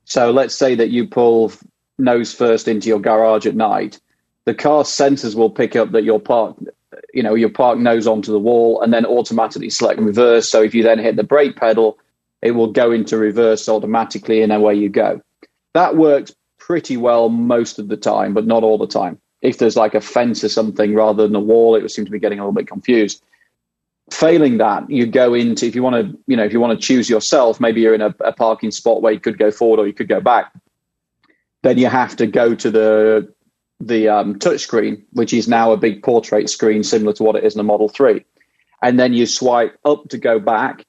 So 0.05 0.31
let's 0.31 0.55
say 0.55 0.75
that 0.75 0.91
you 0.91 1.07
pull 1.07 1.53
nose 1.99 2.33
first 2.33 2.67
into 2.67 2.89
your 2.89 2.99
garage 2.99 3.47
at 3.47 3.55
night. 3.55 4.01
The 4.47 4.55
car 4.55 4.85
sensors 4.85 5.35
will 5.35 5.51
pick 5.51 5.77
up 5.77 5.93
that 5.93 6.05
you're 6.05 6.23
you 7.13 7.23
know, 7.23 7.35
you're 7.35 7.51
parked 7.51 7.81
nose 7.81 8.07
onto 8.07 8.33
the 8.33 8.39
wall 8.39 8.81
and 8.81 8.93
then 8.93 9.05
automatically 9.05 9.71
select 9.71 10.01
reverse. 10.01 10.49
So 10.49 10.63
if 10.63 10.75
you 10.75 10.83
then 10.83 10.99
hit 10.99 11.17
the 11.17 11.23
brake 11.23 11.57
pedal, 11.57 11.99
it 12.41 12.53
will 12.53 12.73
go 12.73 12.91
into 12.91 13.19
reverse 13.19 13.69
automatically 13.69 14.43
and 14.43 14.53
away 14.53 14.75
you 14.75 14.89
go. 14.89 15.21
That 15.75 15.97
works 15.97 16.33
pretty 16.71 16.97
well 16.97 17.29
most 17.29 17.81
of 17.81 17.89
the 17.89 17.97
time, 17.97 18.33
but 18.33 18.47
not 18.47 18.63
all 18.63 18.79
the 18.79 18.87
time. 18.87 19.19
If 19.43 19.59
there's 19.59 19.77
like 19.77 19.97
a 19.97 20.01
fence 20.01 20.45
or 20.45 20.49
something 20.49 20.95
rather 20.95 21.27
than 21.27 21.35
a 21.35 21.41
wall, 21.41 21.75
it 21.75 21.83
would 21.83 21.91
seem 21.91 22.05
to 22.05 22.13
be 22.13 22.21
getting 22.21 22.39
a 22.39 22.43
little 22.43 22.53
bit 22.53 22.69
confused. 22.69 23.25
Failing 24.13 24.59
that, 24.59 24.89
you 24.89 25.05
go 25.07 25.35
into 25.35 25.67
if 25.67 25.75
you 25.75 25.83
want 25.83 25.97
to, 25.97 26.17
you 26.29 26.37
know, 26.37 26.45
if 26.45 26.53
you 26.53 26.61
want 26.61 26.81
to 26.81 26.87
choose 26.87 27.11
yourself, 27.11 27.59
maybe 27.59 27.81
you're 27.81 27.93
in 27.93 28.01
a, 28.01 28.15
a 28.21 28.33
parking 28.33 28.71
spot 28.71 29.03
where 29.03 29.13
you 29.13 29.19
could 29.19 29.37
go 29.37 29.51
forward 29.51 29.81
or 29.81 29.87
you 29.89 29.93
could 29.93 30.07
go 30.07 30.21
back. 30.21 30.53
Then 31.65 31.77
you 31.77 31.89
have 31.89 32.15
to 32.19 32.29
go 32.29 32.55
to 32.55 32.71
the 32.71 33.35
the 33.81 34.09
um, 34.09 34.39
touch 34.39 34.61
screen, 34.61 35.05
which 35.11 35.33
is 35.33 35.49
now 35.49 35.73
a 35.73 35.77
big 35.77 36.05
portrait 36.05 36.49
screen 36.49 36.85
similar 36.85 37.15
to 37.15 37.25
what 37.25 37.35
it 37.35 37.43
is 37.43 37.55
in 37.55 37.61
a 37.61 37.65
Model 37.65 37.89
3. 37.89 38.25
And 38.81 38.97
then 38.97 39.13
you 39.13 39.27
swipe 39.27 39.77
up 39.85 40.09
to 40.11 40.19
go 40.19 40.39
back. 40.39 40.87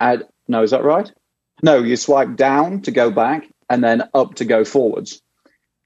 And, 0.00 0.24
no, 0.46 0.62
is 0.62 0.70
that 0.70 0.84
right? 0.84 1.12
No, 1.62 1.82
you 1.82 1.96
swipe 1.96 2.34
down 2.34 2.80
to 2.82 2.90
go 2.90 3.10
back 3.10 3.46
and 3.70 3.82
then 3.82 4.08
up 4.14 4.34
to 4.36 4.44
go 4.44 4.64
forwards. 4.64 5.22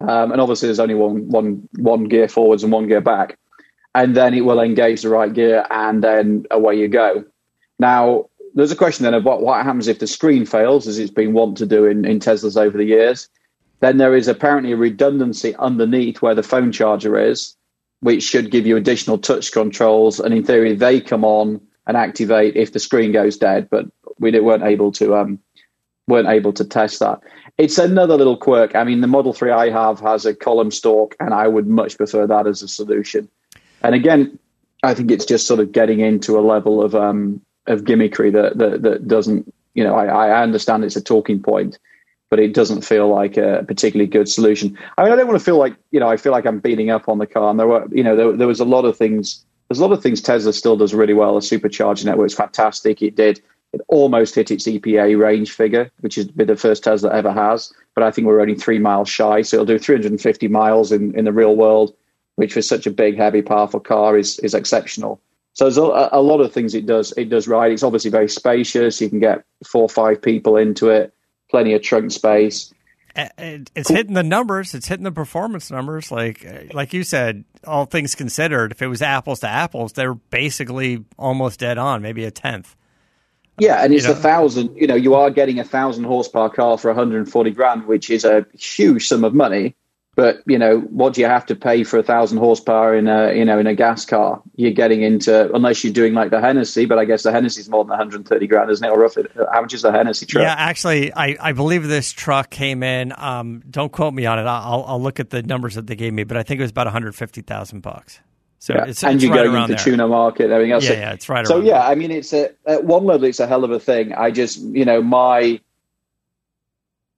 Um, 0.00 0.32
and 0.32 0.40
obviously, 0.40 0.68
there's 0.68 0.80
only 0.80 0.94
one, 0.94 1.28
one, 1.28 1.68
one 1.78 2.04
gear 2.04 2.28
forwards 2.28 2.62
and 2.62 2.72
one 2.72 2.88
gear 2.88 3.00
back. 3.00 3.38
And 3.94 4.16
then 4.16 4.34
it 4.34 4.40
will 4.40 4.60
engage 4.60 5.02
the 5.02 5.10
right 5.10 5.32
gear, 5.32 5.66
and 5.70 6.02
then 6.02 6.46
away 6.50 6.78
you 6.78 6.88
go. 6.88 7.24
Now, 7.78 8.26
there's 8.54 8.72
a 8.72 8.76
question 8.76 9.04
then 9.04 9.14
of 9.14 9.24
what, 9.24 9.42
what 9.42 9.64
happens 9.64 9.88
if 9.88 9.98
the 9.98 10.06
screen 10.06 10.46
fails, 10.46 10.86
as 10.86 10.98
it's 10.98 11.10
been 11.10 11.32
wont 11.32 11.56
to 11.58 11.66
do 11.66 11.86
in, 11.86 12.04
in 12.04 12.18
Teslas 12.18 12.56
over 12.56 12.76
the 12.76 12.84
years. 12.84 13.28
Then 13.80 13.98
there 13.98 14.16
is 14.16 14.28
apparently 14.28 14.72
a 14.72 14.76
redundancy 14.76 15.56
underneath 15.56 16.22
where 16.22 16.34
the 16.34 16.42
phone 16.42 16.70
charger 16.70 17.18
is, 17.18 17.56
which 18.00 18.22
should 18.22 18.50
give 18.50 18.66
you 18.66 18.76
additional 18.76 19.18
touch 19.18 19.52
controls. 19.52 20.20
And 20.20 20.32
in 20.32 20.44
theory, 20.44 20.74
they 20.74 21.00
come 21.00 21.24
on 21.24 21.60
and 21.86 21.96
activate 21.96 22.56
if 22.56 22.72
the 22.72 22.78
screen 22.78 23.12
goes 23.12 23.36
dead. 23.36 23.68
But 23.70 23.86
we 24.18 24.38
weren't 24.38 24.62
able 24.62 24.92
to 24.92 25.16
um, 25.16 25.38
weren't 26.08 26.28
able 26.28 26.52
to 26.54 26.64
test 26.64 27.00
that. 27.00 27.20
It's 27.58 27.78
another 27.78 28.16
little 28.16 28.36
quirk. 28.36 28.74
I 28.74 28.84
mean, 28.84 29.00
the 29.00 29.06
Model 29.06 29.32
3 29.32 29.50
I 29.50 29.70
have 29.70 30.00
has 30.00 30.26
a 30.26 30.34
column 30.34 30.70
stalk, 30.70 31.14
and 31.20 31.32
I 31.32 31.48
would 31.48 31.66
much 31.66 31.96
prefer 31.96 32.26
that 32.26 32.46
as 32.46 32.62
a 32.62 32.68
solution. 32.68 33.28
And 33.82 33.94
again, 33.94 34.38
I 34.82 34.94
think 34.94 35.10
it's 35.10 35.24
just 35.24 35.46
sort 35.46 35.60
of 35.60 35.72
getting 35.72 36.00
into 36.00 36.38
a 36.38 36.40
level 36.40 36.82
of 36.82 36.94
um, 36.94 37.40
of 37.66 37.82
gimmickry 37.82 38.32
that, 38.32 38.58
that, 38.58 38.82
that 38.82 39.08
doesn't, 39.08 39.52
you 39.74 39.84
know, 39.84 39.94
I, 39.94 40.06
I 40.06 40.42
understand 40.42 40.84
it's 40.84 40.96
a 40.96 41.02
talking 41.02 41.40
point, 41.40 41.78
but 42.30 42.38
it 42.38 42.54
doesn't 42.54 42.82
feel 42.82 43.08
like 43.08 43.36
a 43.36 43.64
particularly 43.66 44.10
good 44.10 44.28
solution. 44.28 44.76
I 44.98 45.04
mean, 45.04 45.12
I 45.12 45.16
don't 45.16 45.28
want 45.28 45.38
to 45.38 45.44
feel 45.44 45.58
like, 45.58 45.76
you 45.90 46.00
know, 46.00 46.08
I 46.08 46.16
feel 46.16 46.32
like 46.32 46.46
I'm 46.46 46.58
beating 46.58 46.90
up 46.90 47.08
on 47.08 47.18
the 47.18 47.26
car. 47.26 47.50
And 47.50 47.60
there 47.60 47.66
were, 47.66 47.86
you 47.92 48.02
know, 48.02 48.16
there, 48.16 48.32
there 48.32 48.48
was 48.48 48.60
a 48.60 48.64
lot 48.64 48.84
of 48.84 48.96
things. 48.96 49.44
There's 49.68 49.78
a 49.78 49.86
lot 49.86 49.92
of 49.92 50.02
things 50.02 50.20
Tesla 50.20 50.52
still 50.52 50.76
does 50.76 50.92
really 50.92 51.14
well. 51.14 51.34
The 51.34 51.40
supercharger 51.40 52.04
network 52.04 52.26
is 52.26 52.34
fantastic. 52.34 53.00
It 53.00 53.16
did 53.16 53.40
it 53.72 53.80
almost 53.88 54.34
hit 54.34 54.50
its 54.50 54.66
EPA 54.66 55.18
range 55.18 55.52
figure, 55.52 55.90
which 56.00 56.18
been 56.36 56.46
the 56.46 56.56
first 56.56 56.84
Tesla 56.84 57.12
ever 57.12 57.32
has. 57.32 57.72
But 57.94 58.04
I 58.04 58.10
think 58.10 58.26
we're 58.26 58.40
only 58.40 58.54
three 58.54 58.78
miles 58.78 59.08
shy. 59.08 59.42
So 59.42 59.56
it'll 59.56 59.66
do 59.66 59.78
350 59.78 60.48
miles 60.48 60.92
in, 60.92 61.16
in 61.16 61.24
the 61.24 61.32
real 61.32 61.56
world, 61.56 61.94
which 62.36 62.52
for 62.52 62.62
such 62.62 62.86
a 62.86 62.90
big, 62.90 63.16
heavy, 63.16 63.40
powerful 63.42 63.80
car 63.80 64.18
is, 64.18 64.38
is 64.40 64.54
exceptional. 64.54 65.20
So 65.54 65.64
there's 65.64 65.78
a, 65.78 66.08
a 66.12 66.20
lot 66.20 66.40
of 66.40 66.52
things 66.52 66.74
it 66.74 66.86
does. 66.86 67.12
It 67.16 67.28
does 67.28 67.48
right. 67.48 67.72
It's 67.72 67.82
obviously 67.82 68.10
very 68.10 68.28
spacious. 68.28 69.00
You 69.00 69.08
can 69.08 69.20
get 69.20 69.44
four 69.66 69.82
or 69.82 69.88
five 69.88 70.20
people 70.20 70.56
into 70.56 70.88
it, 70.88 71.14
plenty 71.50 71.74
of 71.74 71.82
trunk 71.82 72.10
space. 72.10 72.72
It's 73.14 73.90
hitting 73.90 74.14
the 74.14 74.22
numbers. 74.22 74.74
It's 74.74 74.88
hitting 74.88 75.04
the 75.04 75.12
performance 75.12 75.70
numbers. 75.70 76.10
Like 76.10 76.72
like 76.72 76.94
you 76.94 77.04
said, 77.04 77.44
all 77.66 77.84
things 77.84 78.14
considered, 78.14 78.72
if 78.72 78.80
it 78.80 78.86
was 78.86 79.02
apples 79.02 79.40
to 79.40 79.48
apples, 79.48 79.92
they're 79.92 80.14
basically 80.14 81.04
almost 81.18 81.60
dead 81.60 81.76
on, 81.76 82.00
maybe 82.00 82.24
a 82.24 82.30
tenth. 82.30 82.74
Yeah, 83.58 83.84
and 83.84 83.92
it's 83.92 84.06
a 84.06 84.14
thousand. 84.14 84.76
You 84.76 84.86
know, 84.86 84.94
you 84.94 85.14
are 85.14 85.30
getting 85.30 85.58
a 85.58 85.64
thousand 85.64 86.04
horsepower 86.04 86.48
car 86.48 86.78
for 86.78 86.88
140 86.88 87.50
grand, 87.50 87.86
which 87.86 88.10
is 88.10 88.24
a 88.24 88.46
huge 88.54 89.06
sum 89.06 89.24
of 89.24 89.34
money. 89.34 89.76
But 90.14 90.42
you 90.46 90.58
know, 90.58 90.80
what 90.80 91.14
do 91.14 91.22
you 91.22 91.26
have 91.26 91.46
to 91.46 91.56
pay 91.56 91.84
for 91.84 91.98
a 91.98 92.02
thousand 92.02 92.36
horsepower 92.36 92.94
in 92.94 93.08
a 93.08 93.32
you 93.32 93.46
know 93.46 93.58
in 93.58 93.66
a 93.66 93.74
gas 93.74 94.04
car? 94.04 94.42
You're 94.56 94.72
getting 94.72 95.02
into 95.02 95.50
unless 95.54 95.82
you're 95.82 95.92
doing 95.92 96.12
like 96.12 96.30
the 96.30 96.40
Hennessy, 96.40 96.84
but 96.84 96.98
I 96.98 97.06
guess 97.06 97.22
the 97.22 97.32
Hennessy 97.32 97.62
is 97.62 97.68
more 97.70 97.82
than 97.82 97.90
130 97.90 98.46
grand, 98.46 98.70
isn't 98.70 98.86
it? 98.86 98.90
Or 98.90 98.98
roughly, 98.98 99.24
how 99.52 99.62
much 99.62 99.72
is 99.72 99.82
the 99.82 99.90
Hennessy 99.90 100.26
truck? 100.26 100.42
Yeah, 100.42 100.54
actually, 100.56 101.14
I, 101.14 101.36
I 101.40 101.52
believe 101.52 101.88
this 101.88 102.12
truck 102.12 102.50
came 102.50 102.82
in. 102.82 103.14
Um, 103.16 103.62
don't 103.70 103.90
quote 103.90 104.12
me 104.12 104.26
on 104.26 104.38
it. 104.38 104.42
I'll 104.42 104.84
I'll 104.86 105.02
look 105.02 105.18
at 105.18 105.30
the 105.30 105.42
numbers 105.42 105.76
that 105.76 105.86
they 105.86 105.96
gave 105.96 106.12
me, 106.12 106.24
but 106.24 106.36
I 106.36 106.42
think 106.42 106.58
it 106.58 106.64
was 106.64 106.72
about 106.72 106.86
150,000 106.86 107.80
bucks. 107.80 108.20
So 108.62 108.74
yeah. 108.74 108.84
it's, 108.84 109.02
and 109.02 109.16
it's 109.16 109.24
you're 109.24 109.34
right 109.34 109.46
going 109.46 109.60
into 109.60 109.74
there. 109.74 109.84
tuner 109.84 110.06
market 110.06 110.44
and 110.44 110.52
everything 110.52 110.70
else. 110.70 110.84
Yeah, 110.84 110.92
yeah, 110.92 111.12
it's 111.14 111.28
right. 111.28 111.44
So 111.44 111.58
yeah, 111.58 111.80
there. 111.80 111.82
I 111.82 111.96
mean, 111.96 112.12
it's 112.12 112.32
a 112.32 112.52
at 112.64 112.84
one 112.84 113.04
level, 113.04 113.26
it's 113.26 113.40
a 113.40 113.46
hell 113.48 113.64
of 113.64 113.72
a 113.72 113.80
thing. 113.80 114.12
I 114.12 114.30
just, 114.30 114.60
you 114.60 114.84
know, 114.84 115.02
my, 115.02 115.60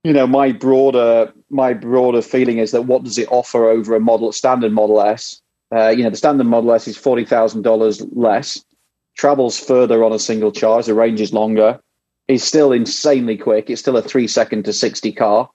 you 0.05 0.13
know, 0.15 0.27
my 0.27 0.53
broader 0.53 1.35
my 1.51 1.75
broader 1.75 2.23
feeling 2.23 2.57
is 2.57 2.71
that 2.71 2.87
what 2.87 3.05
does 3.05 3.19
it 3.19 3.29
offer 3.31 3.69
over 3.69 3.95
a 3.95 4.01
model 4.01 4.33
standard 4.33 4.73
Model 4.73 5.03
S? 5.03 5.43
Uh, 5.71 5.91
you 5.91 6.03
know, 6.03 6.09
the 6.09 6.17
standard 6.17 6.47
Model 6.47 6.73
S 6.73 6.89
is 6.89 6.97
forty 6.97 7.27
thousand 7.27 7.61
dollars 7.61 8.01
less, 8.13 8.65
travels 9.15 9.61
further 9.61 10.03
on 10.03 10.15
a 10.15 10.19
single 10.19 10.51
charge, 10.51 10.87
the 10.87 10.95
range 10.95 11.21
is 11.21 11.35
longer, 11.35 11.79
is 12.27 12.43
still 12.43 12.73
insanely 12.73 13.37
quick. 13.37 13.69
It's 13.69 13.83
still 13.83 13.99
a 13.99 14.03
three 14.03 14.29
second 14.29 14.65
to 14.65 14.73
sixty 14.73 15.13
car. 15.13 15.51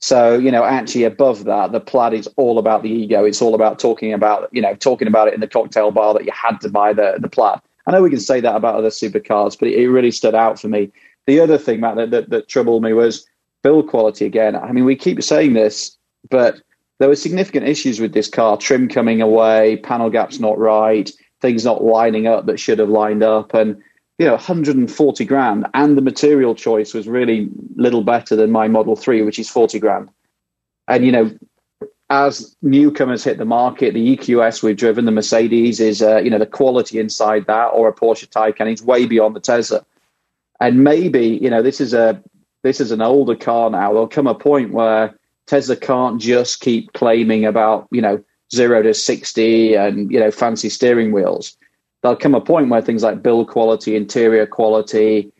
So, 0.00 0.38
you 0.38 0.50
know, 0.50 0.64
actually 0.64 1.04
above 1.04 1.44
that, 1.44 1.72
the 1.72 1.80
plaid 1.80 2.12
is 2.12 2.28
all 2.36 2.58
about 2.58 2.82
the 2.82 2.90
ego. 2.90 3.24
It's 3.24 3.40
all 3.40 3.54
about 3.54 3.78
talking 3.78 4.12
about, 4.12 4.48
you 4.52 4.60
know, 4.60 4.74
talking 4.74 5.08
about 5.08 5.28
it 5.28 5.34
in 5.34 5.40
the 5.40 5.48
cocktail 5.48 5.90
bar 5.90 6.14
that 6.14 6.24
you 6.24 6.32
had 6.32 6.60
to 6.60 6.68
buy 6.68 6.92
the, 6.92 7.16
the 7.18 7.28
plaid. 7.28 7.60
I 7.86 7.92
know 7.92 8.02
we 8.02 8.10
can 8.10 8.20
say 8.20 8.40
that 8.40 8.56
about 8.56 8.74
other 8.74 8.90
supercars, 8.90 9.58
but 9.58 9.68
it, 9.68 9.78
it 9.78 9.88
really 9.88 10.10
stood 10.10 10.34
out 10.34 10.60
for 10.60 10.68
me. 10.68 10.92
The 11.26 11.40
other 11.40 11.58
thing, 11.58 11.80
Matt, 11.80 11.96
that, 11.96 12.10
that, 12.10 12.30
that 12.30 12.48
troubled 12.48 12.82
me 12.82 12.92
was 12.92 13.26
build 13.62 13.88
quality 13.88 14.26
again. 14.26 14.54
I 14.54 14.72
mean, 14.72 14.84
we 14.84 14.96
keep 14.96 15.22
saying 15.22 15.54
this, 15.54 15.96
but 16.30 16.60
there 16.98 17.08
were 17.08 17.16
significant 17.16 17.66
issues 17.66 18.00
with 18.00 18.12
this 18.12 18.28
car 18.28 18.56
trim 18.56 18.88
coming 18.88 19.20
away, 19.20 19.78
panel 19.78 20.10
gaps 20.10 20.38
not 20.38 20.58
right, 20.58 21.10
things 21.40 21.64
not 21.64 21.84
lining 21.84 22.26
up 22.26 22.46
that 22.46 22.60
should 22.60 22.78
have 22.78 22.88
lined 22.88 23.22
up. 23.22 23.54
And 23.54 23.82
you 24.18 24.26
know 24.26 24.32
140 24.32 25.24
grand. 25.24 25.66
And 25.74 25.96
the 25.96 26.02
material 26.02 26.54
choice 26.54 26.94
was 26.94 27.08
really 27.08 27.48
little 27.76 28.02
better 28.02 28.36
than 28.36 28.50
my 28.50 28.68
model 28.68 28.96
3 28.96 29.22
which 29.22 29.38
is 29.38 29.48
40 29.48 29.78
grand. 29.78 30.08
And 30.88 31.04
you 31.04 31.12
know 31.12 31.30
as 32.08 32.56
newcomers 32.62 33.24
hit 33.24 33.36
the 33.36 33.44
market 33.44 33.92
the 33.92 34.16
eqs 34.16 34.62
we've 34.62 34.76
driven 34.76 35.06
the 35.06 35.10
mercedes 35.10 35.80
is 35.80 36.02
uh, 36.02 36.18
you 36.18 36.30
know 36.30 36.38
the 36.38 36.46
quality 36.46 37.00
inside 37.00 37.44
that 37.46 37.66
or 37.66 37.88
a 37.88 37.92
porsche 37.92 38.28
taycan 38.28 38.72
is 38.72 38.82
way 38.82 39.06
beyond 39.06 39.34
the 39.34 39.40
tesla. 39.40 39.84
And 40.60 40.84
maybe 40.84 41.38
you 41.42 41.50
know 41.50 41.62
this 41.62 41.80
is 41.80 41.92
a 41.92 42.22
this 42.62 42.80
is 42.80 42.90
an 42.90 43.02
older 43.02 43.36
car 43.36 43.70
now. 43.70 43.92
There'll 43.92 44.08
come 44.08 44.26
a 44.26 44.34
point 44.34 44.72
where 44.72 45.14
tesla 45.46 45.76
can't 45.76 46.20
just 46.20 46.60
keep 46.60 46.92
claiming 46.94 47.44
about 47.44 47.88
you 47.90 48.00
know 48.00 48.22
0 48.54 48.82
to 48.82 48.94
60 48.94 49.74
and 49.74 50.10
you 50.10 50.20
know 50.20 50.30
fancy 50.30 50.68
steering 50.68 51.12
wheels 51.12 51.56
there'll 52.06 52.16
come 52.16 52.36
a 52.36 52.40
point 52.40 52.68
where 52.68 52.80
things 52.80 53.02
like 53.02 53.20
build 53.20 53.48
quality, 53.48 53.96
interior 53.96 54.46
quality, 54.46 55.32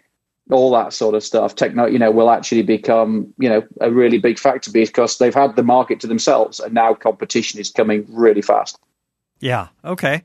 all 0.51 0.73
that 0.73 0.93
sort 0.93 1.15
of 1.15 1.23
stuff, 1.23 1.55
techno, 1.55 1.87
you 1.87 1.99
know, 1.99 2.11
will 2.11 2.29
actually 2.29 2.63
become, 2.63 3.33
you 3.39 3.49
know, 3.49 3.63
a 3.81 3.93
really 3.93 4.19
big 4.19 4.37
factor 4.37 4.73
because 4.73 5.19
they've 5.19 5.35
had 5.35 5.55
the 5.55 5.63
market 5.63 6.01
to 6.01 6.09
themselves 6.09 6.59
and 6.59 6.75
now 6.75 6.93
competition 6.93 7.61
is 7.61 7.71
coming 7.71 8.05
really 8.09 8.43
fast. 8.43 8.81
Yeah. 9.39 9.69
Okay. 9.85 10.25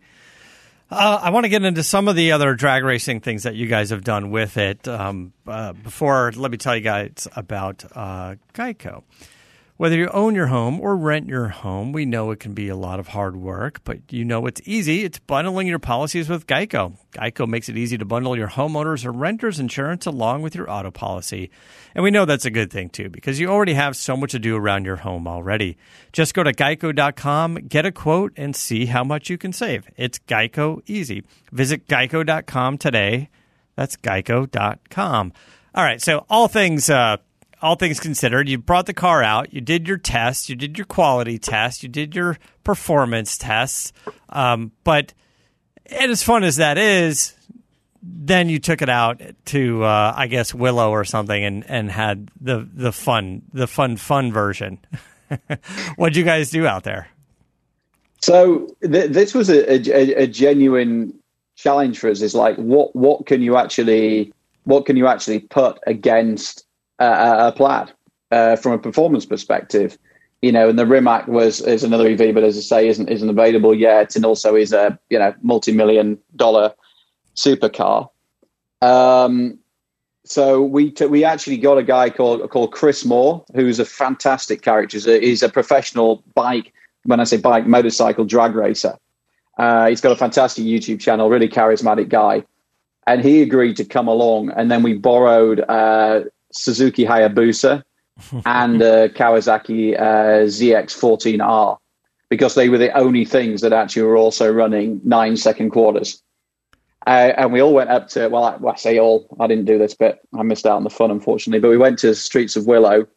Uh, 0.90 1.20
I 1.22 1.30
want 1.30 1.44
to 1.44 1.50
get 1.50 1.64
into 1.64 1.84
some 1.84 2.08
of 2.08 2.16
the 2.16 2.32
other 2.32 2.56
drag 2.56 2.84
racing 2.84 3.22
things 3.22 3.44
that 3.44 3.54
you 3.54 3.68
guys 3.68 3.92
have 3.92 4.04
done 4.04 4.32
with 4.32 4.58
it. 4.58 4.88
Um, 4.88 5.34
uh, 5.46 5.74
before, 5.74 6.32
let 6.36 6.50
me 6.50 6.58
tell 6.58 6.76
you 6.76 6.82
guys 6.82 7.28
about 7.36 7.86
uh, 7.96 8.36
Geico. 8.56 9.04
Whether 9.82 9.96
you 9.96 10.10
own 10.10 10.36
your 10.36 10.46
home 10.46 10.80
or 10.80 10.96
rent 10.96 11.28
your 11.28 11.48
home, 11.48 11.92
we 11.92 12.06
know 12.06 12.30
it 12.30 12.40
can 12.40 12.54
be 12.54 12.68
a 12.70 12.76
lot 12.76 13.00
of 13.00 13.08
hard 13.08 13.36
work, 13.36 13.84
but 13.84 14.14
you 14.14 14.24
know 14.24 14.46
it's 14.46 14.62
easy. 14.64 15.04
It's 15.04 15.18
bundling 15.18 15.66
your 15.66 15.80
policies 15.80 16.30
with 16.30 16.46
Geico. 16.46 17.00
Geico 17.14 17.48
makes 17.48 17.68
it 17.68 17.76
easy 17.76 17.98
to 17.98 18.06
bundle 18.06 18.38
your 18.38 18.50
homeowners 18.50 19.04
or 19.08 19.12
renters 19.12 19.60
insurance 19.60 20.06
along 20.06 20.44
with 20.44 20.54
your 20.54 20.70
auto 20.70 20.92
policy. 20.92 21.50
And 21.96 22.04
we 22.04 22.12
know 22.12 22.26
that's 22.26 22.46
a 22.46 22.52
good 22.52 22.72
thing 22.72 22.90
too, 22.90 23.10
because 23.10 23.40
you 23.40 23.48
already 23.48 23.74
have 23.74 23.96
so 23.96 24.16
much 24.16 24.34
to 24.34 24.40
do 24.40 24.56
around 24.56 24.86
your 24.86 24.98
home 24.98 25.28
already. 25.28 25.78
Just 26.14 26.36
go 26.36 26.44
to 26.44 26.54
geico.com, 26.54 27.56
get 27.68 27.84
a 27.84 27.92
quote, 27.92 28.34
and 28.38 28.56
see 28.56 28.86
how 28.86 29.04
much 29.04 29.32
you 29.32 29.40
can 29.40 29.52
save. 29.52 29.88
It's 29.98 30.20
Geico 30.20 30.84
easy. 30.86 31.24
Visit 31.52 31.88
geico.com 31.88 32.78
today. 32.78 33.30
That's 33.76 33.98
geico.com. 33.98 35.34
All 35.74 35.84
right, 35.84 36.00
so 36.00 36.24
all 36.30 36.48
things. 36.48 36.88
Uh, 36.88 37.18
all 37.62 37.76
things 37.76 38.00
considered, 38.00 38.50
you 38.50 38.58
brought 38.58 38.86
the 38.86 38.94
car 38.94 39.24
out, 39.24 39.54
you 39.54 39.62
did 39.62 39.88
your 39.88 39.98
test, 39.98 40.50
you 40.50 40.56
did 40.56 40.78
your 40.78 40.86
quality 40.86 41.38
test, 41.38 41.84
you 41.84 41.90
did 41.90 42.16
your 42.16 42.38
performance 42.64 43.38
tests. 43.38 43.94
Um, 44.30 44.72
but 44.84 45.14
and 45.86 46.12
as 46.12 46.24
fun 46.24 46.44
as 46.44 46.56
that 46.58 46.78
is, 46.78 47.34
then 48.02 48.50
you 48.50 48.60
took 48.60 48.82
it 48.82 48.90
out 48.90 49.22
to 49.46 49.84
uh, 49.84 50.14
I 50.16 50.28
guess 50.28 50.54
Willow 50.54 50.90
or 50.90 51.04
something 51.04 51.44
and, 51.44 51.64
and 51.70 51.92
had 51.92 52.30
the 52.40 52.68
the 52.74 52.92
fun 52.92 53.44
the 53.54 53.68
fun 53.68 53.98
fun 53.98 54.32
version. 54.32 54.80
What'd 55.96 56.16
you 56.16 56.24
guys 56.24 56.50
do 56.50 56.66
out 56.66 56.84
there? 56.84 57.10
So 58.22 58.68
th- 58.82 59.12
this 59.12 59.34
was 59.34 59.50
a, 59.50 59.74
a, 59.74 60.24
a 60.24 60.28
genuine 60.28 61.14
challenge 61.56 62.00
for 62.00 62.10
us. 62.10 62.22
Is 62.22 62.34
like 62.34 62.56
what 62.58 62.96
what 62.96 63.26
can 63.28 63.42
you 63.42 63.58
actually 63.58 64.34
what 64.64 64.86
can 64.86 64.96
you 64.96 65.08
actually 65.08 65.40
put 65.40 65.80
against 65.86 66.66
uh, 67.04 67.52
a 67.54 67.58
plaid 67.58 67.92
uh, 68.32 68.56
from 68.56 68.74
a 68.74 68.78
performance 68.78 69.26
perspective. 69.26 69.98
You 70.42 70.52
know, 70.52 70.70
and 70.70 70.80
the 70.80 70.86
Rimac 70.86 71.28
was 71.28 71.62
is 71.62 71.84
another 71.84 72.08
EV, 72.08 72.34
but 72.34 72.44
as 72.44 72.58
I 72.58 72.62
say, 72.62 72.88
isn't 72.88 73.10
isn't 73.10 73.30
available 73.30 73.76
yet, 73.76 74.16
and 74.16 74.26
also 74.26 74.56
is 74.56 74.74
a 74.74 74.98
you 75.10 75.20
know 75.20 75.34
multi 75.42 75.72
million 75.72 76.18
dollar 76.36 76.74
supercar. 77.36 78.10
Um, 78.82 79.60
so 80.26 80.62
we 80.62 80.92
t- 80.92 81.06
we 81.06 81.24
actually 81.24 81.58
got 81.58 81.78
a 81.78 81.84
guy 81.84 82.10
called 82.10 82.50
called 82.50 82.72
Chris 82.72 83.06
Moore, 83.06 83.46
who's 83.54 83.80
a 83.80 83.86
fantastic 83.86 84.62
character. 84.62 84.98
He's 84.98 85.08
a, 85.08 85.20
he's 85.20 85.44
a 85.44 85.50
professional 85.50 86.24
bike. 86.34 86.74
When 87.04 87.20
I 87.20 87.24
say 87.24 87.38
bike, 87.38 87.66
motorcycle 87.66 88.26
drag 88.26 88.56
racer. 88.56 88.98
Uh, 89.58 89.88
he's 89.90 90.02
got 90.02 90.12
a 90.12 90.16
fantastic 90.16 90.64
YouTube 90.64 91.00
channel, 91.00 91.30
really 91.30 91.50
charismatic 91.50 92.10
guy, 92.10 92.44
and 93.06 93.24
he 93.24 93.42
agreed 93.42 93.78
to 93.78 93.86
come 93.86 94.08
along. 94.08 94.50
And 94.52 94.72
then 94.72 94.82
we 94.82 94.94
borrowed 94.94 95.60
uh, 95.60 96.22
Suzuki 96.54 97.06
Hayabusa 97.06 97.84
and 98.46 98.82
uh, 98.82 99.08
Kawasaki 99.10 100.00
uh, 100.00 100.46
ZX14R 100.46 101.78
because 102.30 102.56
they 102.56 102.70
were 102.70 102.78
the 102.78 102.98
only 102.98 103.26
things 103.26 103.62
that 103.62 103.74
actually 103.74 104.04
were 104.04 104.18
also 104.18 104.52
running 104.52 105.02
nine 105.04 105.36
second 105.36 105.72
quarters. 105.72 106.22
Uh, 107.08 107.34
and 107.36 107.52
we 107.52 107.62
all 107.62 107.74
went 107.74 107.90
up 107.90 108.08
to, 108.10 108.28
well 108.30 108.44
I, 108.44 108.56
well, 108.58 108.74
I 108.74 108.78
say 108.78 109.00
all, 109.00 109.28
I 109.40 109.48
didn't 109.48 109.66
do 109.66 109.78
this 109.78 109.96
bit. 109.96 110.20
I 110.38 110.44
missed 110.44 110.66
out 110.66 110.78
on 110.78 110.84
the 110.84 110.90
fun, 110.90 111.12
unfortunately. 111.12 111.60
But 111.60 111.70
we 111.70 111.78
went 111.78 112.00
to 112.00 112.14
Streets 112.16 112.56
of 112.56 112.68
Willow 112.68 113.08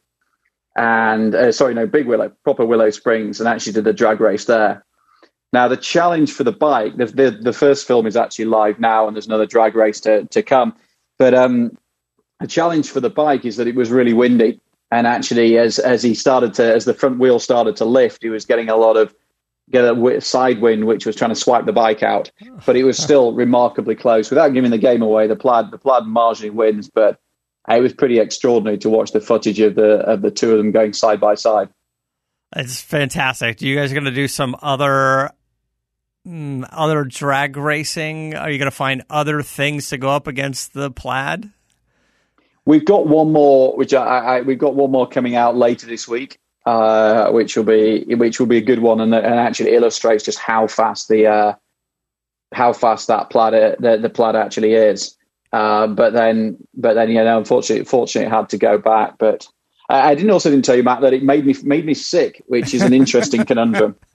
and, 0.76 1.34
uh, 1.34 1.52
sorry, 1.52 1.74
no, 1.74 1.86
Big 1.86 2.06
Willow, 2.06 2.32
proper 2.42 2.64
Willow 2.64 2.90
Springs, 2.90 3.38
and 3.38 3.48
actually 3.48 3.74
did 3.74 3.86
a 3.86 3.92
drag 3.92 4.20
race 4.20 4.46
there. 4.46 4.84
Now, 5.52 5.68
the 5.68 5.76
challenge 5.76 6.32
for 6.32 6.42
the 6.42 6.52
bike, 6.52 6.96
the, 6.96 7.06
the, 7.06 7.30
the 7.30 7.52
first 7.52 7.86
film 7.86 8.06
is 8.06 8.16
actually 8.16 8.46
live 8.46 8.80
now, 8.80 9.06
and 9.06 9.14
there's 9.14 9.26
another 9.26 9.46
drag 9.46 9.76
race 9.76 10.00
to, 10.00 10.24
to 10.26 10.42
come. 10.42 10.74
But 11.16 11.32
um, 11.32 11.78
the 12.44 12.48
challenge 12.48 12.90
for 12.90 13.00
the 13.00 13.08
bike 13.08 13.46
is 13.46 13.56
that 13.56 13.66
it 13.66 13.74
was 13.74 13.90
really 13.90 14.12
windy, 14.12 14.60
and 14.90 15.06
actually, 15.06 15.56
as 15.56 15.78
as 15.78 16.02
he 16.02 16.14
started 16.14 16.52
to, 16.54 16.74
as 16.74 16.84
the 16.84 16.92
front 16.92 17.18
wheel 17.18 17.38
started 17.38 17.74
to 17.76 17.86
lift, 17.86 18.22
he 18.22 18.28
was 18.28 18.44
getting 18.44 18.68
a 18.68 18.76
lot 18.76 18.98
of 18.98 19.14
get 19.70 19.82
a 19.82 20.20
side 20.20 20.60
wind, 20.60 20.84
which 20.84 21.06
was 21.06 21.16
trying 21.16 21.30
to 21.30 21.34
swipe 21.34 21.64
the 21.64 21.72
bike 21.72 22.02
out. 22.02 22.30
But 22.66 22.76
it 22.76 22.84
was 22.84 22.98
still 22.98 23.32
remarkably 23.32 23.94
close. 23.94 24.28
Without 24.28 24.52
giving 24.52 24.70
the 24.70 24.76
game 24.76 25.00
away, 25.00 25.26
the 25.26 25.36
plaid 25.36 25.70
the 25.70 25.78
plaid 25.78 26.02
marginally 26.02 26.50
wins, 26.50 26.90
but 26.90 27.18
it 27.66 27.80
was 27.80 27.94
pretty 27.94 28.18
extraordinary 28.18 28.76
to 28.76 28.90
watch 28.90 29.12
the 29.12 29.22
footage 29.22 29.58
of 29.60 29.74
the 29.74 30.00
of 30.00 30.20
the 30.20 30.30
two 30.30 30.50
of 30.52 30.58
them 30.58 30.70
going 30.70 30.92
side 30.92 31.20
by 31.20 31.36
side. 31.36 31.70
It's 32.54 32.78
fantastic. 32.78 33.56
Do 33.56 33.66
you 33.66 33.74
guys 33.74 33.90
are 33.90 33.94
going 33.94 34.04
to 34.04 34.10
do 34.10 34.28
some 34.28 34.54
other 34.60 35.30
mm, 36.28 36.68
other 36.70 37.04
drag 37.04 37.56
racing? 37.56 38.34
Are 38.34 38.50
you 38.50 38.58
going 38.58 38.70
to 38.70 38.76
find 38.76 39.02
other 39.08 39.40
things 39.40 39.88
to 39.88 39.96
go 39.96 40.10
up 40.10 40.26
against 40.26 40.74
the 40.74 40.90
plaid? 40.90 41.50
We've 42.66 42.84
got 42.84 43.06
one 43.06 43.32
more, 43.32 43.76
which 43.76 43.92
I, 43.92 44.18
I, 44.18 44.40
we've 44.40 44.58
got 44.58 44.74
one 44.74 44.90
more 44.90 45.06
coming 45.08 45.36
out 45.36 45.56
later 45.56 45.86
this 45.86 46.08
week, 46.08 46.38
uh, 46.64 47.30
which 47.30 47.56
will 47.56 47.64
be 47.64 48.04
which 48.14 48.40
will 48.40 48.46
be 48.46 48.56
a 48.56 48.62
good 48.62 48.78
one, 48.78 49.00
and, 49.00 49.14
and 49.14 49.34
actually 49.34 49.74
illustrates 49.74 50.24
just 50.24 50.38
how 50.38 50.66
fast 50.66 51.08
the 51.08 51.26
uh, 51.26 51.54
how 52.52 52.72
fast 52.72 53.08
that 53.08 53.30
plaid 53.30 53.76
the, 53.80 53.98
the 53.98 54.08
plaid 54.10 54.36
actually 54.36 54.72
is. 54.72 55.16
Uh, 55.52 55.86
but 55.86 56.12
then, 56.12 56.56
but 56.74 56.94
then, 56.94 57.08
you 57.08 57.14
know, 57.14 57.38
unfortunately, 57.38 57.84
fortunately, 57.84 58.26
it 58.26 58.34
had 58.34 58.48
to 58.48 58.58
go 58.58 58.76
back. 58.76 59.18
But 59.18 59.46
I, 59.88 60.10
I 60.10 60.14
didn't 60.14 60.30
also 60.30 60.50
didn't 60.50 60.64
tell 60.64 60.74
you, 60.74 60.82
Matt, 60.82 61.02
that 61.02 61.12
it 61.12 61.22
made 61.22 61.46
me 61.46 61.54
made 61.62 61.84
me 61.84 61.94
sick, 61.94 62.42
which 62.46 62.74
is 62.74 62.82
an 62.82 62.92
interesting 62.92 63.44
conundrum. 63.44 63.96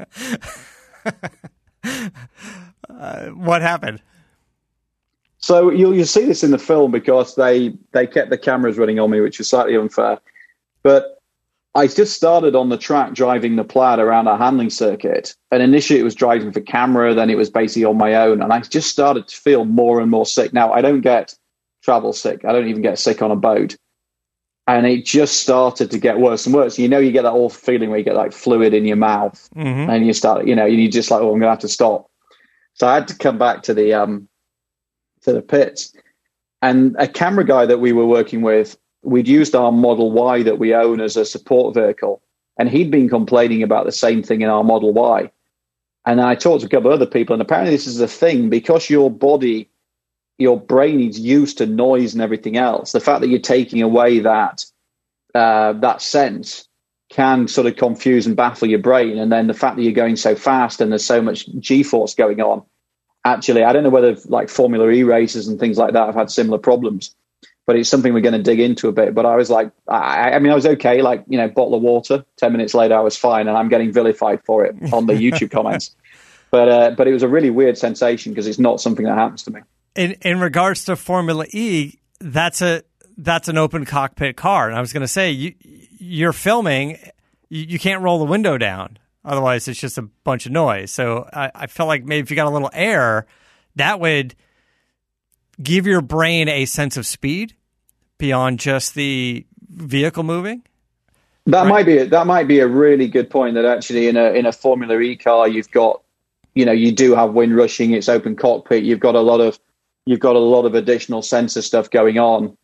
Uh, 2.90 3.28
what 3.28 3.62
happened? 3.62 4.02
So 5.40 5.72
you'll 5.72 5.96
you 5.96 6.06
see 6.06 6.26
this 6.26 6.44
in 6.44 6.52
the 6.52 6.58
film 6.58 6.92
because 6.92 7.36
they 7.36 7.74
they 7.92 8.06
kept 8.06 8.30
the 8.30 8.38
cameras 8.38 8.78
running 8.78 9.00
on 9.00 9.10
me, 9.10 9.22
which 9.22 9.38
was 9.38 9.50
slightly 9.50 9.76
unfair. 9.76 10.20
But 10.84 11.20
I 11.76 11.88
just 11.88 12.16
started 12.16 12.56
on 12.56 12.70
the 12.70 12.78
track 12.78 13.14
driving 13.14 13.56
the 13.56 13.64
plaid 13.64 14.00
around 14.00 14.28
our 14.28 14.38
handling 14.38 14.70
circuit, 14.70 15.36
and 15.52 15.64
initially 15.64 16.00
it 16.00 16.04
was 16.04 16.16
driving 16.16 16.52
for 16.52 16.62
camera, 16.62 17.14
then 17.14 17.30
it 17.30 17.38
was 17.38 17.50
basically 17.50 17.86
on 17.86 17.98
my 17.98 18.16
own, 18.16 18.42
and 18.42 18.52
I 18.52 18.60
just 18.62 18.90
started 18.90 19.28
to 19.28 19.36
feel 19.36 19.66
more 19.66 20.02
and 20.02 20.12
more 20.12 20.26
sick. 20.26 20.52
Now 20.52 20.74
I 20.74 20.82
don't 20.82 21.02
get 21.02 21.36
travel 21.84 22.12
sick; 22.12 22.44
I 22.44 22.52
don't 22.52 22.68
even 22.68 22.82
get 22.82 23.00
sick 23.00 23.22
on 23.22 23.32
a 23.32 23.36
boat, 23.36 23.78
and 24.68 24.86
it 24.86 25.06
just 25.06 25.38
started 25.38 25.90
to 25.92 26.00
get 26.00 26.20
worse 26.20 26.46
and 26.46 26.54
worse. 26.54 26.78
You 26.78 26.90
know, 26.90 27.00
you 27.00 27.12
get 27.12 27.24
that 27.24 27.32
awful 27.32 27.50
feeling 27.50 27.90
where 27.90 28.00
you 28.00 28.06
get 28.06 28.16
like 28.16 28.34
fluid 28.34 28.74
in 28.74 28.86
your 28.86 28.98
mouth, 28.98 29.50
mm-hmm. 29.56 29.90
and 29.90 30.06
you 30.06 30.14
start, 30.14 30.48
you 30.48 30.56
know, 30.56 30.66
and 30.66 30.76
you 30.76 30.92
just 30.92 31.10
like, 31.12 31.22
oh, 31.22 31.32
I'm 31.32 31.40
gonna 31.40 31.52
have 31.52 31.60
to 31.60 31.70
stop. 31.70 32.10
So 32.74 32.88
I 32.88 32.96
had 32.96 33.08
to 33.10 33.18
come 33.18 33.38
back 33.38 33.64
to 33.64 33.74
the 33.74 33.94
um, 33.94 34.29
to 35.24 35.34
the 35.34 35.42
pits. 35.42 35.94
And 36.62 36.96
a 37.00 37.08
camera 37.08 37.46
guy 37.46 37.66
that 37.66 37.80
we 37.80 37.94
were 37.94 38.06
working 38.06 38.42
with, 38.42 38.78
we'd 39.04 39.28
used 39.28 39.56
our 39.56 39.72
Model 39.72 40.12
Y 40.12 40.44
that 40.44 40.60
we 40.60 40.74
own 40.74 41.00
as 41.00 41.16
a 41.16 41.26
support 41.26 41.74
vehicle. 41.74 42.22
And 42.58 42.70
he'd 42.70 42.92
been 42.92 43.08
complaining 43.08 43.64
about 43.64 43.86
the 43.86 43.92
same 43.92 44.22
thing 44.22 44.42
in 44.42 44.50
our 44.50 44.64
Model 44.64 44.92
Y. 44.92 45.32
And 46.06 46.22
I 46.22 46.36
talked 46.36 46.62
to 46.62 46.68
a 46.68 46.70
couple 46.70 46.92
of 46.92 46.96
other 46.96 47.10
people, 47.10 47.34
and 47.34 47.42
apparently 47.42 47.74
this 47.74 47.88
is 47.88 48.02
a 48.02 48.08
thing 48.08 48.50
because 48.50 48.90
your 48.90 49.12
body, 49.12 49.70
your 50.38 50.60
brain 50.60 51.02
is 51.02 51.20
used 51.20 51.58
to 51.60 51.66
noise 51.66 52.14
and 52.14 52.22
everything 52.22 52.58
else. 52.58 52.92
The 52.92 53.00
fact 53.00 53.22
that 53.22 53.28
you're 53.28 53.40
taking 53.40 53.82
away 53.82 54.20
that 54.20 54.66
uh, 55.36 55.74
that 55.74 56.02
sense 56.02 56.68
can 57.10 57.48
sort 57.48 57.68
of 57.68 57.76
confuse 57.76 58.26
and 58.26 58.36
baffle 58.36 58.68
your 58.68 58.80
brain. 58.80 59.18
And 59.18 59.32
then 59.32 59.48
the 59.48 59.54
fact 59.54 59.76
that 59.76 59.84
you're 59.84 59.92
going 59.94 60.16
so 60.16 60.36
fast 60.36 60.82
and 60.82 60.92
there's 60.92 61.06
so 61.06 61.22
much 61.22 61.48
G 61.60 61.84
force 61.84 62.14
going 62.14 62.42
on 62.42 62.64
actually, 63.24 63.64
I 63.64 63.74
don't 63.74 63.84
know 63.84 63.90
whether 63.90 64.18
like 64.26 64.50
Formula 64.50 64.90
E 64.90 65.04
races 65.04 65.48
and 65.48 65.60
things 65.60 65.78
like 65.78 65.94
that 65.94 66.08
have 66.08 66.16
had 66.16 66.32
similar 66.32 66.58
problems, 66.58 67.16
but 67.66 67.76
it's 67.76 67.90
something 67.90 68.14
we're 68.14 68.22
going 68.22 68.34
to 68.34 68.42
dig 68.42 68.60
into 68.60 68.88
a 68.88 68.92
bit. 68.92 69.14
But 69.14 69.26
I 69.26 69.36
was 69.36 69.50
like, 69.50 69.72
I, 69.88 70.32
I 70.32 70.40
mean, 70.40 70.52
I 70.52 70.56
was 70.56 70.66
okay, 70.66 71.02
like, 71.02 71.24
you 71.28 71.38
know, 71.38 71.48
bottle 71.48 71.76
of 71.76 71.82
water. 71.82 72.26
10 72.38 72.52
minutes 72.52 72.74
later, 72.74 72.96
I 72.96 73.02
was 73.02 73.16
fine, 73.18 73.48
and 73.48 73.58
I'm 73.58 73.70
getting 73.70 73.92
vilified 73.92 74.44
for 74.46 74.66
it 74.66 74.76
on 74.94 75.06
the 75.06 75.14
YouTube 75.14 75.52
comments. 75.52 75.96
But, 76.52 76.70
uh, 76.70 76.92
but 76.92 77.08
it 77.08 77.14
was 77.14 77.24
a 77.24 77.28
really 77.28 77.52
weird 77.52 77.78
sensation 77.78 78.32
because 78.32 78.48
it's 78.48 78.60
not 78.60 78.82
something 78.82 79.06
that 79.06 79.18
happens 79.18 79.44
to 79.44 79.52
me. 79.52 79.62
In, 79.96 80.14
in 80.22 80.40
regards 80.40 80.86
to 80.86 80.96
Formula 80.96 81.46
E, 81.52 82.00
that's 82.20 82.62
a 82.62 82.84
that's 83.18 83.50
an 83.50 83.58
open 83.58 83.86
cockpit 83.86 84.38
car, 84.38 84.68
and 84.68 84.78
I 84.78 84.82
was 84.82 84.94
going 84.94 85.02
to 85.02 85.08
say 85.08 85.32
you 85.32 85.54
you're 86.00 86.34
filming, 86.34 86.98
you, 87.50 87.64
you 87.64 87.80
can't 87.80 88.02
roll 88.02 88.20
the 88.20 88.26
window 88.26 88.58
down. 88.58 88.98
Otherwise, 89.30 89.68
it's 89.68 89.80
just 89.80 90.00
a 90.00 90.02
bunch 90.02 90.48
of 90.48 90.52
noise. 90.52 90.92
So 90.92 91.30
I, 91.32 91.52
I 91.54 91.68
felt 91.68 91.88
like 91.88 92.04
maybe 92.04 92.24
if 92.24 92.32
you 92.32 92.36
got 92.36 92.48
a 92.48 92.50
little 92.50 92.72
air, 92.74 93.28
that 93.76 94.00
would 94.00 94.34
give 95.62 95.86
your 95.86 96.02
brain 96.02 96.50
a 96.50 96.66
sense 96.66 96.98
of 96.98 97.06
speed 97.06 97.54
beyond 98.18 98.60
just 98.60 98.96
the 98.96 99.46
vehicle 99.70 100.24
moving. 100.24 100.64
That 101.46 101.62
right? 101.62 101.70
might 101.70 101.86
be 101.86 101.98
a, 102.00 102.06
that 102.08 102.26
might 102.26 102.48
be 102.48 102.60
a 102.60 102.68
really 102.68 103.08
good 103.08 103.30
point. 103.30 103.54
That 103.54 103.66
actually 103.66 104.08
in 104.08 104.18
a 104.18 104.32
in 104.32 104.48
a 104.48 104.52
Formula 104.52 105.00
E 105.00 105.16
car, 105.16 105.48
you've 105.48 105.70
got 105.70 106.02
you 106.56 106.66
know 106.66 106.72
you 106.72 106.92
do 106.92 107.14
have 107.14 107.34
wind 107.34 107.56
rushing. 107.56 107.94
It's 107.94 108.10
open 108.10 108.36
cockpit. 108.36 108.84
You've 108.84 109.00
got 109.00 109.14
a 109.14 109.22
lot 109.22 109.42
of 109.42 109.60
you've 110.08 110.20
got 110.20 110.36
a 110.36 110.40
lot 110.40 110.66
of 110.66 110.74
additional 110.74 111.22
sensor 111.22 111.62
stuff 111.62 111.92
going 111.92 112.18
on. 112.18 112.58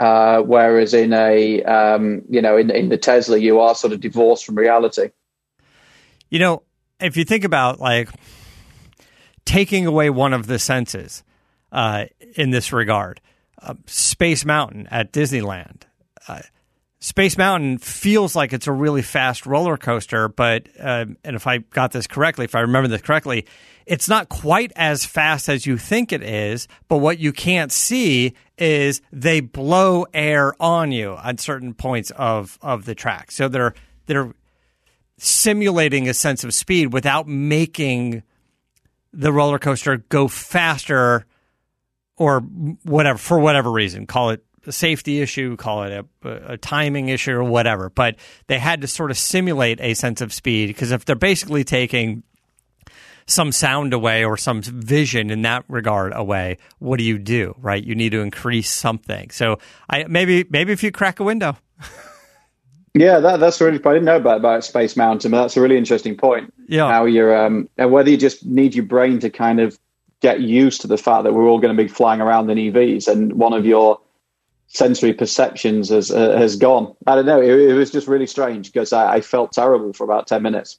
Uh, 0.00 0.42
whereas 0.42 0.94
in 0.94 1.12
a 1.12 1.62
um, 1.62 2.22
you 2.28 2.42
know 2.42 2.56
in 2.56 2.70
in 2.70 2.88
the 2.88 2.98
Tesla, 2.98 3.38
you 3.38 3.60
are 3.60 3.76
sort 3.76 3.92
of 3.92 4.00
divorced 4.00 4.44
from 4.44 4.56
reality. 4.56 5.10
You 6.32 6.38
know, 6.38 6.62
if 6.98 7.18
you 7.18 7.24
think 7.24 7.44
about 7.44 7.78
like 7.78 8.08
taking 9.44 9.86
away 9.86 10.08
one 10.08 10.32
of 10.32 10.46
the 10.46 10.58
senses 10.58 11.22
uh, 11.70 12.06
in 12.36 12.50
this 12.50 12.72
regard. 12.72 13.20
Uh, 13.60 13.74
Space 13.84 14.46
Mountain 14.46 14.88
at 14.90 15.12
Disneyland. 15.12 15.82
Uh, 16.26 16.40
Space 17.00 17.36
Mountain 17.36 17.78
feels 17.78 18.34
like 18.34 18.54
it's 18.54 18.66
a 18.66 18.72
really 18.72 19.02
fast 19.02 19.44
roller 19.44 19.76
coaster, 19.76 20.28
but 20.28 20.68
uh, 20.80 21.04
and 21.22 21.36
if 21.36 21.46
I 21.46 21.58
got 21.58 21.92
this 21.92 22.06
correctly, 22.06 22.46
if 22.46 22.54
I 22.54 22.60
remember 22.60 22.88
this 22.88 23.02
correctly, 23.02 23.44
it's 23.84 24.08
not 24.08 24.30
quite 24.30 24.72
as 24.74 25.04
fast 25.04 25.50
as 25.50 25.66
you 25.66 25.76
think 25.76 26.12
it 26.12 26.22
is. 26.22 26.66
But 26.88 26.98
what 26.98 27.18
you 27.18 27.32
can't 27.32 27.70
see 27.70 28.32
is 28.56 29.02
they 29.12 29.40
blow 29.40 30.06
air 30.14 30.54
on 30.62 30.92
you 30.92 31.18
at 31.22 31.40
certain 31.40 31.74
points 31.74 32.10
of 32.12 32.58
of 32.62 32.86
the 32.86 32.94
track. 32.94 33.32
So 33.32 33.48
they're 33.48 33.74
they're 34.06 34.32
simulating 35.22 36.08
a 36.08 36.14
sense 36.14 36.42
of 36.42 36.52
speed 36.52 36.92
without 36.92 37.28
making 37.28 38.24
the 39.12 39.32
roller 39.32 39.58
coaster 39.58 39.98
go 40.08 40.26
faster 40.26 41.26
or 42.16 42.40
whatever 42.40 43.18
for 43.18 43.38
whatever 43.38 43.70
reason. 43.70 44.06
Call 44.06 44.30
it 44.30 44.44
a 44.66 44.72
safety 44.72 45.20
issue, 45.20 45.56
call 45.56 45.84
it 45.84 46.06
a, 46.24 46.52
a, 46.52 46.56
timing 46.56 47.08
issue 47.08 47.32
or 47.32 47.44
whatever. 47.44 47.88
But 47.88 48.16
they 48.48 48.58
had 48.58 48.80
to 48.80 48.88
sort 48.88 49.12
of 49.12 49.18
simulate 49.18 49.80
a 49.80 49.94
sense 49.94 50.20
of 50.20 50.32
speed 50.32 50.68
because 50.68 50.90
if 50.90 51.04
they're 51.04 51.14
basically 51.14 51.62
taking 51.62 52.24
some 53.26 53.52
sound 53.52 53.92
away 53.92 54.24
or 54.24 54.36
some 54.36 54.60
vision 54.60 55.30
in 55.30 55.42
that 55.42 55.64
regard 55.68 56.12
away, 56.16 56.58
what 56.80 56.98
do 56.98 57.04
you 57.04 57.18
do? 57.18 57.54
Right? 57.58 57.82
You 57.82 57.94
need 57.94 58.10
to 58.10 58.20
increase 58.20 58.70
something. 58.70 59.30
So 59.30 59.58
I 59.88 60.04
maybe 60.04 60.44
maybe 60.50 60.72
if 60.72 60.82
you 60.82 60.90
crack 60.90 61.20
a 61.20 61.24
window. 61.24 61.56
yeah, 62.94 63.20
that, 63.20 63.40
that's 63.40 63.60
really. 63.60 63.78
I 63.78 63.92
didn't 63.92 64.04
know 64.04 64.16
about 64.16 64.38
about 64.38 64.64
Space 64.64 64.96
Mountain, 64.96 65.30
but 65.30 65.42
that's 65.42 65.56
a 65.56 65.60
really 65.60 65.78
interesting 65.78 66.16
point. 66.16 66.52
Yeah, 66.68 66.88
how 66.88 67.06
you're 67.06 67.34
um, 67.34 67.68
and 67.78 67.90
whether 67.90 68.10
you 68.10 68.16
just 68.16 68.44
need 68.44 68.74
your 68.74 68.84
brain 68.84 69.18
to 69.20 69.30
kind 69.30 69.60
of 69.60 69.78
get 70.20 70.40
used 70.40 70.82
to 70.82 70.86
the 70.86 70.98
fact 70.98 71.24
that 71.24 71.32
we're 71.32 71.48
all 71.48 71.58
going 71.58 71.76
to 71.76 71.82
be 71.82 71.88
flying 71.88 72.20
around 72.20 72.50
in 72.50 72.58
EVs, 72.58 73.08
and 73.08 73.32
one 73.34 73.54
of 73.54 73.64
your 73.64 74.00
sensory 74.68 75.12
perceptions 75.14 75.88
has 75.88 76.10
uh, 76.10 76.36
has 76.36 76.56
gone. 76.56 76.94
I 77.06 77.14
don't 77.14 77.26
know. 77.26 77.40
It, 77.40 77.70
it 77.70 77.74
was 77.74 77.90
just 77.90 78.08
really 78.08 78.26
strange 78.26 78.72
because 78.72 78.92
I, 78.92 79.14
I, 79.14 79.20
felt 79.20 79.52
terrible 79.52 79.92
for 79.92 80.04
about 80.04 80.26
ten 80.26 80.42
minutes. 80.42 80.78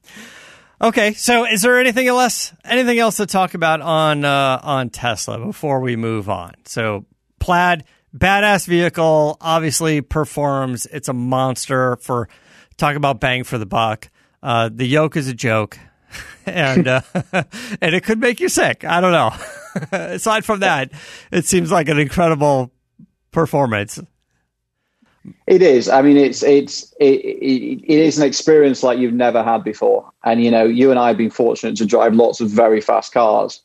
okay, 0.82 1.12
so 1.14 1.46
is 1.46 1.62
there 1.62 1.78
anything 1.78 2.08
else 2.08 2.52
anything 2.64 2.98
else 2.98 3.16
to 3.16 3.26
talk 3.26 3.54
about 3.54 3.80
on 3.80 4.24
uh, 4.24 4.60
on 4.62 4.90
Tesla 4.90 5.38
before 5.38 5.80
we 5.80 5.96
move 5.96 6.28
on? 6.28 6.54
So 6.64 7.06
Plaid, 7.38 7.84
badass 8.16 8.66
vehicle, 8.66 9.36
obviously 9.40 10.00
performs. 10.00 10.86
It's 10.86 11.08
a 11.08 11.12
monster 11.12 11.96
for 11.96 12.28
talk 12.76 12.96
about 12.96 13.20
bang 13.20 13.44
for 13.44 13.58
the 13.58 13.66
buck. 13.66 14.08
Uh, 14.42 14.70
the 14.72 14.86
yoke 14.86 15.16
is 15.16 15.28
a 15.28 15.34
joke. 15.34 15.78
and 16.46 16.86
uh, 16.88 17.00
and 17.32 17.94
it 17.94 18.04
could 18.04 18.20
make 18.20 18.40
you 18.40 18.48
sick. 18.48 18.84
I 18.84 19.00
don't 19.00 19.12
know. 19.12 19.32
Aside 19.92 20.44
from 20.44 20.60
that, 20.60 20.92
it 21.30 21.44
seems 21.44 21.70
like 21.70 21.88
an 21.88 21.98
incredible 21.98 22.72
performance. 23.32 24.00
It 25.46 25.62
is. 25.62 25.88
I 25.88 26.02
mean, 26.02 26.16
it's 26.16 26.42
it's 26.42 26.94
it, 27.00 27.20
it, 27.20 27.84
it 27.84 27.98
is 27.98 28.18
an 28.18 28.26
experience 28.26 28.82
like 28.82 28.98
you've 28.98 29.12
never 29.12 29.42
had 29.42 29.64
before. 29.64 30.10
And 30.24 30.42
you 30.42 30.50
know, 30.50 30.64
you 30.64 30.90
and 30.90 30.98
I 30.98 31.08
have 31.08 31.18
been 31.18 31.30
fortunate 31.30 31.76
to 31.78 31.86
drive 31.86 32.14
lots 32.14 32.40
of 32.40 32.48
very 32.48 32.80
fast 32.80 33.12
cars, 33.12 33.60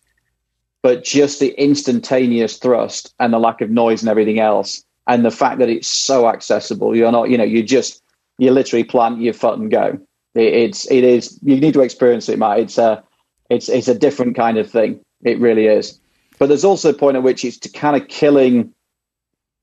but 0.83 1.03
just 1.03 1.39
the 1.39 1.49
instantaneous 1.61 2.57
thrust 2.57 3.13
and 3.19 3.33
the 3.33 3.39
lack 3.39 3.61
of 3.61 3.69
noise 3.69 4.01
and 4.01 4.09
everything 4.09 4.39
else, 4.39 4.83
and 5.07 5.25
the 5.25 5.31
fact 5.31 5.59
that 5.59 5.69
it's 5.69 5.87
so 5.87 6.27
accessible. 6.27 6.95
You're 6.95 7.11
not, 7.11 7.29
you 7.29 7.37
know, 7.37 7.43
you 7.43 7.63
just 7.63 8.01
you 8.37 8.51
literally 8.51 8.83
plant 8.83 9.21
your 9.21 9.33
foot 9.33 9.59
and 9.59 9.69
go. 9.69 9.99
It, 10.35 10.53
it's 10.53 10.89
it 10.89 11.03
is. 11.03 11.39
You 11.43 11.59
need 11.59 11.73
to 11.73 11.81
experience 11.81 12.29
it, 12.29 12.39
Matt. 12.39 12.59
It's 12.59 12.77
a 12.77 13.03
it's 13.49 13.69
it's 13.69 13.87
a 13.87 13.95
different 13.95 14.35
kind 14.35 14.57
of 14.57 14.69
thing. 14.69 15.01
It 15.23 15.39
really 15.39 15.67
is. 15.67 15.99
But 16.39 16.47
there's 16.47 16.65
also 16.65 16.89
a 16.89 16.93
point 16.93 17.17
at 17.17 17.23
which 17.23 17.45
it's 17.45 17.59
kind 17.71 17.95
of 17.95 18.07
killing 18.07 18.73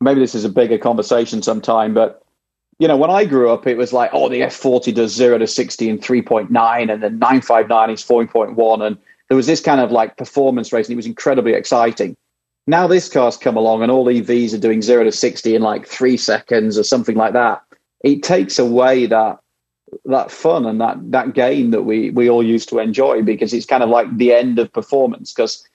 maybe 0.00 0.20
this 0.20 0.34
is 0.34 0.44
a 0.44 0.48
bigger 0.48 0.78
conversation 0.78 1.42
sometime, 1.42 1.94
but 1.94 2.22
you 2.78 2.86
know, 2.86 2.96
when 2.96 3.10
I 3.10 3.24
grew 3.24 3.50
up, 3.50 3.66
it 3.66 3.76
was 3.76 3.92
like, 3.92 4.10
oh, 4.12 4.28
the 4.28 4.42
F40 4.42 4.94
does 4.94 5.12
zero 5.12 5.38
to 5.38 5.48
60 5.48 5.88
in 5.88 5.98
3.9, 5.98 6.92
and 6.92 7.02
then 7.02 7.18
959 7.18 7.90
is 7.90 8.04
4.1. 8.04 8.86
And 8.86 8.98
there 9.28 9.36
was 9.36 9.46
this 9.46 9.60
kind 9.60 9.80
of 9.80 9.90
like 9.90 10.16
performance 10.16 10.72
race, 10.72 10.86
and 10.86 10.92
it 10.92 10.96
was 10.96 11.06
incredibly 11.06 11.52
exciting. 11.52 12.16
Now 12.66 12.86
this 12.86 13.08
car's 13.08 13.36
come 13.36 13.56
along, 13.56 13.82
and 13.82 13.90
all 13.90 14.06
EVs 14.06 14.54
are 14.54 14.58
doing 14.58 14.82
zero 14.82 15.04
to 15.04 15.12
60 15.12 15.54
in 15.54 15.62
like 15.62 15.86
three 15.86 16.16
seconds 16.16 16.78
or 16.78 16.82
something 16.82 17.16
like 17.16 17.32
that. 17.32 17.62
It 18.04 18.22
takes 18.22 18.58
away 18.58 19.06
that 19.06 19.38
that 20.04 20.30
fun 20.30 20.66
and 20.66 20.80
that 20.80 20.96
that 21.10 21.32
game 21.32 21.70
that 21.70 21.82
we 21.82 22.10
we 22.10 22.28
all 22.28 22.42
used 22.42 22.68
to 22.68 22.78
enjoy 22.78 23.22
because 23.22 23.52
it's 23.54 23.66
kind 23.66 23.82
of 23.82 23.88
like 23.88 24.16
the 24.16 24.32
end 24.32 24.58
of 24.58 24.72
performance 24.72 25.32
because 25.32 25.66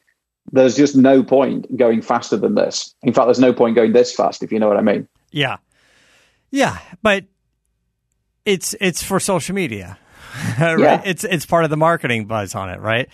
there's 0.52 0.76
just 0.76 0.96
no 0.96 1.24
point 1.24 1.76
going 1.78 2.02
faster 2.02 2.38
than 2.38 2.56
this. 2.56 2.94
In 3.02 3.14
fact, 3.14 3.28
there's 3.28 3.40
no 3.40 3.54
point 3.54 3.76
going 3.76 3.94
this 3.94 4.14
fast, 4.14 4.44
if 4.44 4.52
you 4.52 4.60
know 4.60 4.68
what 4.68 4.78
I 4.78 4.82
mean. 4.82 5.08
Yeah. 5.32 5.58
Yeah. 6.52 6.78
But 7.02 7.26
it's 8.46 8.76
it's 8.80 9.02
for 9.02 9.20
social 9.20 9.56
media. 9.56 9.98
right? 10.60 10.80
Yeah. 10.80 11.02
It's 11.06 11.24
it's 11.24 11.46
part 11.46 11.64
of 11.64 11.70
the 11.70 11.78
marketing 11.78 12.26
buzz 12.26 12.56
on 12.56 12.70
it, 12.70 12.80
right? 12.80 13.10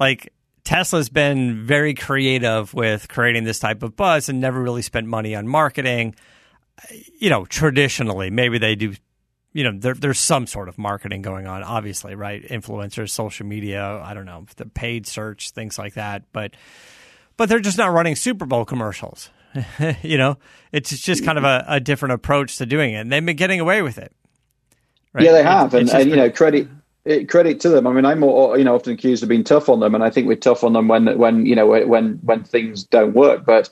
Like 0.00 0.32
Tesla's 0.64 1.10
been 1.10 1.64
very 1.64 1.94
creative 1.94 2.74
with 2.74 3.08
creating 3.08 3.44
this 3.44 3.60
type 3.60 3.82
of 3.82 3.94
buzz 3.94 4.28
and 4.28 4.40
never 4.40 4.60
really 4.60 4.82
spent 4.82 5.06
money 5.06 5.36
on 5.36 5.46
marketing. 5.46 6.16
You 7.18 7.30
know, 7.30 7.44
traditionally, 7.44 8.30
maybe 8.30 8.58
they 8.58 8.74
do 8.74 8.94
you 9.52 9.64
know, 9.64 9.72
there, 9.76 9.94
there's 9.94 10.18
some 10.18 10.46
sort 10.46 10.68
of 10.68 10.78
marketing 10.78 11.22
going 11.22 11.46
on, 11.46 11.62
obviously, 11.62 12.14
right? 12.14 12.42
Influencers, 12.42 13.10
social 13.10 13.46
media, 13.46 13.84
I 13.84 14.14
don't 14.14 14.26
know, 14.26 14.46
the 14.56 14.66
paid 14.66 15.06
search, 15.06 15.50
things 15.50 15.78
like 15.78 15.94
that. 15.94 16.22
But 16.32 16.54
but 17.36 17.48
they're 17.48 17.58
just 17.58 17.78
not 17.78 17.92
running 17.92 18.16
Super 18.16 18.46
Bowl 18.46 18.64
commercials. 18.64 19.30
you 20.02 20.18
know, 20.18 20.38
it's 20.70 20.96
just 20.96 21.24
kind 21.24 21.38
of 21.38 21.44
a, 21.44 21.64
a, 21.66 21.80
different 21.80 22.12
approach 22.12 22.58
to 22.58 22.66
doing 22.66 22.94
it, 22.94 22.98
and 22.98 23.10
they've 23.10 23.24
been 23.24 23.34
getting 23.34 23.58
away 23.58 23.82
with 23.82 23.98
it. 23.98 24.12
Right? 25.12 25.24
Yeah, 25.24 25.32
they 25.32 25.42
have, 25.42 25.74
and, 25.74 25.90
and 25.90 26.08
you 26.08 26.14
know, 26.14 26.30
credit 26.30 26.68
credit 27.28 27.60
to 27.60 27.68
them. 27.68 27.86
I 27.86 27.92
mean, 27.92 28.04
I'm 28.04 28.20
more, 28.20 28.58
you 28.58 28.64
know 28.64 28.74
often 28.74 28.92
accused 28.92 29.22
of 29.22 29.28
being 29.28 29.44
tough 29.44 29.68
on 29.68 29.80
them, 29.80 29.94
and 29.94 30.04
I 30.04 30.10
think 30.10 30.26
we're 30.26 30.36
tough 30.36 30.64
on 30.64 30.72
them 30.72 30.88
when 30.88 31.18
when 31.18 31.46
you 31.46 31.54
know 31.54 31.66
when 31.66 32.14
when 32.22 32.44
things 32.44 32.84
don't 32.84 33.14
work. 33.14 33.44
But 33.44 33.70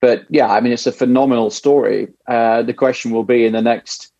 but 0.00 0.26
yeah, 0.28 0.48
I 0.48 0.60
mean, 0.60 0.72
it's 0.72 0.86
a 0.86 0.92
phenomenal 0.92 1.50
story. 1.50 2.08
Uh, 2.26 2.62
the 2.62 2.74
question 2.74 3.10
will 3.10 3.24
be 3.24 3.44
in 3.44 3.52
the 3.52 3.62
next 3.62 4.12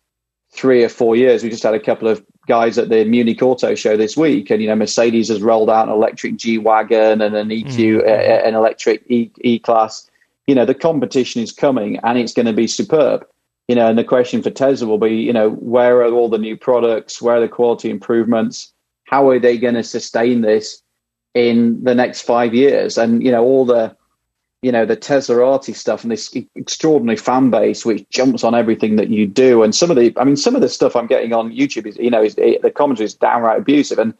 three 0.51 0.83
or 0.83 0.89
four 0.89 1.15
years. 1.15 1.43
We 1.43 1.49
just 1.49 1.63
had 1.63 1.73
a 1.73 1.79
couple 1.79 2.07
of 2.07 2.23
guys 2.47 2.77
at 2.77 2.89
the 2.89 3.05
Munich 3.05 3.41
Auto 3.41 3.75
Show 3.75 3.97
this 3.97 4.15
week, 4.15 4.49
and 4.49 4.61
you 4.61 4.67
know 4.67 4.75
Mercedes 4.75 5.29
has 5.29 5.41
rolled 5.41 5.69
out 5.69 5.87
an 5.87 5.93
electric 5.93 6.37
G 6.37 6.57
wagon 6.57 7.21
and 7.21 7.35
an 7.35 7.49
EQ, 7.49 8.01
mm. 8.01 8.01
uh, 8.01 8.47
an 8.47 8.55
electric 8.55 9.03
E 9.07 9.59
class. 9.59 10.09
You 10.47 10.55
know 10.55 10.65
the 10.65 10.75
competition 10.75 11.41
is 11.41 11.51
coming, 11.51 11.99
and 12.03 12.17
it's 12.17 12.33
going 12.33 12.45
to 12.45 12.53
be 12.53 12.67
superb. 12.67 13.25
You 13.67 13.75
know, 13.75 13.87
and 13.87 13.97
the 13.97 14.03
question 14.03 14.41
for 14.41 14.49
Tesla 14.49 14.87
will 14.87 14.97
be, 14.97 15.15
you 15.15 15.31
know, 15.31 15.51
where 15.51 16.01
are 16.01 16.11
all 16.11 16.29
the 16.29 16.37
new 16.37 16.57
products? 16.57 17.21
Where 17.21 17.37
are 17.37 17.41
the 17.41 17.47
quality 17.47 17.89
improvements? 17.89 18.73
How 19.05 19.29
are 19.29 19.39
they 19.39 19.57
going 19.57 19.75
to 19.75 19.83
sustain 19.83 20.41
this 20.41 20.81
in 21.33 21.83
the 21.83 21.95
next 21.95 22.21
five 22.21 22.53
years? 22.53 22.97
And 22.97 23.23
you 23.23 23.31
know, 23.31 23.43
all 23.43 23.65
the 23.65 23.95
you 24.61 24.71
know 24.71 24.85
the 24.85 24.97
Teslarati 24.97 25.75
stuff 25.75 26.03
and 26.03 26.11
this 26.11 26.33
extraordinary 26.55 27.17
fan 27.17 27.51
base 27.51 27.85
which 27.85 28.07
jumps 28.09 28.43
on 28.43 28.55
everything 28.55 28.95
that 28.97 29.09
you 29.09 29.27
do. 29.27 29.63
And 29.63 29.73
some 29.75 29.91
of 29.91 29.97
the, 29.97 30.13
I 30.17 30.23
mean, 30.23 30.37
some 30.37 30.55
of 30.55 30.61
the 30.61 30.69
stuff 30.69 30.95
I'm 30.95 31.07
getting 31.07 31.33
on 31.33 31.51
YouTube 31.51 31.85
is, 31.85 31.97
you 31.97 32.09
know, 32.09 32.23
is, 32.23 32.35
the 32.35 32.71
commentary 32.73 33.05
is 33.05 33.13
downright 33.13 33.59
abusive, 33.59 33.99
and 33.99 34.13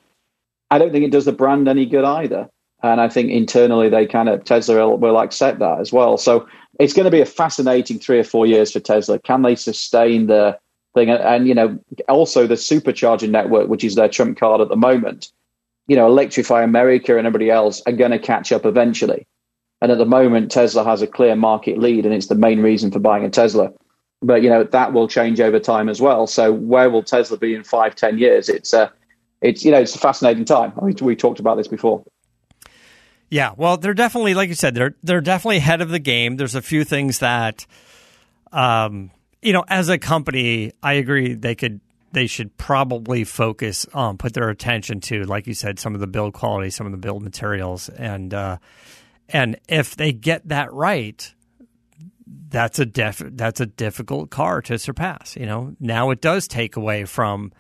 I 0.70 0.78
don't 0.78 0.92
think 0.92 1.06
it 1.06 1.12
does 1.12 1.26
the 1.26 1.32
brand 1.32 1.68
any 1.68 1.86
good 1.86 2.06
either. 2.06 2.50
And 2.84 3.00
I 3.00 3.08
think 3.08 3.32
internally 3.32 3.90
they 3.90 4.06
kind 4.06 4.28
of 4.28 4.44
Tesla 4.44 4.96
will 4.96 5.18
accept 5.20 5.60
that 5.60 5.80
as 5.80 5.94
well. 5.94 6.18
So 6.18 6.46
it's 6.80 6.94
going 6.94 7.06
to 7.06 7.12
be 7.12 7.22
a 7.22 7.26
fascinating 7.26 7.98
three 7.98 8.20
or 8.20 8.24
four 8.26 8.46
years 8.46 8.74
for 8.74 8.82
Tesla. 8.82 9.20
Can 9.20 9.42
they 9.42 9.56
sustain 9.56 10.28
the 10.28 10.60
thing? 10.94 11.10
And, 11.10 11.24
and 11.24 11.48
you 11.48 11.54
know, 11.54 11.80
also 12.10 12.46
the 12.46 12.56
supercharging 12.56 13.30
network, 13.30 13.70
which 13.70 13.86
is 13.86 13.96
their 13.96 14.10
trump 14.10 14.38
card 14.38 14.60
at 14.60 14.68
the 14.68 14.76
moment. 14.76 15.32
You 15.88 15.96
know, 15.96 16.08
Electrify 16.08 16.62
America 16.62 17.18
and 17.18 17.26
everybody 17.26 17.50
else 17.50 17.82
are 17.88 17.94
going 17.94 18.12
to 18.12 18.20
catch 18.20 18.52
up 18.52 18.66
eventually. 18.66 19.28
And 19.82 19.92
at 19.92 19.98
the 19.98 20.06
moment, 20.06 20.52
Tesla 20.52 20.84
has 20.86 21.02
a 21.02 21.08
clear 21.08 21.36
market 21.36 21.78
lead, 21.78 22.06
and 22.06 22.14
it's 22.14 22.28
the 22.28 22.36
main 22.36 22.62
reason 22.62 22.90
for 22.90 23.00
buying 23.00 23.26
a 23.26 23.30
Tesla. 23.30 23.70
But 24.22 24.42
you 24.42 24.50
know 24.50 24.64
that 24.64 24.94
will 24.94 25.10
change 25.10 25.42
over 25.42 25.60
time 25.60 25.90
as 25.90 26.00
well. 26.00 26.26
So 26.26 26.54
where 26.54 26.90
will 26.90 27.04
Tesla 27.04 27.38
be 27.38 27.54
in 27.54 27.66
five, 27.66 27.94
ten 27.96 28.18
years? 28.18 28.48
It's 28.48 28.72
a, 28.72 28.84
uh, 28.84 28.90
it's 29.42 29.66
you 29.66 29.72
know, 29.72 29.82
it's 29.82 29.94
a 29.94 30.00
fascinating 30.00 30.46
time. 30.46 30.72
We, 30.82 30.94
we 31.02 31.18
talked 31.18 31.42
about 31.42 31.58
this 31.58 31.68
before. 31.68 32.06
Yeah, 33.34 33.56
well, 33.58 33.78
they're 33.78 33.96
definitely, 33.96 34.36
like 34.36 34.50
you 34.50 34.54
said, 34.54 34.76
they're 34.76 34.94
they're 35.02 35.20
definitely 35.20 35.58
ahead 35.58 35.82
of 35.82 35.90
the 35.90 35.98
game. 35.98 36.38
There's 36.38 36.54
a 36.54 36.62
few 36.62 36.84
things 36.84 37.18
that, 37.18 37.66
um, 38.52 39.10
you 39.42 39.54
know, 39.54 39.66
as 39.68 39.90
a 39.90 39.98
company, 39.98 40.72
I 40.84 40.94
agree 40.94 41.34
they 41.34 41.56
could 41.56 41.82
they 42.12 42.28
should 42.28 42.56
probably 42.58 43.24
focus 43.24 43.88
on 43.92 44.20
put 44.20 44.36
their 44.36 44.50
attention 44.50 45.00
to, 45.00 45.24
like 45.24 45.48
you 45.48 45.56
said, 45.56 45.80
some 45.80 45.96
of 45.96 46.00
the 46.00 46.06
build 46.06 46.36
quality, 46.36 46.70
some 46.70 46.86
of 46.86 46.92
the 46.92 46.98
build 47.00 47.24
materials, 47.24 47.90
and 47.90 48.36
uh, 48.36 48.58
and 49.30 49.60
if 49.68 49.96
they 49.96 50.12
get 50.14 50.48
that 50.50 50.72
right, 50.72 51.34
that's 52.50 52.78
a 52.78 52.86
def- 52.86 53.32
that's 53.32 53.60
a 53.60 53.66
difficult 53.66 54.30
car 54.30 54.62
to 54.62 54.78
surpass. 54.78 55.36
You 55.36 55.48
know, 55.48 55.76
now 55.80 56.12
it 56.12 56.22
does 56.22 56.48
take 56.48 56.76
away 56.76 57.06
from 57.06 57.52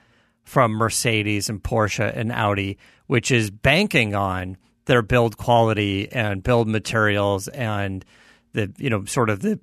from 0.43 0.73
Mercedes 0.73 1.49
and 1.49 1.63
Porsche 1.63 2.15
and 2.15 2.31
Audi, 2.31 2.77
which 3.07 3.31
is 3.31 3.49
banking 3.49 4.13
on 4.13 4.57
their 4.85 5.01
build 5.01 5.37
quality 5.37 6.11
and 6.11 6.43
build 6.43 6.67
materials 6.67 7.47
and 7.47 8.03
the 8.53 8.71
you 8.77 8.89
know 8.89 9.05
sort 9.05 9.29
of 9.29 9.41
the 9.41 9.59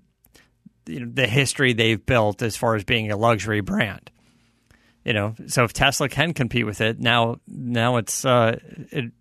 you 0.86 1.00
know 1.00 1.10
the 1.12 1.26
history 1.26 1.72
they've 1.72 2.04
built 2.04 2.42
as 2.42 2.56
far 2.56 2.74
as 2.74 2.84
being 2.84 3.10
a 3.10 3.16
luxury 3.16 3.60
brand. 3.60 4.10
You 5.04 5.14
know, 5.14 5.34
so 5.46 5.64
if 5.64 5.72
Tesla 5.72 6.10
can 6.10 6.34
compete 6.34 6.66
with 6.66 6.82
it 6.82 7.00
now, 7.00 7.40
now 7.48 7.96
it's 7.96 8.24
uh, 8.24 8.58
it, 8.90 9.12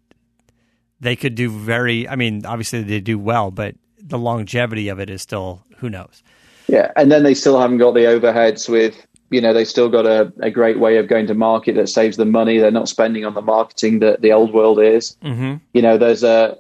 they 1.00 1.16
could 1.16 1.36
do 1.36 1.50
very. 1.50 2.08
I 2.08 2.16
mean, 2.16 2.46
obviously 2.46 2.84
they 2.84 3.00
do 3.00 3.18
well, 3.18 3.50
but 3.50 3.76
the 3.98 4.18
longevity 4.18 4.90
of 4.90 5.00
it 5.00 5.10
is 5.10 5.22
still 5.22 5.64
who 5.78 5.90
knows. 5.90 6.22
Yeah, 6.68 6.92
and 6.96 7.12
then 7.12 7.24
they 7.24 7.34
still 7.34 7.60
haven't 7.60 7.78
got 7.78 7.94
the 7.94 8.02
overheads 8.02 8.70
with 8.70 9.08
you 9.30 9.42
know 9.42 9.54
they've 9.54 9.68
still 9.68 9.90
got 9.90 10.06
a, 10.06 10.32
a 10.42 10.50
great 10.52 10.80
way 10.80 10.98
of 10.98 11.08
going 11.08 11.28
to 11.28 11.34
market 11.34 11.76
that 11.76 11.88
saves 11.90 12.18
them 12.18 12.32
money. 12.32 12.58
They're 12.58 12.72
not 12.72 12.90
spending 12.90 13.26
on 13.26 13.34
the 13.34 13.42
marketing 13.42 14.00
that 14.00 14.22
the 14.22 14.32
old 14.32 14.54
world 14.54 14.80
is. 14.82 15.16
Mm-hmm. 15.24 15.56
You 15.74 15.82
know, 15.82 15.98
there's 15.98 16.24
a 16.24 16.58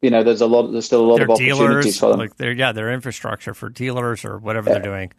you 0.00 0.10
know 0.10 0.22
there's 0.22 0.40
a 0.40 0.46
lot 0.46 0.70
there's 0.72 0.86
still 0.86 1.04
a 1.04 1.06
lot 1.06 1.16
Their 1.16 1.24
of 1.26 1.30
opportunities 1.30 1.58
dealers, 1.84 1.98
for 1.98 2.10
them. 2.10 2.18
like 2.18 2.36
their 2.36 2.52
yeah, 2.52 2.72
their 2.72 2.90
infrastructure 2.92 3.54
for 3.54 3.68
dealers 3.68 4.24
or 4.24 4.38
whatever 4.38 4.70
they're 4.70 4.80
doing. 4.80 5.12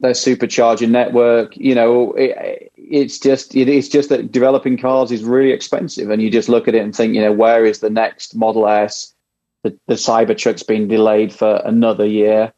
their 0.00 0.12
supercharging 0.12 0.90
network. 0.90 1.56
You 1.56 1.74
know, 1.74 2.12
it, 2.14 2.72
it's 2.76 3.18
just 3.18 3.54
it, 3.54 3.68
it's 3.68 3.88
just 3.88 4.08
that 4.08 4.32
developing 4.32 4.78
cars 4.78 5.12
is 5.12 5.22
really 5.22 5.52
expensive, 5.52 6.10
and 6.10 6.22
you 6.22 6.30
just 6.30 6.48
look 6.48 6.66
at 6.68 6.74
it 6.74 6.82
and 6.82 6.94
think, 6.94 7.14
you 7.14 7.20
know, 7.20 7.32
where 7.32 7.64
is 7.66 7.80
the 7.80 7.90
next 7.90 8.34
Model 8.34 8.66
S? 8.66 9.14
The, 9.62 9.78
the 9.86 9.94
Cybertruck's 9.94 10.62
been 10.62 10.88
delayed 10.88 11.34
for 11.34 11.56
another 11.66 12.06
year. 12.06 12.52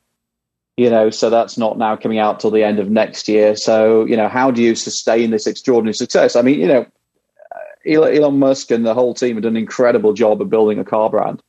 You 0.76 0.88
know, 0.88 1.10
so 1.10 1.28
that's 1.28 1.58
not 1.58 1.76
now 1.76 1.96
coming 1.96 2.18
out 2.18 2.40
till 2.40 2.50
the 2.50 2.64
end 2.64 2.78
of 2.78 2.88
next 2.90 3.28
year. 3.28 3.56
So, 3.56 4.06
you 4.06 4.16
know, 4.16 4.28
how 4.28 4.50
do 4.50 4.62
you 4.62 4.74
sustain 4.74 5.30
this 5.30 5.46
extraordinary 5.46 5.92
success? 5.92 6.34
I 6.34 6.40
mean, 6.40 6.58
you 6.58 6.66
know, 6.66 6.86
Elon, 7.86 8.16
Elon 8.16 8.38
Musk 8.38 8.70
and 8.70 8.86
the 8.86 8.94
whole 8.94 9.14
team 9.14 9.36
have 9.36 9.42
done 9.42 9.52
an 9.52 9.62
incredible 9.62 10.12
job 10.12 10.40
of 10.40 10.48
building 10.48 10.78
a 10.78 10.84
car 10.84 11.10
brand. 11.10 11.42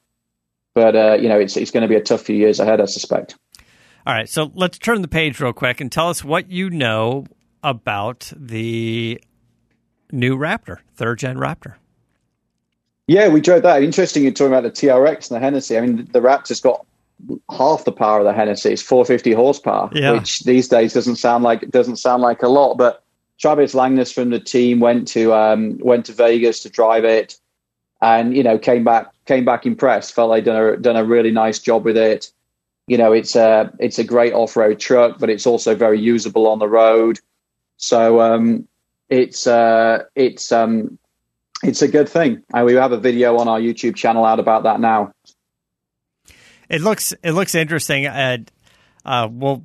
But 0.75 0.95
uh, 0.95 1.13
you 1.13 1.29
know, 1.29 1.39
it's 1.39 1.55
it's 1.55 1.71
going 1.71 1.83
to 1.83 1.87
be 1.87 1.95
a 1.95 2.01
tough 2.01 2.21
few 2.21 2.35
years 2.35 2.59
ahead, 2.59 2.81
I 2.81 2.85
suspect. 2.85 3.37
All 4.05 4.13
right, 4.13 4.27
so 4.27 4.51
let's 4.53 4.77
turn 4.77 5.01
the 5.01 5.07
page 5.07 5.39
real 5.39 5.53
quick 5.53 5.79
and 5.79 5.91
tell 5.91 6.09
us 6.09 6.23
what 6.23 6.51
you 6.51 6.69
know 6.69 7.25
about 7.63 8.33
the 8.35 9.21
new 10.11 10.37
Raptor, 10.37 10.79
third 10.95 11.19
gen 11.19 11.37
Raptor. 11.37 11.75
Yeah, 13.07 13.29
we 13.29 13.39
drove 13.39 13.63
that. 13.63 13.83
Interesting, 13.83 14.23
you're 14.23 14.33
talking 14.33 14.53
about 14.53 14.63
the 14.63 14.71
TRX 14.71 15.31
and 15.31 15.37
the 15.37 15.39
Hennessy. 15.39 15.77
I 15.77 15.81
mean, 15.81 16.09
the 16.11 16.19
Raptor's 16.19 16.59
got 16.59 16.85
half 17.51 17.85
the 17.85 17.91
power 17.91 18.19
of 18.19 18.25
the 18.25 18.33
Hennessy. 18.33 18.71
It's 18.73 18.81
450 18.81 19.33
horsepower, 19.33 19.89
Yeah. 19.93 20.11
which 20.11 20.41
these 20.41 20.67
days 20.67 20.93
doesn't 20.93 21.17
sound 21.17 21.43
like 21.43 21.69
doesn't 21.69 21.97
sound 21.97 22.21
like 22.21 22.43
a 22.43 22.47
lot. 22.47 22.75
But 22.75 23.03
Travis 23.39 23.73
Langness 23.73 24.13
from 24.13 24.29
the 24.29 24.39
team 24.39 24.79
went 24.79 25.07
to 25.09 25.33
um, 25.33 25.77
went 25.79 26.05
to 26.05 26.11
Vegas 26.13 26.61
to 26.63 26.69
drive 26.69 27.03
it, 27.03 27.37
and 28.01 28.35
you 28.35 28.43
know 28.43 28.57
came 28.57 28.83
back 28.83 29.07
came 29.25 29.45
back 29.45 29.65
impressed. 29.65 30.13
Felt 30.13 30.29
like 30.29 30.43
done 30.45 30.55
a 30.55 30.77
done 30.77 30.95
a 30.95 31.03
really 31.03 31.31
nice 31.31 31.59
job 31.59 31.85
with 31.85 31.97
it. 31.97 32.31
You 32.87 32.97
know, 32.97 33.13
it's 33.13 33.35
a 33.35 33.71
it's 33.79 33.97
a 33.99 34.03
great 34.03 34.33
off 34.33 34.55
road 34.57 34.79
truck, 34.79 35.17
but 35.19 35.29
it's 35.29 35.47
also 35.47 35.73
very 35.75 35.99
usable 35.99 36.47
on 36.47 36.59
the 36.59 36.67
road. 36.67 37.19
So 37.77 38.19
um, 38.21 38.67
it's 39.09 39.47
uh, 39.47 40.03
it's 40.15 40.51
um, 40.51 40.97
it's 41.63 41.81
a 41.81 41.87
good 41.87 42.09
thing. 42.09 42.43
And 42.53 42.65
we 42.65 42.73
have 42.75 42.91
a 42.91 42.99
video 42.99 43.37
on 43.37 43.47
our 43.47 43.59
YouTube 43.59 43.95
channel 43.95 44.25
out 44.25 44.39
about 44.39 44.63
that 44.63 44.79
now. 44.81 45.13
It 46.73 46.81
looks 46.81 47.13
it 47.23 47.33
looks 47.33 47.53
interesting, 47.53 48.07
and 48.07 48.51
uh, 49.05 49.27
we'll 49.31 49.63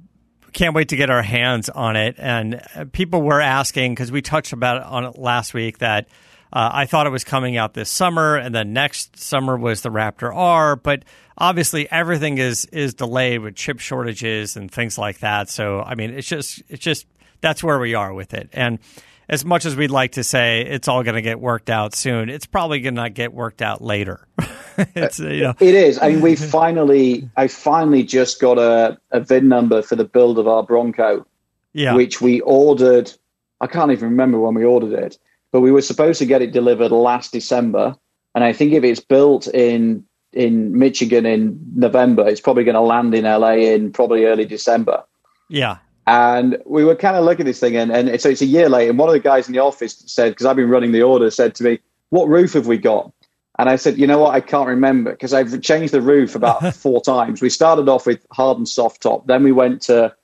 can't 0.52 0.74
wait 0.74 0.90
to 0.90 0.96
get 0.96 1.08
our 1.08 1.22
hands 1.22 1.70
on 1.70 1.96
it. 1.96 2.16
And 2.18 2.60
uh, 2.76 2.84
people 2.92 3.22
were 3.22 3.40
asking 3.40 3.94
because 3.94 4.12
we 4.12 4.20
touched 4.20 4.52
about 4.52 4.78
it 4.78 4.82
on 4.82 5.04
it 5.04 5.18
last 5.18 5.54
week 5.54 5.78
that 5.78 6.08
uh, 6.52 6.70
I 6.70 6.84
thought 6.84 7.06
it 7.06 7.10
was 7.10 7.24
coming 7.24 7.56
out 7.56 7.72
this 7.72 7.88
summer, 7.88 8.36
and 8.36 8.54
then 8.54 8.74
next 8.74 9.18
summer 9.18 9.56
was 9.56 9.80
the 9.80 9.88
Raptor 9.88 10.34
R. 10.34 10.76
But 10.76 11.04
obviously, 11.38 11.90
everything 11.90 12.36
is 12.36 12.66
is 12.66 12.92
delayed 12.92 13.40
with 13.40 13.54
chip 13.54 13.80
shortages 13.80 14.56
and 14.56 14.70
things 14.70 14.98
like 14.98 15.20
that. 15.20 15.48
So 15.48 15.80
I 15.80 15.94
mean, 15.94 16.10
it's 16.10 16.28
just 16.28 16.62
it's 16.68 16.84
just 16.84 17.06
that's 17.40 17.64
where 17.64 17.78
we 17.78 17.94
are 17.94 18.12
with 18.12 18.34
it. 18.34 18.50
And 18.52 18.80
as 19.28 19.44
much 19.44 19.66
as 19.66 19.76
we'd 19.76 19.90
like 19.90 20.12
to 20.12 20.24
say 20.24 20.62
it's 20.62 20.88
all 20.88 21.02
going 21.02 21.14
to 21.14 21.22
get 21.22 21.40
worked 21.40 21.70
out 21.70 21.94
soon, 21.94 22.28
it's 22.28 22.46
probably 22.46 22.80
going 22.80 22.94
to 22.94 23.10
get 23.10 23.32
worked 23.32 23.60
out 23.60 23.82
later. 23.82 24.26
it's 24.94 25.20
uh, 25.20 25.28
you 25.28 25.42
know 25.42 25.54
It 25.60 25.74
is. 25.74 25.98
I 26.00 26.10
mean, 26.10 26.20
we 26.20 26.36
finally, 26.36 27.28
I 27.36 27.48
finally 27.48 28.02
just 28.02 28.40
got 28.40 28.58
a, 28.58 28.98
a 29.10 29.20
VIN 29.20 29.48
number 29.48 29.82
for 29.82 29.96
the 29.96 30.04
build 30.04 30.38
of 30.38 30.48
our 30.48 30.62
Bronco, 30.62 31.26
yeah 31.72 31.94
which 31.94 32.20
we 32.20 32.40
ordered. 32.40 33.12
I 33.60 33.66
can't 33.66 33.90
even 33.90 34.10
remember 34.10 34.38
when 34.38 34.54
we 34.54 34.64
ordered 34.64 34.92
it, 34.92 35.18
but 35.52 35.60
we 35.60 35.72
were 35.72 35.82
supposed 35.82 36.18
to 36.20 36.26
get 36.26 36.42
it 36.42 36.52
delivered 36.52 36.92
last 36.92 37.32
December. 37.32 37.96
And 38.34 38.44
I 38.44 38.52
think 38.52 38.72
if 38.72 38.84
it's 38.84 39.00
built 39.00 39.46
in 39.48 40.04
in 40.32 40.78
Michigan 40.78 41.26
in 41.26 41.58
November, 41.74 42.28
it's 42.28 42.40
probably 42.40 42.64
going 42.64 42.74
to 42.74 42.80
land 42.80 43.14
in 43.14 43.24
LA 43.24 43.52
in 43.52 43.92
probably 43.92 44.24
early 44.24 44.44
December. 44.44 45.04
yeah 45.48 45.78
And 46.08 46.56
we 46.64 46.86
were 46.86 46.96
kind 46.96 47.16
of 47.16 47.24
looking 47.26 47.42
at 47.42 47.46
this 47.50 47.60
thing, 47.60 47.76
and, 47.76 47.92
and 47.92 48.18
so 48.18 48.30
it's 48.30 48.40
a 48.40 48.46
year 48.46 48.70
late. 48.70 48.88
And 48.88 48.98
one 48.98 49.10
of 49.10 49.12
the 49.12 49.20
guys 49.20 49.46
in 49.46 49.52
the 49.52 49.58
office 49.58 50.02
said, 50.06 50.30
because 50.30 50.46
I've 50.46 50.56
been 50.56 50.70
running 50.70 50.92
the 50.92 51.02
order, 51.02 51.30
said 51.30 51.54
to 51.56 51.64
me, 51.64 51.80
What 52.08 52.30
roof 52.30 52.54
have 52.54 52.66
we 52.66 52.78
got? 52.78 53.12
And 53.58 53.68
I 53.68 53.76
said, 53.76 53.98
You 53.98 54.06
know 54.06 54.18
what? 54.20 54.34
I 54.34 54.40
can't 54.40 54.68
remember 54.68 55.10
because 55.10 55.34
I've 55.34 55.60
changed 55.60 55.92
the 55.92 56.00
roof 56.00 56.34
about 56.34 56.74
four 56.76 57.02
times. 57.02 57.42
We 57.42 57.50
started 57.50 57.90
off 57.90 58.06
with 58.06 58.24
hard 58.32 58.56
and 58.56 58.66
soft 58.66 59.02
top, 59.02 59.26
then 59.26 59.44
we 59.44 59.52
went 59.52 59.82
to 59.82 60.14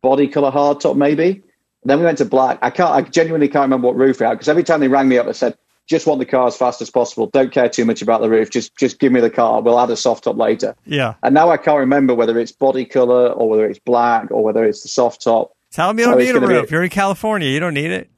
body 0.00 0.28
color 0.28 0.52
hard 0.52 0.80
top, 0.80 0.96
maybe. 0.96 1.42
Then 1.82 1.98
we 1.98 2.04
went 2.04 2.18
to 2.18 2.24
black. 2.24 2.60
I 2.62 2.70
can't, 2.70 2.90
I 2.90 3.02
genuinely 3.02 3.48
can't 3.48 3.64
remember 3.64 3.88
what 3.88 3.96
roof 3.96 4.20
we 4.20 4.26
had 4.26 4.34
because 4.34 4.48
every 4.48 4.62
time 4.62 4.78
they 4.78 4.88
rang 4.88 5.08
me 5.08 5.18
up, 5.18 5.26
they 5.26 5.32
said, 5.32 5.58
just 5.90 6.06
want 6.06 6.20
the 6.20 6.24
car 6.24 6.46
as 6.46 6.56
fast 6.56 6.80
as 6.80 6.88
possible. 6.88 7.26
Don't 7.26 7.52
care 7.52 7.68
too 7.68 7.84
much 7.84 8.00
about 8.00 8.22
the 8.22 8.30
roof. 8.30 8.48
Just, 8.48 8.76
just 8.76 8.98
give 8.98 9.10
me 9.12 9.20
the 9.20 9.28
car. 9.28 9.60
We'll 9.60 9.78
add 9.78 9.90
a 9.90 9.96
soft 9.96 10.24
top 10.24 10.36
later. 10.36 10.74
yeah. 10.86 11.14
And 11.22 11.34
now 11.34 11.50
I 11.50 11.56
can't 11.58 11.78
remember 11.80 12.14
whether 12.14 12.38
it's 12.38 12.52
body 12.52 12.84
color 12.86 13.28
or 13.28 13.48
whether 13.50 13.66
it's 13.66 13.80
black 13.80 14.30
or 14.30 14.42
whether 14.42 14.64
it's 14.64 14.82
the 14.82 14.88
soft 14.88 15.22
top. 15.22 15.52
Tell 15.72 15.92
me 15.92 16.02
you 16.02 16.06
So 16.06 16.10
don't 16.12 16.20
need 16.20 16.30
a 16.30 16.40
gonna 16.40 16.62
be- 16.62 16.68
You're 16.70 16.84
in 16.84 16.90
California. 16.90 17.48
You 17.48 17.60
don't 17.60 17.74
need 17.74 17.90
it. 17.90 18.08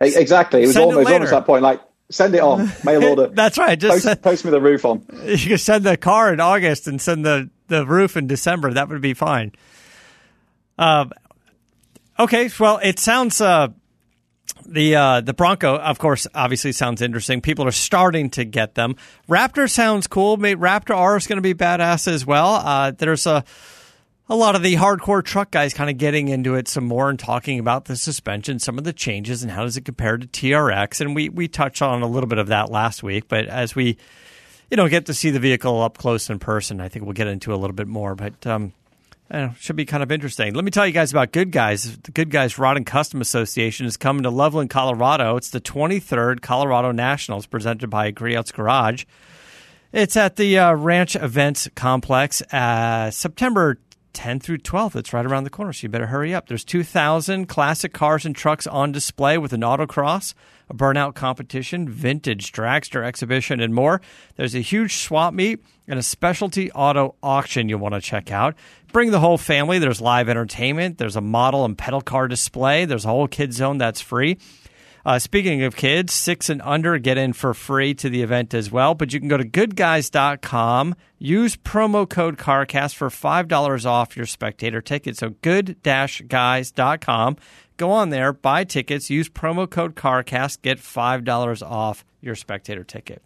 Exactly. 0.00 0.62
It 0.62 0.66
was, 0.68 0.74
Send 0.74 0.84
it 0.90 0.94
almost, 0.94 1.04
later. 1.06 1.14
almost 1.14 1.30
that 1.32 1.44
point. 1.46 1.62
Like, 1.62 1.80
send 2.10 2.34
it 2.34 2.40
on, 2.40 2.72
mail 2.84 3.04
order. 3.04 3.26
That's 3.28 3.58
right. 3.58 3.78
Just 3.78 3.92
post, 3.92 4.02
send, 4.04 4.22
post 4.22 4.44
me 4.46 4.50
the 4.50 4.60
roof 4.60 4.84
on. 4.86 5.04
you 5.26 5.36
can 5.36 5.58
send 5.58 5.84
the 5.84 5.96
car 5.98 6.32
in 6.32 6.40
August 6.40 6.86
and 6.88 7.00
send 7.00 7.24
the, 7.24 7.50
the 7.68 7.86
roof 7.86 8.16
in 8.16 8.26
December. 8.26 8.72
That 8.72 8.88
would 8.88 9.02
be 9.02 9.12
fine. 9.14 9.52
Um, 10.78 11.12
okay. 12.18 12.48
Well, 12.58 12.80
it 12.82 12.98
sounds 12.98 13.40
uh, 13.42 13.68
the 14.70 14.96
uh, 14.96 15.20
the 15.20 15.34
Bronco, 15.34 15.76
of 15.76 15.98
course, 15.98 16.26
obviously 16.34 16.72
sounds 16.72 17.02
interesting. 17.02 17.40
People 17.40 17.66
are 17.66 17.72
starting 17.72 18.30
to 18.30 18.44
get 18.44 18.74
them. 18.74 18.96
Raptor 19.28 19.68
sounds 19.68 20.06
cool. 20.06 20.36
May- 20.36 20.54
Raptor 20.54 20.96
R 20.96 21.16
is 21.16 21.26
going 21.26 21.38
to 21.38 21.42
be 21.42 21.54
badass 21.54 22.08
as 22.08 22.24
well. 22.24 22.54
Uh, 22.54 22.92
there's 22.92 23.26
a 23.26 23.44
a 24.28 24.36
lot 24.36 24.54
of 24.54 24.62
the 24.62 24.76
hardcore 24.76 25.24
truck 25.24 25.50
guys 25.50 25.74
kind 25.74 25.90
of 25.90 25.98
getting 25.98 26.28
into 26.28 26.54
it 26.54 26.68
some 26.68 26.84
more 26.84 27.10
and 27.10 27.18
talking 27.18 27.58
about 27.58 27.86
the 27.86 27.96
suspension, 27.96 28.60
some 28.60 28.78
of 28.78 28.84
the 28.84 28.92
changes, 28.92 29.42
and 29.42 29.50
how 29.50 29.64
does 29.64 29.76
it 29.76 29.84
compare 29.84 30.16
to 30.16 30.26
TRX. 30.26 31.00
And 31.00 31.16
we 31.16 31.28
we 31.28 31.48
touched 31.48 31.82
on 31.82 32.02
a 32.02 32.06
little 32.06 32.28
bit 32.28 32.38
of 32.38 32.46
that 32.46 32.70
last 32.70 33.02
week, 33.02 33.26
but 33.28 33.46
as 33.46 33.74
we 33.74 33.98
you 34.70 34.76
know 34.76 34.88
get 34.88 35.06
to 35.06 35.14
see 35.14 35.30
the 35.30 35.40
vehicle 35.40 35.82
up 35.82 35.98
close 35.98 36.30
in 36.30 36.38
person, 36.38 36.80
I 36.80 36.88
think 36.88 37.04
we'll 37.04 37.14
get 37.14 37.26
into 37.26 37.52
a 37.52 37.56
little 37.56 37.74
bit 37.74 37.88
more. 37.88 38.14
But 38.14 38.46
um, 38.46 38.72
know, 39.38 39.54
should 39.58 39.76
be 39.76 39.84
kind 39.84 40.02
of 40.02 40.10
interesting. 40.10 40.54
Let 40.54 40.64
me 40.64 40.70
tell 40.70 40.86
you 40.86 40.92
guys 40.92 41.12
about 41.12 41.32
Good 41.32 41.52
Guys. 41.52 41.96
The 41.98 42.10
Good 42.10 42.30
Guys 42.30 42.58
Rod 42.58 42.76
and 42.76 42.84
Custom 42.84 43.20
Association 43.20 43.86
is 43.86 43.96
coming 43.96 44.24
to 44.24 44.30
Loveland, 44.30 44.70
Colorado. 44.70 45.36
It's 45.36 45.50
the 45.50 45.60
23rd 45.60 46.40
Colorado 46.40 46.90
Nationals 46.90 47.46
presented 47.46 47.88
by 47.90 48.10
Griot's 48.10 48.52
Garage. 48.52 49.04
It's 49.92 50.16
at 50.16 50.36
the 50.36 50.58
uh, 50.58 50.74
Ranch 50.74 51.16
Events 51.16 51.68
Complex, 51.74 52.42
uh, 52.52 53.10
September 53.10 53.78
10th 54.14 54.42
through 54.42 54.58
12th. 54.58 54.96
It's 54.96 55.12
right 55.12 55.26
around 55.26 55.44
the 55.44 55.50
corner, 55.50 55.72
so 55.72 55.84
you 55.84 55.88
better 55.88 56.06
hurry 56.06 56.34
up. 56.34 56.48
There's 56.48 56.64
2,000 56.64 57.46
classic 57.46 57.92
cars 57.92 58.26
and 58.26 58.34
trucks 58.34 58.66
on 58.66 58.92
display 58.92 59.38
with 59.38 59.52
an 59.52 59.62
autocross, 59.62 60.34
a 60.70 60.74
burnout 60.74 61.14
competition, 61.14 61.88
vintage 61.88 62.52
dragster 62.52 63.04
exhibition, 63.04 63.60
and 63.60 63.74
more. 63.74 64.00
There's 64.36 64.54
a 64.54 64.60
huge 64.60 64.96
swap 64.96 65.34
meet 65.34 65.62
and 65.88 65.98
a 65.98 66.02
specialty 66.02 66.70
auto 66.72 67.16
auction 67.22 67.68
you'll 67.68 67.80
want 67.80 67.94
to 67.94 68.00
check 68.00 68.30
out. 68.30 68.54
Bring 68.92 69.10
the 69.10 69.20
whole 69.20 69.38
family. 69.38 69.80
There's 69.80 70.00
live 70.00 70.28
entertainment. 70.28 70.98
There's 70.98 71.16
a 71.16 71.20
model 71.20 71.64
and 71.64 71.76
pedal 71.76 72.00
car 72.00 72.28
display. 72.28 72.84
There's 72.84 73.04
a 73.04 73.08
whole 73.08 73.28
kid 73.28 73.52
zone 73.52 73.78
that's 73.78 74.00
free. 74.00 74.38
Uh, 75.04 75.18
speaking 75.18 75.62
of 75.62 75.76
kids, 75.76 76.12
six 76.12 76.50
and 76.50 76.60
under 76.62 76.98
get 76.98 77.16
in 77.16 77.32
for 77.32 77.54
free 77.54 77.94
to 77.94 78.10
the 78.10 78.22
event 78.22 78.52
as 78.52 78.70
well. 78.70 78.94
But 78.94 79.12
you 79.12 79.18
can 79.18 79.28
go 79.28 79.38
to 79.38 79.44
goodguys.com, 79.44 80.94
use 81.18 81.56
promo 81.56 82.08
code 82.08 82.36
CARCAST 82.36 82.94
for 82.94 83.08
$5 83.08 83.86
off 83.86 84.16
your 84.16 84.26
spectator 84.26 84.82
ticket. 84.82 85.16
So 85.16 85.30
good 85.42 85.82
guys.com. 85.82 87.36
Go 87.80 87.92
on 87.92 88.10
there, 88.10 88.34
buy 88.34 88.64
tickets, 88.64 89.08
use 89.08 89.30
promo 89.30 89.68
code 89.68 89.96
CARCAST, 89.96 90.60
get 90.60 90.76
$5 90.76 91.62
off 91.66 92.04
your 92.20 92.34
spectator 92.34 92.84
ticket. 92.84 93.22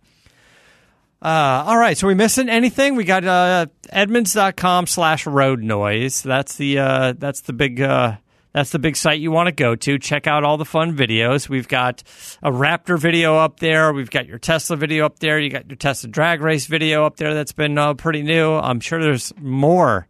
Uh, 1.21 1.65
all 1.67 1.77
right, 1.77 1.99
so 1.99 2.07
we 2.07 2.15
missing 2.15 2.49
anything? 2.49 2.95
We 2.95 3.03
got 3.03 3.25
uh, 3.25 3.67
edmunds.com 3.93 4.87
slash 4.87 5.27
road 5.27 5.61
noise. 5.61 6.23
That's 6.23 6.55
the 6.55 6.79
uh, 6.79 7.15
that's 7.19 7.41
the 7.41 7.53
big 7.53 7.81
uh, 7.81 8.19
That's 8.53 8.71
the 8.71 8.79
big 8.79 8.95
site 8.95 9.19
you 9.19 9.33
want 9.33 9.49
to 9.49 9.53
go 9.53 9.75
to. 9.75 9.99
Check 9.99 10.29
out 10.29 10.45
all 10.45 10.57
the 10.57 10.65
fun 10.65 10.97
videos. 10.97 11.49
We've 11.49 11.67
got 11.67 12.05
a 12.41 12.53
Raptor 12.53 12.97
video 12.97 13.37
up 13.37 13.59
there. 13.59 13.93
We've 13.93 14.11
got 14.11 14.29
your 14.29 14.39
Tesla 14.39 14.77
video 14.77 15.05
up 15.05 15.19
there. 15.19 15.41
You 15.41 15.51
got 15.51 15.67
your 15.67 15.77
Tesla 15.77 16.09
drag 16.09 16.41
race 16.41 16.67
video 16.67 17.05
up 17.05 17.17
there 17.17 17.35
that's 17.35 17.51
been 17.51 17.77
uh, 17.77 17.95
pretty 17.95 18.23
new. 18.23 18.53
I'm 18.53 18.79
sure 18.79 19.03
there's 19.03 19.33
more. 19.41 20.07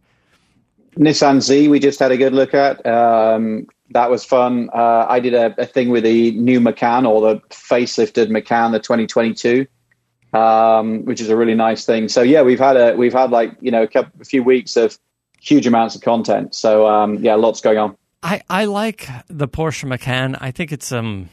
Nissan 0.95 1.41
Z, 1.41 1.67
we 1.67 1.79
just 1.79 1.99
had 1.99 2.11
a 2.11 2.17
good 2.17 2.33
look 2.33 2.53
at. 2.53 2.85
Um, 2.85 3.65
that 3.91 4.09
was 4.09 4.25
fun. 4.25 4.69
Uh, 4.73 5.05
I 5.07 5.19
did 5.19 5.33
a, 5.33 5.61
a, 5.61 5.65
thing 5.65 5.89
with 5.89 6.03
the 6.03 6.31
new 6.31 6.59
Macan 6.59 7.05
or 7.05 7.21
the 7.21 7.39
facelifted 7.49 8.29
Macan, 8.29 8.71
the 8.71 8.79
2022, 8.79 9.67
um, 10.33 11.05
which 11.05 11.21
is 11.21 11.29
a 11.29 11.35
really 11.35 11.55
nice 11.55 11.85
thing. 11.85 12.09
So 12.09 12.21
yeah, 12.21 12.41
we've 12.41 12.59
had 12.59 12.77
a 12.77 12.95
we've 12.95 13.13
had 13.13 13.31
like 13.31 13.55
you 13.61 13.71
know 13.71 13.83
a, 13.83 13.87
couple, 13.87 14.11
a 14.21 14.25
few 14.25 14.43
weeks 14.43 14.75
of 14.75 14.97
huge 15.39 15.67
amounts 15.67 15.95
of 15.95 16.01
content. 16.01 16.55
So 16.55 16.87
um, 16.87 17.23
yeah, 17.23 17.35
lots 17.35 17.61
going 17.61 17.77
on. 17.77 17.95
I, 18.23 18.41
I 18.49 18.65
like 18.65 19.07
the 19.27 19.47
Porsche 19.47 19.85
Macan. 19.85 20.35
I 20.35 20.51
think 20.51 20.71
it's 20.71 20.91
um 20.91 21.29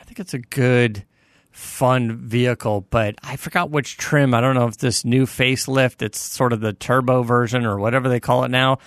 I 0.00 0.04
think 0.04 0.18
it's 0.18 0.34
a 0.34 0.38
good 0.38 1.04
fun 1.50 2.16
vehicle, 2.16 2.86
but 2.90 3.16
I 3.22 3.36
forgot 3.36 3.70
which 3.70 3.96
trim. 3.96 4.34
I 4.34 4.40
don't 4.40 4.54
know 4.54 4.66
if 4.66 4.78
this 4.78 5.04
new 5.04 5.26
facelift, 5.26 6.02
it's 6.02 6.20
sort 6.20 6.52
of 6.52 6.60
the 6.60 6.72
turbo 6.72 7.22
version 7.22 7.64
or 7.64 7.78
whatever 7.78 8.08
they 8.08 8.20
call 8.20 8.44
it 8.44 8.50
now. 8.50 8.78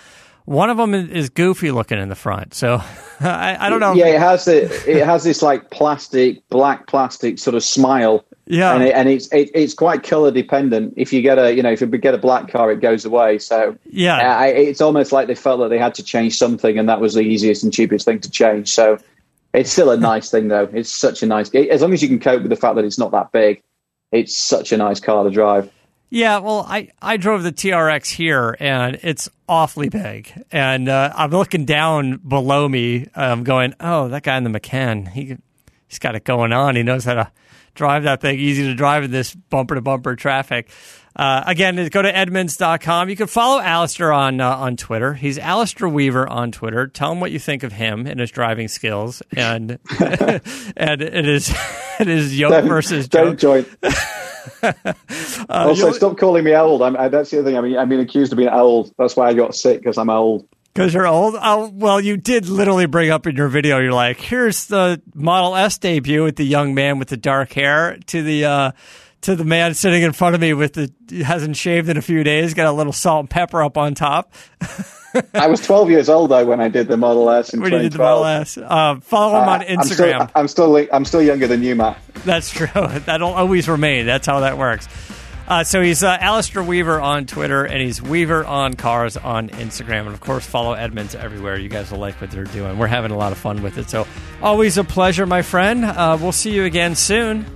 One 0.49 0.71
of 0.71 0.77
them 0.77 0.95
is 0.95 1.29
goofy 1.29 1.69
looking 1.69 1.99
in 1.99 2.09
the 2.09 2.15
front, 2.15 2.55
so 2.55 2.81
I, 3.19 3.67
I, 3.67 3.69
don't 3.69 3.79
know. 3.79 3.93
Yeah, 3.93 4.07
it 4.07 4.19
has 4.19 4.45
the, 4.45 4.63
it 4.89 5.05
has 5.05 5.23
this 5.23 5.43
like 5.43 5.69
plastic, 5.69 6.41
black 6.49 6.87
plastic 6.87 7.37
sort 7.37 7.53
of 7.55 7.63
smile. 7.63 8.25
Yeah, 8.47 8.73
and, 8.73 8.83
it, 8.83 8.95
and 8.95 9.09
it's 9.09 9.31
it, 9.31 9.51
it's 9.53 9.75
quite 9.75 10.01
color 10.01 10.31
dependent. 10.31 10.95
If 10.97 11.13
you 11.13 11.21
get 11.21 11.37
a 11.37 11.53
you 11.53 11.61
know 11.61 11.71
if 11.71 11.81
you 11.81 11.87
get 11.87 12.15
a 12.15 12.17
black 12.17 12.47
car, 12.47 12.71
it 12.71 12.81
goes 12.81 13.05
away. 13.05 13.37
So 13.37 13.77
yeah, 13.91 14.39
I, 14.39 14.47
it's 14.47 14.81
almost 14.81 15.11
like 15.11 15.27
they 15.27 15.35
felt 15.35 15.59
that 15.59 15.67
they 15.67 15.77
had 15.77 15.93
to 15.93 16.03
change 16.03 16.35
something, 16.35 16.79
and 16.79 16.89
that 16.89 16.99
was 16.99 17.13
the 17.13 17.21
easiest 17.21 17.63
and 17.63 17.71
cheapest 17.71 18.05
thing 18.05 18.19
to 18.21 18.31
change. 18.31 18.69
So 18.69 18.97
it's 19.53 19.71
still 19.71 19.91
a 19.91 19.97
nice 20.11 20.31
thing 20.31 20.47
though. 20.47 20.67
It's 20.73 20.89
such 20.89 21.21
a 21.21 21.27
nice 21.27 21.53
as 21.53 21.83
long 21.83 21.93
as 21.93 22.01
you 22.01 22.07
can 22.07 22.19
cope 22.19 22.41
with 22.41 22.49
the 22.49 22.55
fact 22.55 22.73
that 22.73 22.85
it's 22.85 22.97
not 22.97 23.11
that 23.11 23.31
big. 23.31 23.61
It's 24.11 24.35
such 24.35 24.71
a 24.71 24.77
nice 24.77 24.99
car 24.99 25.25
to 25.25 25.29
drive. 25.29 25.71
Yeah, 26.11 26.39
well, 26.39 26.65
I, 26.67 26.89
I 27.01 27.17
drove 27.17 27.43
the 27.43 27.51
TRX 27.51 28.09
here, 28.09 28.57
and 28.59 28.99
it's 29.03 29.29
awfully 29.47 29.89
big. 29.89 30.31
And 30.51 30.89
uh, 30.89 31.13
I'm 31.15 31.29
looking 31.29 31.65
down 31.65 32.17
below 32.17 32.67
me, 32.67 33.07
I'm 33.15 33.39
um, 33.39 33.43
going, 33.43 33.75
"Oh, 33.79 34.07
that 34.07 34.23
guy 34.23 34.35
in 34.37 34.43
the 34.43 34.49
Macan, 34.49 35.05
he 35.05 35.37
he's 35.87 35.99
got 35.99 36.15
it 36.15 36.23
going 36.23 36.51
on. 36.51 36.75
He 36.75 36.81
knows 36.81 37.05
how 37.05 37.13
to 37.13 37.31
drive 37.75 38.03
that 38.03 38.21
thing. 38.21 38.39
Easy 38.39 38.63
to 38.63 38.73
drive 38.73 39.03
in 39.03 39.11
this 39.11 39.35
bumper 39.35 39.75
to 39.75 39.81
bumper 39.81 40.15
traffic." 40.15 40.71
Uh, 41.15 41.43
again, 41.45 41.75
go 41.89 42.01
to 42.01 42.15
Edmunds.com. 42.15 43.09
You 43.09 43.15
can 43.15 43.27
follow 43.27 43.59
Alistair 43.59 44.13
on 44.13 44.39
uh, 44.39 44.55
on 44.55 44.77
Twitter. 44.77 45.13
He's 45.13 45.37
Alistair 45.37 45.89
Weaver 45.89 46.27
on 46.27 46.51
Twitter. 46.51 46.87
Tell 46.87 47.11
him 47.11 47.19
what 47.19 47.31
you 47.31 47.39
think 47.39 47.63
of 47.63 47.73
him 47.73 48.05
and 48.05 48.19
his 48.19 48.31
driving 48.31 48.67
skills, 48.67 49.21
and 49.35 49.79
and 49.99 51.01
it 51.01 51.27
is 51.27 51.53
it 51.99 52.07
is 52.07 52.37
yoke 52.37 52.51
don't, 52.51 52.67
versus 52.67 53.07
don't 53.07 53.39
joke. 53.39 53.65
join. 53.65 53.93
uh, 54.63 54.93
also, 55.49 55.91
stop 55.91 56.17
calling 56.17 56.43
me 56.43 56.55
old. 56.55 56.81
I'm, 56.81 56.95
I, 56.95 57.09
that's 57.09 57.31
the 57.31 57.39
other 57.39 57.49
thing. 57.49 57.57
I 57.57 57.61
mean, 57.61 57.77
I'm 57.77 57.89
being 57.89 58.01
accused 58.01 58.31
of 58.31 58.37
being 58.37 58.49
old. 58.49 58.93
That's 58.97 59.15
why 59.15 59.27
I 59.27 59.33
got 59.33 59.55
sick 59.55 59.79
because 59.79 59.97
I'm 59.97 60.09
old. 60.09 60.47
Because 60.73 60.93
you're 60.93 61.07
old. 61.07 61.35
Oh, 61.41 61.71
well, 61.73 61.99
you 61.99 62.15
did 62.15 62.47
literally 62.47 62.85
bring 62.85 63.09
up 63.09 63.25
in 63.25 63.35
your 63.35 63.47
video. 63.47 63.79
You're 63.79 63.91
like, 63.91 64.19
here's 64.19 64.67
the 64.67 65.01
Model 65.15 65.55
S 65.55 65.77
debut 65.77 66.23
with 66.23 66.35
the 66.35 66.45
young 66.45 66.75
man 66.75 66.99
with 66.99 67.09
the 67.09 67.17
dark 67.17 67.51
hair 67.53 67.97
to 68.05 68.21
the 68.21 68.45
uh, 68.45 68.71
to 69.21 69.35
the 69.35 69.43
man 69.43 69.73
sitting 69.73 70.03
in 70.03 70.13
front 70.13 70.35
of 70.35 70.41
me 70.41 70.53
with 70.53 70.73
the 70.73 71.23
hasn't 71.23 71.57
shaved 71.57 71.89
in 71.89 71.97
a 71.97 72.01
few 72.01 72.23
days, 72.23 72.53
got 72.53 72.67
a 72.67 72.71
little 72.71 72.93
salt 72.93 73.21
and 73.21 73.29
pepper 73.29 73.63
up 73.63 73.77
on 73.77 73.95
top. 73.95 74.33
I 75.33 75.47
was 75.47 75.65
12 75.65 75.89
years 75.89 76.07
old 76.07 76.31
though 76.31 76.45
when 76.45 76.61
I 76.61 76.69
did 76.69 76.87
the 76.87 76.97
Model 76.97 77.29
S 77.29 77.53
in 77.53 77.61
when 77.61 77.73
you 77.73 77.79
did 77.79 77.93
the 77.93 77.97
Model 77.97 78.25
S. 78.25 78.57
Uh, 78.57 78.99
follow 79.01 79.41
him 79.41 79.49
uh, 79.49 79.53
on 79.53 79.61
Instagram. 79.61 80.31
I'm 80.35 80.47
still, 80.47 80.67
I'm 80.75 80.75
still 80.75 80.95
I'm 80.95 81.05
still 81.05 81.21
younger 81.21 81.47
than 81.47 81.63
you, 81.63 81.75
Matt. 81.75 81.99
That's 82.25 82.51
true. 82.51 82.67
That'll 82.73 83.33
always 83.33 83.67
remain. 83.67 84.05
That's 84.05 84.27
how 84.27 84.41
that 84.41 84.57
works. 84.57 84.87
Uh, 85.47 85.63
so 85.63 85.81
he's 85.81 86.03
uh, 86.03 86.15
Alistair 86.21 86.61
Weaver 86.61 87.01
on 87.01 87.25
Twitter, 87.25 87.65
and 87.65 87.81
he's 87.81 87.99
Weaver 87.99 88.45
on 88.45 88.75
Cars 88.75 89.17
on 89.17 89.49
Instagram, 89.49 90.01
and 90.01 90.09
of 90.09 90.19
course 90.19 90.45
follow 90.45 90.73
Edmunds 90.73 91.15
everywhere. 91.15 91.57
You 91.57 91.69
guys 91.69 91.89
will 91.89 91.97
like 91.97 92.21
what 92.21 92.29
they're 92.29 92.43
doing. 92.43 92.77
We're 92.77 92.85
having 92.85 93.09
a 93.09 93.17
lot 93.17 93.31
of 93.31 93.39
fun 93.39 93.63
with 93.63 93.79
it. 93.79 93.89
So 93.89 94.05
always 94.43 94.77
a 94.77 94.83
pleasure, 94.83 95.25
my 95.25 95.41
friend. 95.41 95.85
Uh, 95.85 96.19
we'll 96.21 96.33
see 96.33 96.51
you 96.51 96.65
again 96.65 96.93
soon. 96.93 97.47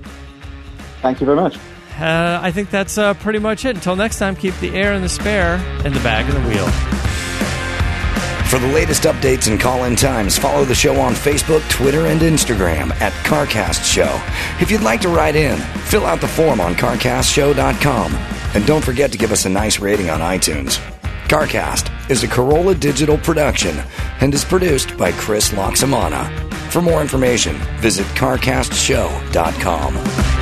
Thank 1.03 1.19
you 1.19 1.25
very 1.25 1.37
much. 1.37 1.57
Uh, 1.99 2.39
I 2.41 2.51
think 2.51 2.71
that's 2.71 2.97
uh, 2.97 3.13
pretty 3.15 3.37
much 3.37 3.65
it. 3.65 3.75
Until 3.75 3.95
next 3.95 4.17
time, 4.17 4.35
keep 4.35 4.55
the 4.55 4.73
air 4.73 4.93
and 4.93 5.03
the 5.03 5.09
spare 5.09 5.57
in 5.85 5.93
the 5.93 5.99
bag 5.99 6.25
and 6.27 6.43
the 6.43 6.49
wheel. 6.49 6.67
For 8.49 8.57
the 8.59 8.67
latest 8.67 9.03
updates 9.03 9.49
and 9.49 9.59
call 9.59 9.83
in 9.83 9.95
times, 9.95 10.37
follow 10.37 10.63
the 10.63 10.75
show 10.75 10.99
on 10.99 11.13
Facebook, 11.13 11.67
Twitter, 11.69 12.05
and 12.05 12.21
Instagram 12.21 12.91
at 13.01 13.11
CarCast 13.25 13.83
Show. 13.83 14.21
If 14.61 14.71
you'd 14.71 14.81
like 14.81 15.01
to 15.01 15.09
write 15.09 15.35
in, 15.35 15.57
fill 15.85 16.05
out 16.05 16.21
the 16.21 16.27
form 16.27 16.61
on 16.61 16.75
CarCastShow.com. 16.75 18.13
And 18.55 18.65
don't 18.65 18.85
forget 18.85 19.11
to 19.11 19.17
give 19.17 19.31
us 19.31 19.45
a 19.45 19.49
nice 19.49 19.79
rating 19.79 20.09
on 20.09 20.19
iTunes. 20.19 20.77
CarCast 21.27 22.09
is 22.11 22.23
a 22.23 22.27
Carolla 22.27 22.79
digital 22.79 23.17
production 23.17 23.75
and 24.21 24.33
is 24.33 24.45
produced 24.45 24.95
by 24.97 25.11
Chris 25.13 25.49
Laxamana. 25.49 26.29
For 26.71 26.81
more 26.81 27.01
information, 27.01 27.55
visit 27.79 28.05
CarCastShow.com. 28.15 30.32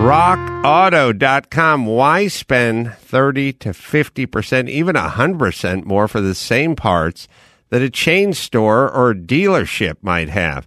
RockAuto.com. 0.00 1.84
Why 1.84 2.26
spend 2.28 2.94
30 2.94 3.52
to 3.52 3.68
50%, 3.68 4.70
even 4.70 4.96
100% 4.96 5.84
more 5.84 6.08
for 6.08 6.22
the 6.22 6.34
same 6.34 6.74
parts 6.74 7.28
that 7.68 7.82
a 7.82 7.90
chain 7.90 8.32
store 8.32 8.90
or 8.90 9.12
dealership 9.12 9.96
might 10.00 10.30
have? 10.30 10.66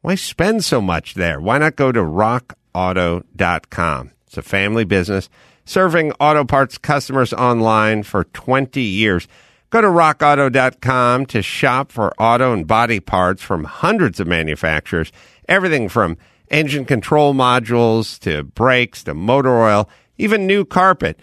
Why 0.00 0.16
spend 0.16 0.64
so 0.64 0.80
much 0.80 1.14
there? 1.14 1.40
Why 1.40 1.58
not 1.58 1.76
go 1.76 1.92
to 1.92 2.00
RockAuto.com? 2.00 4.10
It's 4.26 4.36
a 4.36 4.42
family 4.42 4.84
business 4.84 5.28
serving 5.64 6.10
auto 6.18 6.44
parts 6.44 6.76
customers 6.76 7.32
online 7.32 8.02
for 8.02 8.24
20 8.24 8.80
years. 8.80 9.28
Go 9.70 9.80
to 9.80 9.86
rockauto.com 9.86 11.26
to 11.26 11.40
shop 11.40 11.92
for 11.92 12.12
auto 12.20 12.52
and 12.52 12.66
body 12.66 12.98
parts 12.98 13.44
from 13.44 13.62
hundreds 13.62 14.18
of 14.18 14.26
manufacturers, 14.26 15.12
everything 15.48 15.88
from 15.88 16.18
engine 16.50 16.84
control 16.84 17.34
modules 17.34 18.18
to 18.20 18.42
brakes 18.44 19.04
to 19.04 19.14
motor 19.14 19.56
oil, 19.56 19.88
even 20.18 20.46
new 20.46 20.64
carpet. 20.64 21.20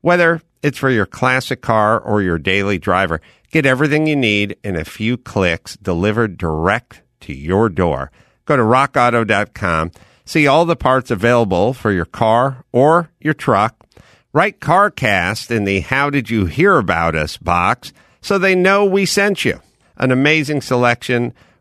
Whether 0.00 0.42
it's 0.62 0.78
for 0.78 0.90
your 0.90 1.06
classic 1.06 1.60
car 1.60 2.00
or 2.00 2.22
your 2.22 2.38
daily 2.38 2.78
driver, 2.78 3.20
get 3.50 3.66
everything 3.66 4.06
you 4.06 4.16
need 4.16 4.56
in 4.62 4.76
a 4.76 4.84
few 4.84 5.16
clicks 5.16 5.76
delivered 5.76 6.38
direct 6.38 7.02
to 7.20 7.32
your 7.32 7.68
door. 7.68 8.10
Go 8.44 8.56
to 8.56 8.62
rockauto.com, 8.62 9.92
see 10.24 10.46
all 10.46 10.64
the 10.64 10.76
parts 10.76 11.10
available 11.10 11.72
for 11.72 11.90
your 11.90 12.04
car 12.04 12.64
or 12.72 13.10
your 13.20 13.34
truck. 13.34 13.86
Write 14.32 14.60
CarCast 14.60 15.50
in 15.50 15.64
the 15.64 15.80
How 15.80 16.10
Did 16.10 16.28
You 16.28 16.46
Hear 16.46 16.76
About 16.76 17.14
Us 17.14 17.36
box 17.36 17.92
so 18.20 18.38
they 18.38 18.54
know 18.54 18.84
we 18.84 19.06
sent 19.06 19.44
you. 19.44 19.60
An 19.96 20.10
amazing 20.10 20.60
selection 20.60 21.32